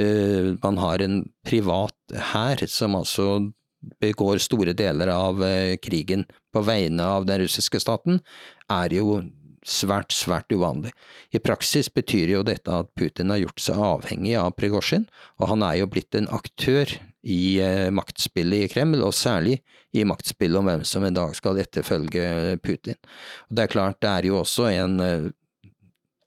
uh, 0.00 0.56
man 0.64 0.80
har 0.82 0.98
en 0.98 1.20
privat 1.46 1.94
hær 2.32 2.58
som 2.66 2.96
altså 2.98 3.52
begår 4.02 4.40
store 4.42 4.74
deler 4.74 5.12
av 5.14 5.38
krigen 5.78 6.24
på 6.50 6.64
vegne 6.66 7.04
av 7.06 7.28
den 7.28 7.44
russiske 7.44 7.78
staten, 7.78 8.18
er 8.66 8.90
jo 8.96 9.20
svært, 9.66 10.14
svært 10.14 10.52
uvanlig. 10.54 10.92
I 11.34 11.42
praksis 11.42 11.90
betyr 11.92 12.32
jo 12.36 12.44
dette 12.46 12.72
at 12.72 12.92
Putin 12.98 13.32
har 13.34 13.42
gjort 13.42 13.62
seg 13.62 13.82
avhengig 13.82 14.36
av 14.38 14.54
Prigozjin, 14.58 15.08
og 15.40 15.50
han 15.52 15.64
er 15.66 15.80
jo 15.80 15.90
blitt 15.90 16.16
en 16.18 16.30
aktør 16.34 16.94
i 17.26 17.58
eh, 17.62 17.88
maktspillet 17.94 18.66
i 18.66 18.70
Kreml, 18.70 19.02
og 19.02 19.16
særlig 19.16 19.58
i 19.96 20.04
maktspillet 20.06 20.60
om 20.60 20.70
hvem 20.70 20.84
som 20.86 21.04
en 21.06 21.16
dag 21.16 21.34
skal 21.36 21.58
etterfølge 21.62 22.56
Putin. 22.62 22.98
Og 23.48 23.58
det 23.58 23.66
er 23.66 23.74
klart, 23.74 24.00
det 24.04 24.12
er 24.12 24.30
jo 24.30 24.38
også 24.44 24.70
en 24.70 25.02
eh, 25.02 25.28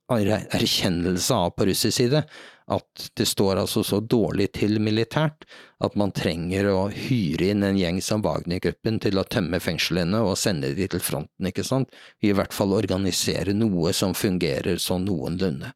erkjennelse 0.09 1.35
av 1.35 1.51
på 1.57 1.69
russisk 1.69 1.97
side 2.01 2.23
at 2.69 3.09
det 3.17 3.25
står 3.25 3.59
altså 3.63 3.81
så 3.85 3.99
dårlig 3.99 4.51
til 4.59 4.77
militært 4.83 5.45
at 5.83 5.95
man 5.97 6.13
trenger 6.13 6.67
å 6.69 6.83
hyre 6.93 7.49
inn 7.53 7.65
en 7.65 7.77
gjeng 7.79 7.97
som 8.05 8.21
Wagner-gruppen 8.25 8.99
til 9.01 9.17
å 9.17 9.25
tømme 9.25 9.59
fengslene 9.63 10.21
og 10.25 10.37
sende 10.37 10.71
de 10.77 10.87
til 10.91 11.01
fronten, 11.01 11.49
ikke 11.49 11.65
sant, 11.65 11.89
i 12.21 12.33
hvert 12.35 12.53
fall 12.53 12.75
organisere 12.77 13.55
noe 13.57 13.93
som 13.95 14.13
fungerer 14.17 14.77
sånn 14.81 15.07
noenlunde. 15.09 15.73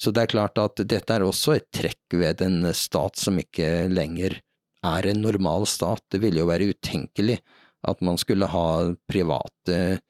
Så 0.00 0.14
det 0.16 0.24
er 0.24 0.34
klart 0.34 0.60
at 0.62 0.80
dette 0.80 1.16
er 1.16 1.26
også 1.26 1.58
et 1.58 1.68
trekk 1.76 2.20
ved 2.22 2.44
en 2.46 2.70
stat 2.76 3.20
som 3.20 3.40
ikke 3.40 3.90
lenger 3.92 4.40
er 4.86 5.10
en 5.10 5.20
normal 5.20 5.68
stat. 5.68 6.06
Det 6.08 6.22
ville 6.22 6.40
jo 6.40 6.48
være 6.48 6.72
utenkelig 6.72 7.40
at 7.88 8.00
man 8.04 8.16
skulle 8.20 8.48
ha 8.48 8.68
private 9.08 10.00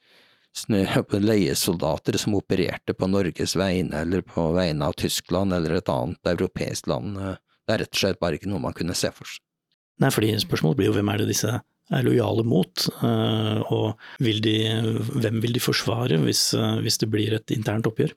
leiesoldater 1.20 2.18
som 2.18 2.34
opererte 2.34 2.94
på 2.94 3.06
Norges 3.06 3.56
vegne 3.56 4.00
eller 4.02 4.20
på 4.20 4.52
vegne 4.52 4.86
av 4.86 4.92
Tyskland 4.92 5.52
eller 5.52 5.78
et 5.78 5.88
annet 5.88 6.26
europeisk 6.26 6.86
land. 6.86 7.16
Det 7.16 7.74
er 7.74 7.78
rett 7.84 7.94
og 7.94 8.00
slett 8.02 8.20
bare 8.20 8.34
ikke 8.36 8.50
noe 8.50 8.60
man 8.60 8.74
kunne 8.74 8.94
se 8.94 9.10
for 9.10 9.24
seg. 9.24 9.42
Nei, 10.00 10.10
fordi 10.10 10.32
spørsmålet 10.40 10.78
blir 10.78 10.88
jo 10.88 10.96
hvem 10.96 11.10
er 11.12 11.20
det 11.20 11.28
disse 11.28 11.60
er 11.90 12.06
lojale 12.06 12.44
mot, 12.46 12.86
eh, 13.02 13.60
og 13.74 13.98
vil 14.22 14.40
de, 14.40 14.56
hvem 15.20 15.40
vil 15.42 15.52
de 15.52 15.60
forsvare 15.60 16.20
hvis, 16.22 16.54
eh, 16.54 16.78
hvis 16.80 16.98
det 17.02 17.10
blir 17.10 17.34
et 17.34 17.50
internt 17.50 17.88
oppgjør? 17.90 18.14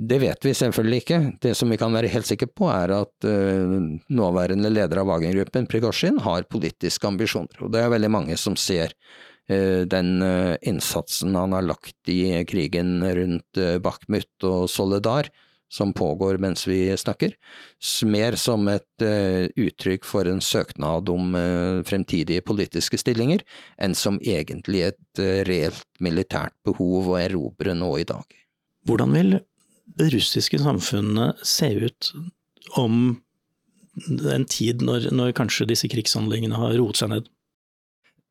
Det 0.00 0.18
vet 0.22 0.44
vi 0.46 0.54
selvfølgelig 0.56 1.00
ikke. 1.02 1.18
Det 1.44 1.52
som 1.58 1.70
vi 1.70 1.76
kan 1.76 1.92
være 1.92 2.08
helt 2.08 2.26
sikre 2.26 2.48
på, 2.48 2.70
er 2.72 2.92
at 2.94 3.26
nåværende 4.08 4.70
leder 4.70 5.02
av 5.02 5.10
Wagen-gruppen, 5.10 5.66
Prigozjin, 5.68 6.20
har 6.24 6.46
politiske 6.48 7.04
ambisjoner. 7.04 7.58
Og 7.60 7.72
det 7.74 7.82
er 7.82 7.90
veldig 7.92 8.10
mange 8.14 8.38
som 8.40 8.56
ser 8.56 8.94
Eh, 8.94 9.29
den 9.50 10.22
eh, 10.22 10.56
innsatsen 10.62 11.34
han 11.34 11.54
har 11.56 11.66
lagt 11.66 12.08
i 12.08 12.44
krigen 12.48 13.00
rundt 13.02 13.58
eh, 13.58 13.78
Bakhmut 13.82 14.46
og 14.46 14.68
Soledar, 14.70 15.30
som 15.70 15.92
pågår 15.94 16.40
mens 16.42 16.66
vi 16.66 16.88
snakker, 16.98 17.36
mer 18.10 18.34
som 18.34 18.66
et 18.72 19.04
uttrykk 19.54 20.02
for 20.02 20.26
en 20.26 20.40
søknad 20.42 21.06
om 21.12 21.36
fremtidige 21.86 22.42
politiske 22.42 22.98
stillinger, 22.98 23.44
enn 23.78 23.94
som 23.94 24.18
egentlig 24.18 24.82
et 24.88 25.22
reelt 25.46 25.86
militært 26.02 26.56
behov 26.66 27.12
å 27.12 27.20
erobre 27.20 27.76
nå 27.78 27.92
i 28.00 28.08
dag. 28.08 28.26
Hvordan 28.82 29.14
vil 29.14 29.36
det 29.94 30.10
russiske 30.16 30.58
samfunnet 30.58 31.38
se 31.46 31.70
ut 31.86 32.10
om 32.74 33.20
en 34.34 34.50
tid 34.50 34.82
når, 34.82 35.12
når 35.14 35.36
kanskje 35.38 35.70
disse 35.70 35.86
krigshandlingene 35.94 36.58
har 36.58 36.74
roet 36.82 36.98
seg 36.98 37.14
ned? 37.14 37.30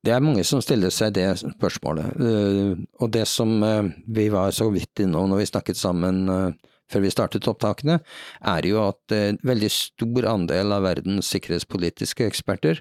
Det 0.05 0.13
er 0.15 0.23
mange 0.23 0.45
som 0.47 0.61
stiller 0.63 0.93
seg 0.95 1.13
det 1.17 1.27
spørsmålet. 1.41 2.19
Eh, 2.23 2.73
og 3.03 3.11
det 3.11 3.25
som 3.27 3.57
eh, 3.65 3.91
vi 4.07 4.29
var 4.31 4.53
så 4.55 4.69
vidt 4.71 5.03
innom 5.03 5.27
når 5.31 5.41
vi 5.41 5.49
snakket 5.49 5.79
sammen 5.79 6.21
eh, 6.31 6.69
før 6.89 7.03
vi 7.03 7.11
startet 7.13 7.47
opptakene, 7.51 7.99
er 8.47 8.65
jo 8.65 8.79
at 8.87 9.13
en 9.13 9.37
veldig 9.45 9.69
stor 9.73 10.29
andel 10.31 10.73
av 10.73 10.87
verdens 10.87 11.29
sikkerhetspolitiske 11.35 12.25
eksperter 12.25 12.79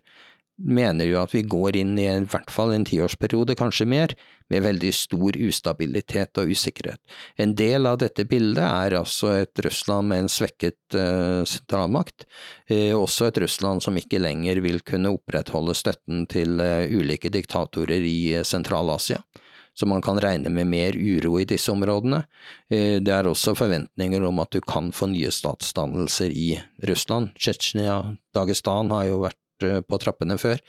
mener 0.59 1.07
jo 1.07 1.21
at 1.23 1.35
vi 1.35 1.45
går 1.47 1.77
inn 1.79 1.95
i 1.99 2.09
i 2.09 2.27
hvert 2.27 2.51
fall 2.51 2.73
en 2.75 2.87
tiårsperiode, 2.87 3.55
kanskje 3.59 3.87
mer, 3.89 4.15
med 4.51 4.65
veldig 4.65 4.91
stor 4.97 5.37
ustabilitet 5.37 6.41
og 6.41 6.53
usikkerhet. 6.53 7.01
En 7.37 7.55
del 7.59 7.87
av 7.87 7.99
dette 8.03 8.25
bildet 8.29 8.65
er 8.65 8.97
altså 8.99 9.35
et 9.43 9.63
Russland 9.65 10.09
med 10.11 10.25
en 10.25 10.31
svekket 10.33 10.97
uh, 10.97 11.45
sentralmakt, 11.49 12.27
uh, 12.73 12.95
også 12.97 13.29
et 13.29 13.43
Russland 13.45 13.85
som 13.85 13.99
ikke 14.01 14.23
lenger 14.23 14.63
vil 14.65 14.81
kunne 14.87 15.13
opprettholde 15.15 15.77
støtten 15.79 16.25
til 16.31 16.59
uh, 16.63 16.89
ulike 16.89 17.31
diktatorer 17.35 18.03
i 18.09 18.41
Sentral-Asia. 18.43 19.21
Så 19.79 19.87
man 19.87 20.03
kan 20.03 20.19
regne 20.19 20.51
med 20.51 20.67
mer 20.67 20.97
uro 20.99 21.37
i 21.39 21.45
disse 21.47 21.71
områdene. 21.71 22.25
Det 22.67 23.13
er 23.15 23.29
også 23.31 23.53
forventninger 23.55 24.25
om 24.27 24.41
at 24.43 24.51
du 24.51 24.59
kan 24.59 24.89
få 24.91 25.07
nye 25.13 25.31
statsdannelser 25.31 26.35
i 26.35 26.49
Russland. 26.91 27.31
Tsjetsjenia, 27.39 28.01
Dagestan 28.35 28.91
har 28.91 29.05
jo 29.07 29.21
vært 29.23 29.39
på 29.61 30.01
trappene 30.01 30.39
før. 30.41 30.61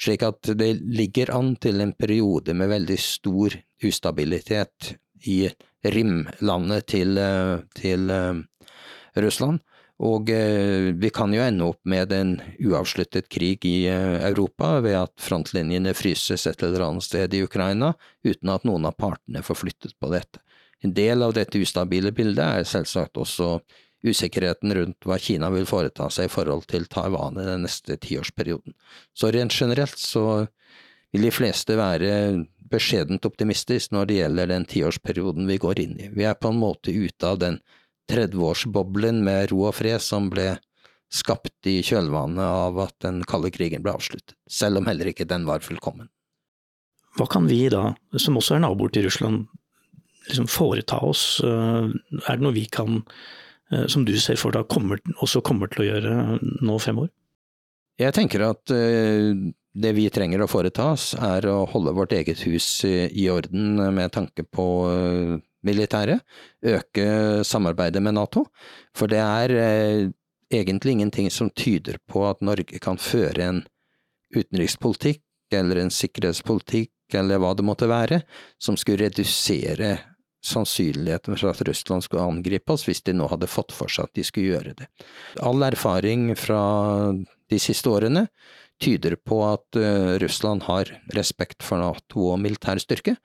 Slik 0.00 0.24
at 0.26 0.50
det 0.58 0.72
ligger 0.82 1.32
an 1.36 1.54
til 1.60 1.82
en 1.84 1.94
periode 1.98 2.54
med 2.56 2.72
veldig 2.72 2.98
stor 3.00 3.56
ustabilitet 3.84 4.94
i 5.28 5.48
rimlandet 5.86 6.86
til, 6.94 7.18
eh, 7.18 7.58
til 7.78 8.10
eh, 8.10 8.40
Russland. 9.16 9.60
Og 9.98 10.30
vi 10.30 11.08
kan 11.10 11.32
jo 11.34 11.40
ende 11.42 11.66
opp 11.72 11.80
med 11.90 12.12
en 12.14 12.36
uavsluttet 12.62 13.26
krig 13.34 13.64
i 13.66 13.88
Europa 13.90 14.76
ved 14.78 14.94
at 14.94 15.14
frontlinjene 15.18 15.90
fryses 15.90 16.46
et 16.46 16.62
eller 16.62 16.84
annet 16.86 17.02
sted 17.02 17.34
i 17.34 17.40
Ukraina, 17.42 17.88
uten 18.22 18.52
at 18.54 18.62
noen 18.62 18.86
av 18.86 18.94
partene 18.94 19.42
får 19.42 19.58
flyttet 19.58 19.96
på 19.98 20.12
dette. 20.12 20.38
En 20.86 20.94
del 20.94 21.22
av 21.26 21.34
dette 21.34 21.58
ustabile 21.58 22.12
bildet 22.14 22.62
er 22.62 22.68
selvsagt 22.68 23.18
også 23.18 23.56
usikkerheten 24.06 24.74
rundt 24.74 25.06
hva 25.06 25.18
Kina 25.18 25.50
vil 25.50 25.66
foreta 25.66 26.08
seg 26.12 26.28
i 26.28 26.32
forhold 26.32 26.68
til 26.70 26.86
Taiwan 26.90 27.38
i 27.40 27.46
den 27.46 27.64
neste 27.66 27.98
tiårsperioden. 27.98 28.76
Så 29.14 29.32
rent 29.34 29.54
generelt 29.54 29.98
så 29.98 30.46
vil 31.12 31.26
de 31.26 31.32
fleste 31.34 31.76
være 31.78 32.12
beskjedent 32.68 33.24
optimistisk 33.24 33.94
når 33.96 34.08
det 34.08 34.20
gjelder 34.20 34.52
den 34.52 34.66
tiårsperioden 34.68 35.48
vi 35.48 35.58
går 35.60 35.82
inn 35.82 35.96
i. 35.98 36.10
Vi 36.12 36.26
er 36.28 36.38
på 36.38 36.52
en 36.52 36.60
måte 36.60 36.92
ute 36.92 37.26
av 37.26 37.40
den 37.42 37.58
30-årsboblen 38.12 39.22
med 39.24 39.50
ro 39.52 39.64
og 39.68 39.76
fred 39.80 40.02
som 40.04 40.28
ble 40.32 40.54
skapt 41.12 41.66
i 41.68 41.78
kjølvannet 41.84 42.44
av 42.44 42.78
at 42.84 42.94
den 43.04 43.22
kalde 43.28 43.50
krigen 43.52 43.82
ble 43.84 43.94
avsluttet, 43.96 44.36
selv 44.48 44.80
om 44.80 44.88
heller 44.88 45.08
ikke 45.08 45.26
den 45.28 45.46
var 45.48 45.64
fullkommen. 45.64 46.10
Hva 47.16 47.24
kan 47.32 47.48
vi 47.48 47.64
da, 47.72 47.94
som 48.20 48.36
også 48.38 48.58
er 48.58 48.62
naboer 48.62 48.92
til 48.92 49.08
Russland, 49.08 49.46
liksom 50.28 50.46
foreta 50.52 51.00
oss? 51.02 51.40
Er 51.42 51.88
det 52.28 52.42
noe 52.44 52.54
vi 52.54 52.66
kan 52.70 53.00
Eh, 53.00 53.47
som 53.90 54.04
du 54.08 54.14
ser 54.20 54.38
for 54.40 54.54
deg 54.54 54.68
kommer, 54.70 55.00
også 55.20 55.42
kommer 55.44 55.70
til 55.72 55.84
å 55.84 55.88
gjøre 55.90 56.12
nå 56.64 56.78
fem 56.82 57.02
år? 57.04 57.10
Jeg 57.98 58.14
tenker 58.14 58.44
at 58.46 58.72
eh, 58.74 59.32
det 59.78 59.92
vi 59.96 60.06
trenger 60.14 60.44
å 60.44 60.50
foreta 60.50 60.92
oss, 60.94 61.10
er 61.14 61.48
å 61.50 61.64
holde 61.70 61.94
vårt 61.96 62.14
eget 62.16 62.44
hus 62.46 62.68
i 62.86 63.26
orden 63.32 63.80
med 63.94 64.14
tanke 64.14 64.46
på 64.46 64.68
eh, 64.92 65.34
militæret. 65.66 66.22
Øke 66.62 67.44
samarbeidet 67.44 68.02
med 68.02 68.16
Nato. 68.16 68.46
For 68.96 69.10
det 69.10 69.20
er 69.20 69.54
egentlig 70.48 70.94
ingenting 70.96 71.30
som 71.30 71.50
tyder 71.50 71.98
på 72.08 72.24
at 72.28 72.40
Norge 72.44 72.80
kan 72.80 73.00
føre 73.02 73.50
en 73.50 73.64
utenrikspolitikk 74.34 75.22
eller 75.54 75.82
en 75.82 75.92
sikkerhetspolitikk 75.92 77.16
eller 77.16 77.40
hva 77.40 77.54
det 77.56 77.64
måtte 77.64 77.88
være, 77.88 78.22
som 78.60 78.76
skulle 78.76 79.08
redusere 79.08 79.96
sannsynligheten 80.44 81.36
for 81.36 81.50
at 81.50 81.64
Russland 81.66 82.04
skulle 82.06 82.26
angripe 82.28 82.72
oss 82.72 82.86
hvis 82.86 83.02
de 83.06 83.16
nå 83.16 83.26
hadde 83.30 83.50
fått 83.50 83.74
for 83.74 83.90
seg 83.90 84.08
at 84.08 84.14
de 84.18 84.24
skulle 84.26 84.54
gjøre 84.54 84.76
det. 84.78 84.88
All 85.42 85.62
erfaring 85.66 86.30
fra 86.38 86.62
de 87.48 87.60
siste 87.62 87.90
årene 87.90 88.28
tyder 88.78 89.16
på 89.26 89.40
at 89.42 89.76
uh, 89.76 90.14
Russland 90.22 90.62
har 90.68 90.90
respekt 91.16 91.64
for 91.66 91.82
Nato 91.82 92.28
og 92.30 92.38
militær 92.38 92.78
styrke, 92.78 93.16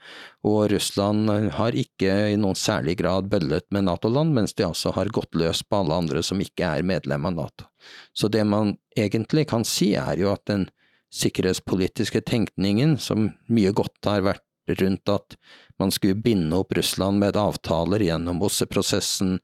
og 0.50 0.72
Russland 0.72 1.30
har 1.54 1.78
ikke 1.78 2.16
i 2.34 2.40
noen 2.42 2.58
særlig 2.58 2.98
grad 3.04 3.30
bøllet 3.30 3.68
med 3.70 3.86
Nato-land, 3.86 4.34
mens 4.34 4.58
de 4.58 4.66
altså 4.66 4.96
har 4.96 5.14
gått 5.14 5.38
løs 5.38 5.62
på 5.62 5.84
alle 5.84 6.00
andre 6.02 6.24
som 6.26 6.42
ikke 6.42 6.72
er 6.80 6.88
medlem 6.88 7.30
av 7.30 7.38
Nato. 7.38 7.70
Så 8.18 8.32
det 8.34 8.42
man 8.50 8.74
egentlig 8.98 9.46
kan 9.52 9.66
si 9.68 9.94
er 10.00 10.18
jo 10.18 10.34
at 10.34 10.46
den 10.50 10.66
sikkerhetspolitiske 11.14 12.24
tenkningen, 12.26 12.98
som 12.98 13.30
mye 13.54 13.74
godt 13.78 14.10
har 14.10 14.26
vært 14.26 14.42
rundt 14.80 15.10
at 15.12 15.36
man 15.80 15.92
skulle 15.92 16.20
binde 16.20 16.58
opp 16.58 16.76
Russland 16.78 17.20
med 17.20 17.38
avtaler 17.40 18.04
gjennom 18.06 18.42
OSSE-prosessen, 18.46 19.40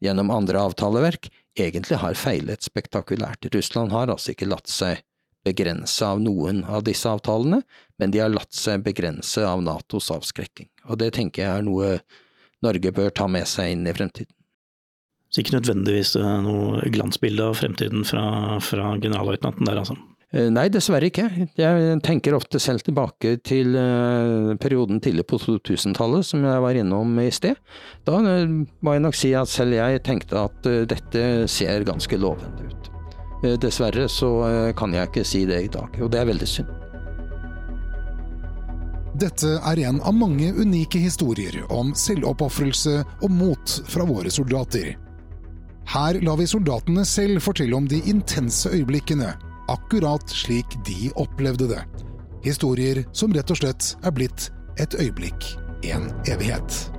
gjennom 0.00 0.30
andre 0.30 0.60
avtaleverk, 0.60 1.30
egentlig 1.58 1.98
har 2.02 2.14
feilet 2.14 2.62
spektakulært. 2.62 3.48
Russland 3.54 3.92
har 3.92 4.12
altså 4.12 4.34
ikke 4.34 4.48
latt 4.48 4.70
seg 4.70 5.02
begrense 5.46 6.06
av 6.06 6.20
noen 6.20 6.64
av 6.64 6.84
disse 6.86 7.08
avtalene, 7.08 7.62
men 7.98 8.12
de 8.12 8.22
har 8.22 8.32
latt 8.32 8.54
seg 8.54 8.82
begrense 8.86 9.42
av 9.46 9.62
Natos 9.62 10.10
avskrekking. 10.14 10.68
Og 10.90 10.98
det 11.02 11.12
tenker 11.16 11.44
jeg 11.44 11.60
er 11.60 11.66
noe 11.66 11.98
Norge 12.64 12.90
bør 12.92 13.12
ta 13.14 13.28
med 13.30 13.46
seg 13.48 13.74
inn 13.74 13.86
i 13.86 13.94
fremtiden. 13.94 14.32
Så 15.30 15.42
ikke 15.42 15.58
nødvendigvis 15.58 16.14
noe 16.16 16.86
glansbilde 16.94 17.50
av 17.50 17.58
fremtiden 17.58 18.06
fra, 18.06 18.24
fra 18.62 18.94
generalløytnanten 19.02 19.68
der, 19.68 19.82
altså? 19.82 19.96
Eh, 20.36 20.50
nei, 20.52 20.66
dessverre 20.68 21.08
ikke. 21.08 21.26
Jeg 21.56 22.00
tenker 22.04 22.36
ofte 22.36 22.60
selv 22.60 22.84
tilbake 22.84 23.38
til 23.46 23.76
eh, 23.80 24.52
perioden 24.60 25.00
tidlig 25.00 25.24
på 25.30 25.38
2000-tallet, 25.40 26.26
som 26.28 26.44
jeg 26.44 26.64
var 26.64 26.76
innom 26.76 27.14
i 27.22 27.30
sted. 27.32 27.56
Da 28.04 28.18
eh, 28.20 28.44
må 28.84 28.96
jeg 28.96 29.04
nok 29.06 29.16
si 29.16 29.32
at 29.38 29.48
selv 29.48 29.78
jeg 29.78 30.02
tenkte 30.04 30.42
at 30.44 30.68
dette 30.90 31.22
ser 31.48 31.86
ganske 31.88 32.20
lovende 32.20 32.68
ut. 32.68 32.92
Dessverre 33.62 34.08
så 34.10 34.28
kan 34.74 34.94
jeg 34.96 35.06
ikke 35.10 35.22
si 35.28 35.42
det 35.46 35.58
i 35.66 35.70
dag, 35.70 35.92
og 36.02 36.08
det 36.10 36.18
er 36.18 36.28
veldig 36.30 36.48
synd. 36.50 36.70
Dette 39.20 39.52
er 39.60 39.82
en 39.86 40.00
av 40.00 40.16
mange 40.16 40.48
unike 40.56 40.98
historier 40.98 41.60
om 41.72 41.92
selvoppofrelse 41.96 42.96
og 43.20 43.30
mot 43.32 43.76
fra 43.92 44.08
våre 44.08 44.32
soldater. 44.32 44.96
Her 45.92 46.18
lar 46.24 46.40
vi 46.40 46.48
soldatene 46.50 47.04
selv 47.06 47.44
fortelle 47.44 47.76
om 47.76 47.86
de 47.88 48.00
intense 48.10 48.72
øyeblikkene 48.72 49.36
akkurat 49.68 50.30
slik 50.30 50.76
de 50.86 51.10
opplevde 51.14 51.68
det. 51.70 51.82
Historier 52.46 53.04
som 53.12 53.34
rett 53.34 53.50
og 53.50 53.60
slett 53.60 53.94
er 54.06 54.14
blitt 54.14 54.50
et 54.82 54.94
øyeblikk, 55.00 55.54
en 55.88 56.10
evighet. 56.30 56.95